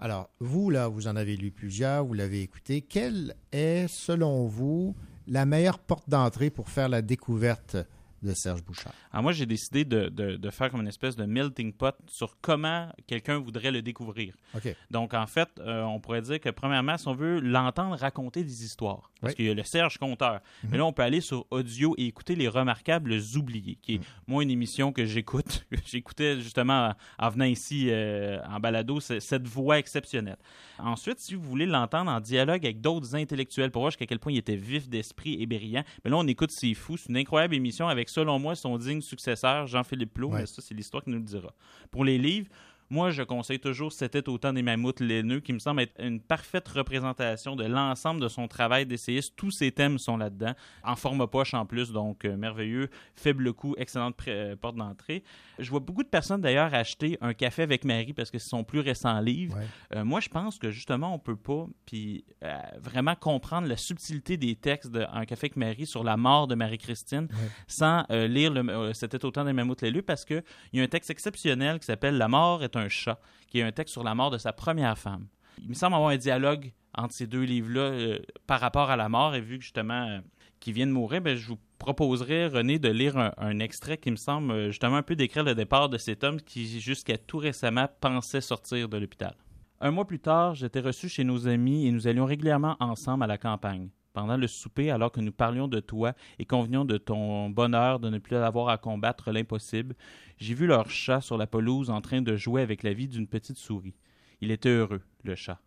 [0.01, 2.82] Alors, vous, là, vous en avez lu plusieurs, vous l'avez écouté.
[2.82, 4.97] Quelle est, selon vous,
[5.28, 7.77] la meilleure porte d'entrée pour faire la découverte
[8.22, 8.93] de Serge Bouchard?
[9.12, 12.36] Alors moi, j'ai décidé de, de- de faire comme une espèce de melting pot sur
[12.40, 14.34] comment quelqu'un voudrait le découvrir.
[14.55, 14.74] OK.
[14.90, 18.64] Donc, en fait, euh, on pourrait dire que, premièrement, si on veut l'entendre raconter des
[18.64, 19.36] histoires, parce Oui.
[19.36, 20.70] qu'il y a le Serge Conteur, Mhm.
[20.70, 24.43] mais là, on peut aller sur audio et écouter Les Remarquables Oubliés, qui est, moi,
[24.43, 25.66] une émission que j'écoute.
[25.86, 30.36] J'écoutais justement en, en venant ici euh, en balado, cette voix exceptionnelle.
[30.78, 34.32] Ensuite, si vous voulez l'entendre en dialogue avec d'autres intellectuels pour voir jusqu'à quel point
[34.32, 36.97] il était vif d'esprit et brillant, mais là, on écoute C'est fou.
[36.97, 40.31] C'est une incroyable émission avec, selon moi, son digne successeur, Jean-Philippe Plot.
[40.31, 40.41] Ouais.
[40.41, 41.53] Mais ça, c'est l'histoire qui nous le dira.
[41.91, 42.49] Pour les livres,
[42.88, 46.68] moi, je conseille toujours C'était autant des mammouths laineux, qui me semble être une parfaite
[46.68, 49.34] représentation de l'ensemble de son travail d'essayiste.
[49.36, 50.54] Tous ses thèmes sont là-dedans,
[50.84, 55.24] en format poche en plus, donc euh, merveilleux, faible coût, excellente euh, porte d'entrée.
[55.58, 58.62] Je vois beaucoup de personnes d'ailleurs acheter un café avec Marie parce que c'est son
[58.62, 59.58] plus récent livre.
[59.94, 64.36] Euh, moi, je pense que justement, on peut pas puis euh, vraiment comprendre la subtilité
[64.36, 67.28] des textes de Un café avec Marie sur la mort de Marie-Christine
[67.66, 68.52] sans lire
[68.92, 70.42] C'était autant des mammouths laineux parce que
[70.72, 73.62] il y a un texte exceptionnel qui s'appelle La mort est un chat, qui est
[73.62, 75.27] un texte sur la mort de sa première femme.
[75.62, 79.09] Il me semble avoir un dialogue entre ces deux livres-là euh, par rapport à la
[79.09, 80.19] mort, et vu que justement euh,
[80.61, 84.16] qu'il vient de mourir, ben, je vous proposerais, René, de lire un, extrait qui me
[84.16, 87.89] semble euh, justement un peu décrire le départ de cet homme qui, jusqu'à tout récemment,
[88.01, 89.35] pensait sortir de l'hôpital.
[89.81, 93.27] Un mois plus tard, j'étais reçu chez nos amis et nous allions régulièrement ensemble à
[93.27, 93.90] la campagne.
[94.16, 98.09] Pendant le souper, alors que nous parlions de toi et convenions de ton bonheur de
[98.09, 99.94] ne plus avoir à combattre l'impossible,
[100.38, 103.26] j'ai vu leur chat sur la pelouse en train de jouer avec la vie d'une
[103.26, 103.94] petite souris.
[104.40, 105.60] Il était heureux, le chat.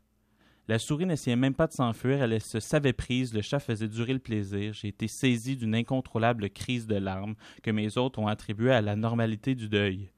[0.67, 4.13] La souris n'essayait même pas de s'enfuir, elle se savait prise, le chat faisait durer
[4.13, 4.73] le plaisir.
[4.73, 8.95] J'ai été saisi d'une incontrôlable crise de larmes que mes hôtes ont attribuée à la
[8.95, 10.09] normalité du deuil.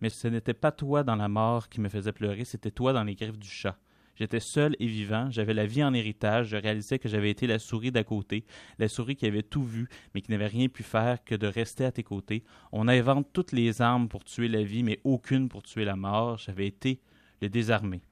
[0.00, 3.04] Mais ce n'était pas toi dans la mort qui me faisait pleurer, c'était toi dans
[3.04, 3.78] les griffes du chat.
[4.20, 7.58] J'étais seul et vivant, j'avais la vie en héritage, je réalisais que j'avais été la
[7.58, 8.44] souris d'à côté,
[8.78, 11.86] la souris qui avait tout vu, mais qui n'avait rien pu faire que de rester
[11.86, 12.44] à tes côtés.
[12.70, 16.36] On invente toutes les armes pour tuer la vie, mais aucune pour tuer la mort.
[16.36, 17.00] J'avais été
[17.40, 18.02] le désarmé.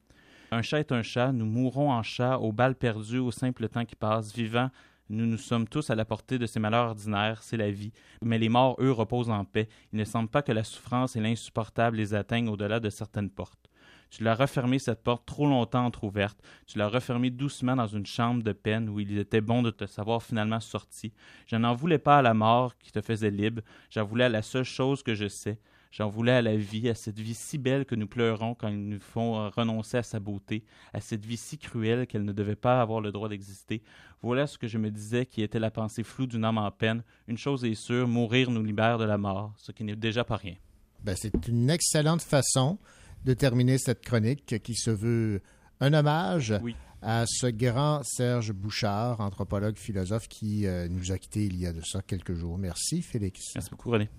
[0.49, 3.85] Un chat est un chat, nous mourrons en chat, aux balles perdues, au simple temps
[3.85, 4.71] qui passe, vivant.
[5.09, 7.93] Nous nous sommes tous à la portée de ces malheurs ordinaires, c'est la vie.
[8.23, 9.69] Mais les morts, eux, reposent en paix.
[9.93, 13.68] Il ne semble pas que la souffrance et l'insupportable les atteignent au-delà de certaines portes.
[14.09, 16.39] Tu l'as refermé cette porte trop longtemps entr'ouverte.
[16.65, 19.85] Tu l'as refermé doucement dans une chambre de peine où il était bon de te
[19.85, 21.13] savoir finalement sorti.
[21.45, 23.61] Je n'en voulais pas à la mort qui te faisait libre.
[23.89, 25.59] J'en voulais à la seule chose que je sais.
[25.91, 28.89] J'en voulais à la vie, à cette vie si belle que nous pleurons quand ils
[28.89, 30.63] nous font euh, renoncer à sa beauté,
[30.93, 33.81] à cette vie si cruelle qu'elle ne devait pas avoir le droit d'exister.
[34.21, 37.03] Voilà ce que je me disais qui était la pensée floue d'une âme en peine.
[37.27, 40.35] Une chose est sûre, mourir nous libère de la mort, ce qui n'est déjà pas
[40.35, 40.55] rien.
[41.03, 42.77] Ben, c'est une excellente façon
[43.25, 45.41] de terminer cette chronique qui se veut
[45.79, 46.53] un hommage
[47.01, 51.73] à ce grand Serge Bouchard, anthropologue, philosophe, qui euh, nous a quittés il y a
[51.73, 52.57] de ça quelques jours.
[52.57, 53.39] Merci, Félix.
[53.55, 54.09] Merci beaucoup, René.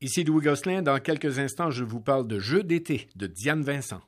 [0.00, 0.82] Ici Louis Gosselin.
[0.82, 4.02] Dans quelques instants, je vous parle de Jeux d'été de Diane Vincent.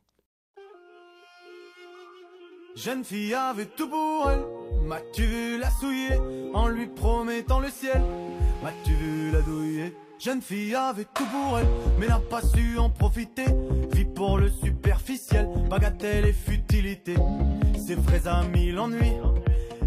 [2.77, 4.45] Jeune fille avait tout pour elle.
[4.87, 6.17] M'as-tu vu la souiller
[6.55, 8.01] en lui promettant le ciel
[8.63, 11.67] M'as-tu vu la douiller Jeune fille avait tout pour elle,
[11.99, 13.45] mais n'a pas su en profiter.
[13.93, 17.15] Vit pour le superficiel, bagatelle et futilité.
[17.87, 19.21] Ses vrais amis l'ennuient,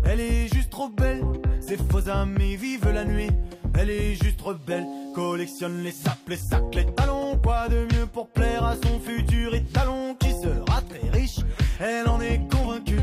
[0.06, 1.22] elle est juste trop belle.
[1.60, 3.30] Ses faux amis vivent la nuit,
[3.78, 4.86] elle est juste trop belle.
[5.14, 7.38] Collectionne les sapes, les sacs, les talons.
[7.44, 11.40] Quoi de mieux pour plaire à son futur étalon qui sera très riche?
[11.80, 13.02] Elle en est convaincue.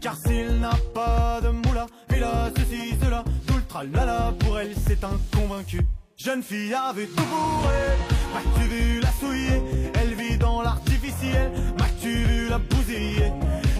[0.00, 4.74] Car s'il n'a pas de moula, il a ceci, cela, tout le tralala, pour elle
[4.74, 5.80] c'est un convaincu.
[6.16, 7.98] Jeune fille avait tout pour elle,
[8.32, 9.62] m'as-tu vu la souiller?
[10.00, 13.32] Elle vit dans l'artificiel, m'as-tu vu la bousiller?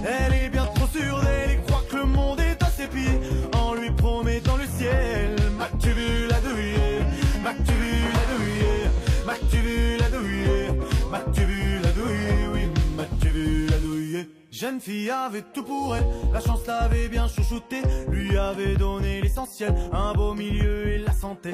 [0.04, 3.20] Elle est bien trop sûre d'elle et croit que le monde est à ses pieds.
[3.54, 7.00] En lui promettant le ciel, m'as-tu vu la douiller?
[7.42, 8.90] M'as-tu vu la douiller?
[9.26, 10.68] M'as-tu vu la douiller?
[11.10, 12.48] M'as-tu vu la douiller?
[12.52, 12.60] Oui,
[12.98, 14.28] m'as-tu vu la douiller?
[14.52, 17.80] Jeune fille avait tout pour elle, la chance l'avait bien chouchouté,
[18.10, 21.52] lui avait donné l'essentiel, un beau milieu et la santé.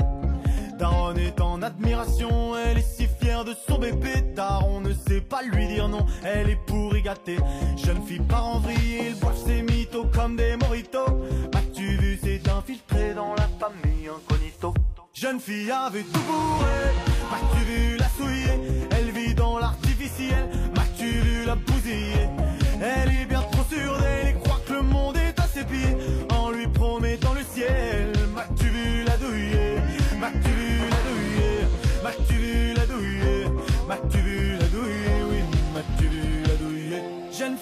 [0.83, 4.21] Daron est en admiration, elle est si fière de son bébé.
[4.35, 7.39] Daron ne sait pas lui dire non, elle est pourri gâtée.
[7.77, 11.23] Jeune fille part en vrille, ils boivent ses mythos comme des moritos.
[11.55, 14.75] M'as-tu vu, c'est infiltré dans la famille incognito.
[15.15, 16.19] Jeune fille avait tout
[16.65, 18.89] elle, m'as-tu vu la souiller?
[18.91, 22.29] Elle vit dans l'artificiel, m'as-tu vu la bousiller?
[22.83, 25.97] Elle est bien trop sûre d'elle et croit que le monde est à ses pieds.
[26.37, 29.92] En lui promettant le ciel, m'as-tu vu la douiller?
[30.23, 30.37] La la
[32.05, 32.43] la la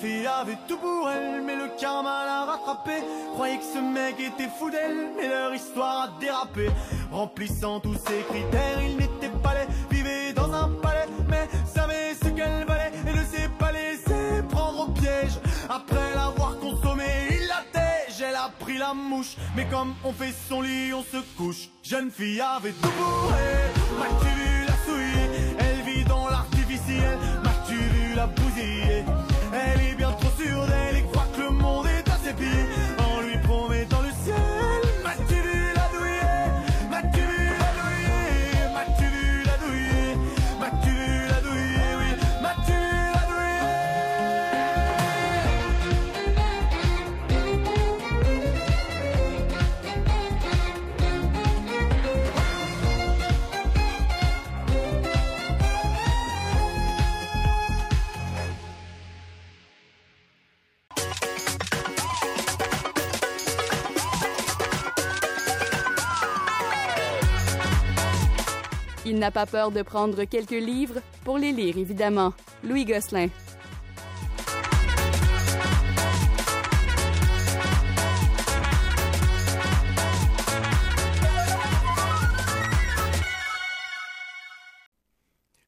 [0.01, 3.03] fille avait tout pour elle, mais le karma l'a rattrapé.
[3.35, 6.71] Croyait que ce mec était fou d'elle, mais leur histoire a dérapé.
[7.11, 12.29] Remplissant tous ses critères, il n'était pas laid, vivait dans un palais, mais savait ce
[12.29, 15.39] qu'elle valait et ne s'est pas laissé prendre au piège.
[15.69, 16.40] Après l'avoir
[18.45, 21.69] a pris la mouche, mais comme on fait son lit, on se couche.
[21.83, 28.15] Jeune fille avait tout elle, m'as-tu vu la souiller Elle vit dans l'artificiel, m'as-tu vu
[28.15, 29.05] la bousiller?
[29.53, 30.80] Elle est bien trop sûre d'elle
[69.11, 72.33] Il n'a pas peur de prendre quelques livres pour les lire, évidemment.
[72.63, 73.27] Louis Gosselin.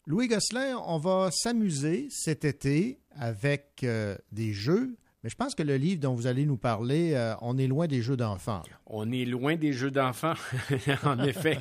[0.06, 5.62] Louis Gosselin, on va s'amuser cet été avec euh, des jeux, mais je pense que
[5.62, 8.62] le livre dont vous allez nous parler, euh, on est loin des jeux d'enfants.
[8.86, 10.34] On est loin des jeux d'enfants,
[11.04, 11.58] en effet.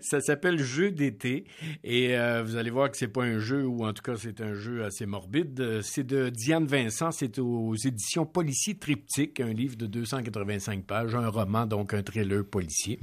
[0.00, 1.44] Ça s'appelle Jeu d'été
[1.84, 4.40] et euh, vous allez voir que c'est pas un jeu ou en tout cas c'est
[4.40, 5.80] un jeu assez morbide.
[5.82, 11.28] C'est de Diane Vincent, c'est aux éditions Policier Triptyque, un livre de 285 pages, un
[11.28, 12.98] roman donc un thriller policier.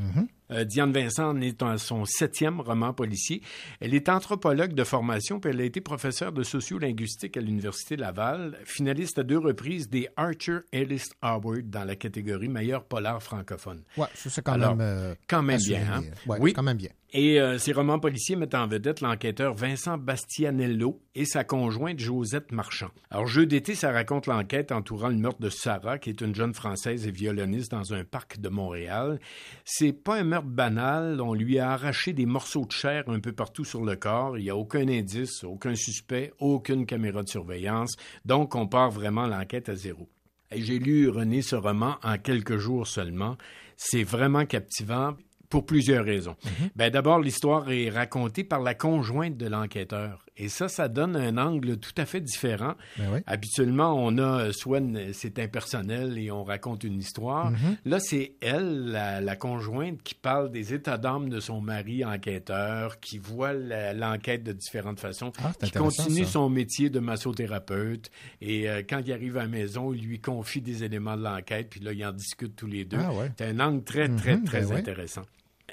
[0.52, 3.42] Euh, Diane Vincent en est à son septième roman policier.
[3.80, 8.58] Elle est anthropologue de formation, puis elle a été professeure de sociolinguistique à l'Université Laval,
[8.66, 13.82] finaliste à deux reprises des Archer Ellis Award dans la catégorie meilleur polar francophone.
[13.98, 14.88] Ça c'est quand Alors, même.
[14.88, 15.80] euh, quand même assuré.
[15.80, 15.94] bien.
[15.94, 16.04] Hein?
[16.28, 16.90] Ouais, oui, quand même bien.
[17.14, 22.54] Et euh, ces romans policiers mettent en vedette l'enquêteur Vincent Bastianello et sa conjointe Josette
[22.54, 22.88] Marchand.
[23.10, 26.54] Alors, Jeu d'été, ça raconte l'enquête entourant le meurtre de Sarah, qui est une jeune
[26.54, 29.20] Française et violoniste dans un parc de Montréal.
[29.66, 31.20] C'est pas un meurtre banal.
[31.20, 34.38] On lui a arraché des morceaux de chair un peu partout sur le corps.
[34.38, 37.94] Il n'y a aucun indice, aucun suspect, aucune caméra de surveillance.
[38.24, 40.08] Donc, on part vraiment l'enquête à zéro.
[40.54, 43.38] J'ai lu, René, ce roman en quelques jours seulement.
[43.76, 45.16] C'est vraiment captivant
[45.52, 46.36] pour plusieurs raisons.
[46.76, 50.26] ben, D'abord, l'histoire est racontée par la conjointe de l'enquêteur.
[50.38, 52.74] Et ça, ça donne un angle tout à fait différent.
[52.98, 54.82] Ben Habituellement, on a euh, soit
[55.14, 57.52] c'est impersonnel et on raconte une histoire.
[57.52, 57.78] Mhm.
[57.86, 63.00] Là, c'est elle, la, la conjointe, qui parle des états d'âme de son mari enquêteur,
[63.02, 66.32] qui voit l'enquête de différentes façons, Ah, qui intéressant, continue ça.
[66.32, 68.10] son métier de massothérapeute.
[68.42, 71.70] Et euh, quand il arrive à la maison, il lui confie des éléments de l'enquête,
[71.70, 72.98] puis là, ils en discutent tous les deux.
[73.00, 73.32] Ah ouais.
[73.38, 74.84] C'est un angle très, très, Mhm, très ben ouais.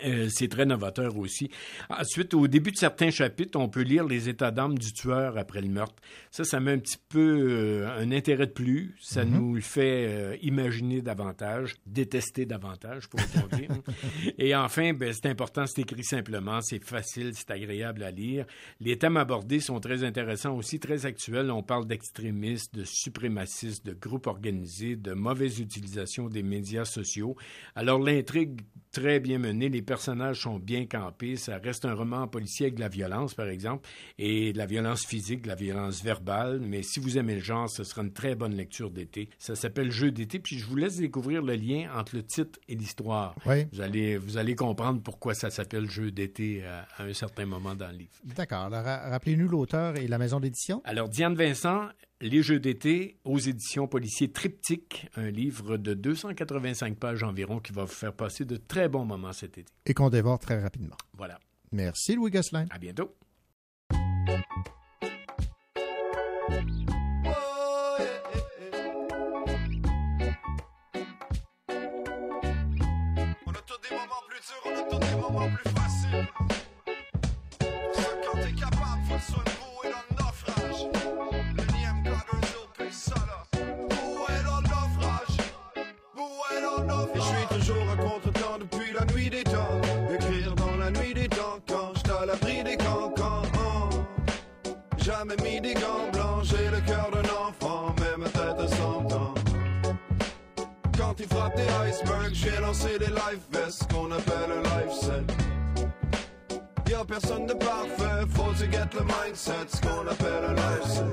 [0.05, 1.51] Euh, c'est très novateur aussi.
[1.91, 5.61] Ensuite, au début de certains chapitres, on peut lire les états d'âme du tueur après
[5.61, 5.97] le meurtre.
[6.31, 8.95] Ça, ça met un petit peu euh, un intérêt de plus.
[9.01, 9.31] Ça Mhm.
[9.35, 13.69] nous le fait euh, imaginer davantage, détester davantage, pourrait-on dire.
[14.39, 18.47] Et enfin, ben, c'est important, c'est écrit simplement, c'est facile, c'est agréable à lire.
[18.81, 21.51] Les thèmes abordés sont très intéressants aussi, très actuels.
[21.51, 27.37] On parle d'extrémistes, de suprémacistes, de groupes organisés, de mauvaise utilisation des médias sociaux.
[27.75, 28.61] Alors l'intrigue
[28.93, 32.81] très bien menée, les personnages sont bien campés, ça reste un roman policier avec de
[32.81, 33.89] la violence par exemple
[34.19, 37.69] et de la violence physique, de la violence verbale, mais si vous aimez le genre,
[37.69, 39.29] ce sera une très bonne lecture d'été.
[39.39, 42.75] Ça s'appelle Jeu d'été, puis je vous laisse découvrir le lien entre le titre et
[42.75, 43.35] l'histoire.
[43.47, 43.67] Oui.
[43.73, 47.75] Vous allez vous allez comprendre pourquoi ça s'appelle Jeu d'été à, à un certain moment
[47.75, 48.11] dans le livre.
[48.25, 48.63] D'accord.
[48.63, 50.81] Alors, ra- rappelez-nous l'auteur et la maison d'édition.
[50.85, 51.89] Alors, Diane Vincent,
[52.21, 57.85] Les Jeux d'été aux éditions policiers Triptyque, un livre de 285 pages environ qui va
[57.85, 59.73] vous faire passer de très bons moments cet été.
[59.87, 60.97] Et qu'on dévore très rapidement.
[61.17, 61.39] Voilà.
[61.71, 62.67] Merci, Louis Gosselin.
[62.71, 63.15] À bientôt.
[63.91, 63.95] On
[73.53, 75.08] a tous des moments plus durs, on a tous
[102.39, 105.33] icebergs, j'ai lancé des life vests qu'on appelle un life set.
[106.91, 111.05] Y'a personne de parfait, faut que get le mindset, ce qu'on appelle un life set.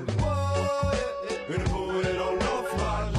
[1.49, 3.14] Une bouée dans le naufrage,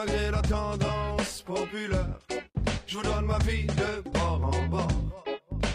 [0.00, 2.16] Malgré la tendance populaire.
[2.86, 4.88] Je vous donne ma vie de bord en bord.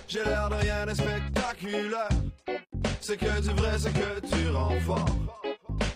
[0.08, 2.10] J'ai l'air de rien de spectaculaire.
[3.02, 5.06] C'est que du vrai, c'est que tu rends.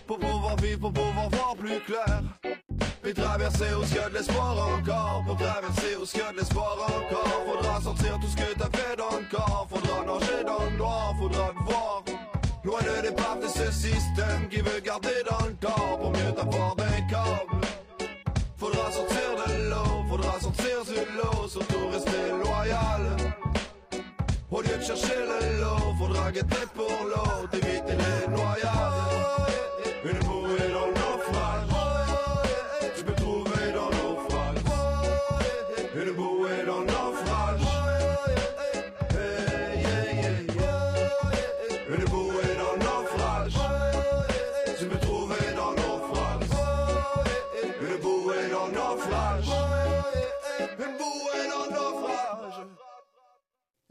[0.05, 2.21] Pour pouvoir vivre, pour pouvoir voir plus clair.
[3.01, 6.31] Puis traverser où il y a de l'espoir encore Pour traverser où il y a
[6.31, 10.43] de l'espoir encore Faudra sortir tout ce que t'as fait dans le corps Faudra nager
[10.43, 12.03] dans le noir, faudra te voir
[12.65, 16.75] Loin de départ de ce système qui veut garder dans le corps Pour mieux t'avoir
[26.29, 28.68] lot Faudra guetter pour l'autre, éviter les noyades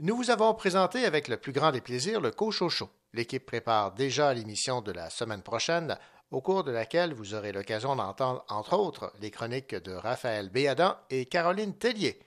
[0.09, 2.89] Nous vous avons présenté avec le plus grand des plaisirs le Cochocho.
[3.12, 5.98] L'équipe prépare déjà l'émission de la semaine prochaine,
[6.30, 10.97] au cours de laquelle vous aurez l'occasion d'entendre, entre autres, les chroniques de Raphaël Béadan
[11.10, 12.18] et Caroline Tellier.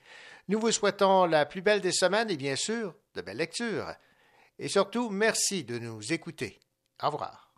[0.47, 3.91] Nous vous souhaitons la plus belle des semaines et bien sûr, de belles lectures.
[4.59, 6.59] Et surtout, merci de nous écouter.
[7.01, 7.50] Au revoir.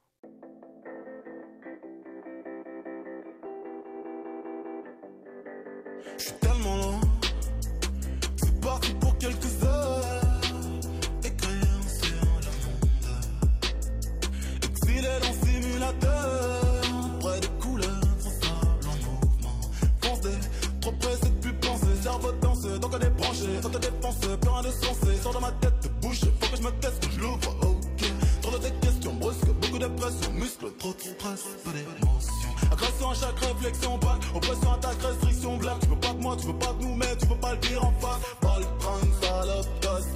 [30.83, 32.49] Trop de stress, pas d'émotion.
[32.71, 35.79] Agression à chaque réflexion, balle, oppression, attaque, restriction, blague.
[35.79, 37.59] Tu veux pas de moi, tu veux pas de nous, mais tu veux pas le
[37.59, 38.19] dire en face.
[38.41, 40.07] Pas le prendre, salope, casse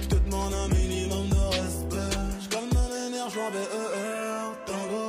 [0.00, 2.18] Je te demande un minimum de respect.
[2.40, 5.06] Je calme mon énergie en VER, tango.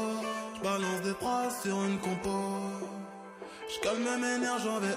[0.55, 2.39] Je balance des phrases sur une compo.
[3.73, 4.95] Je calme mes énergies en VER,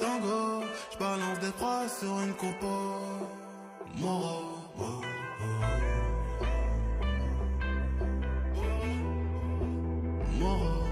[0.00, 0.64] tango.
[0.92, 2.74] Je balance des phrases sur une compo.
[3.98, 4.62] Moro,
[10.42, 10.91] Moro.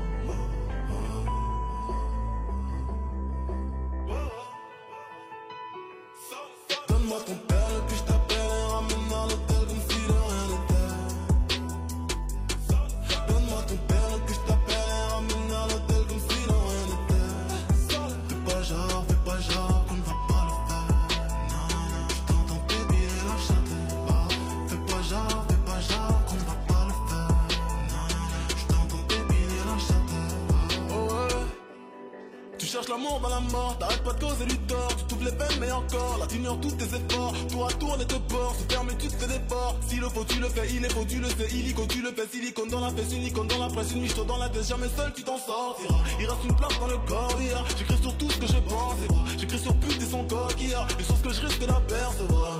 [32.80, 35.58] Cherches l'amour dans la mort, t'arrêtes pas de causer du tort, tu t'ouvres les peines
[35.60, 38.96] mais encore, là t'ignores tous tes efforts, tour à tour on te porte, ferme et
[38.96, 41.28] tu te fais ports, s'il le faut tu le fais, il est faux tu le
[41.28, 44.02] sais, illico tu le fais, silicone dans la fesse, une icône dans la presse, une
[44.02, 46.98] miche dans la tête, jamais seul tu t'en sortiras, il reste une place dans le
[47.06, 47.36] corps,
[47.76, 50.86] j'écris sur tout ce que je pense, et j'écris sur pute et son corps, hier,
[50.98, 52.56] et sur ce que je risque d'apercevoir,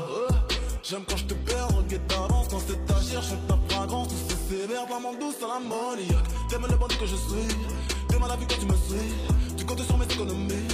[0.83, 4.15] J'aime quand je te perds, regrette d'avance Quand c'est ta chair, chante ta fragrance Tout
[4.27, 8.47] c'est sévère, flamande douce à l'ammoniaque T'aimes le bandit que je suis T'aimes la vie
[8.47, 9.57] quand tu me suis.
[9.57, 10.69] Tu comptes sur mes économies.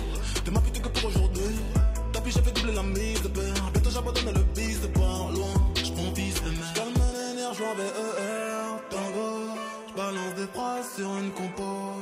[0.44, 1.54] T'es ma pute que pour aujourd'hui.
[2.12, 5.54] Tapis j'ai fait doubler la mise de père Bientôt j'abandonne le bis de pas loin.
[5.76, 9.54] J'prends piste de mer J'calme l'énergie en VER Tango
[9.88, 11.92] J'balance des phrases sur une compo.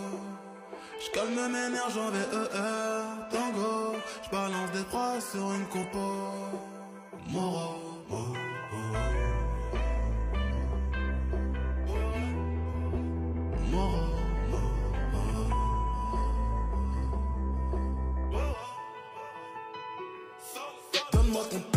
[1.05, 6.09] J'calme mes énergies en VER Tango J'balance des phrases sur une compo.
[7.31, 7.85] Moro
[13.75, 14.24] Donne-moi ton
[21.43, 21.74] père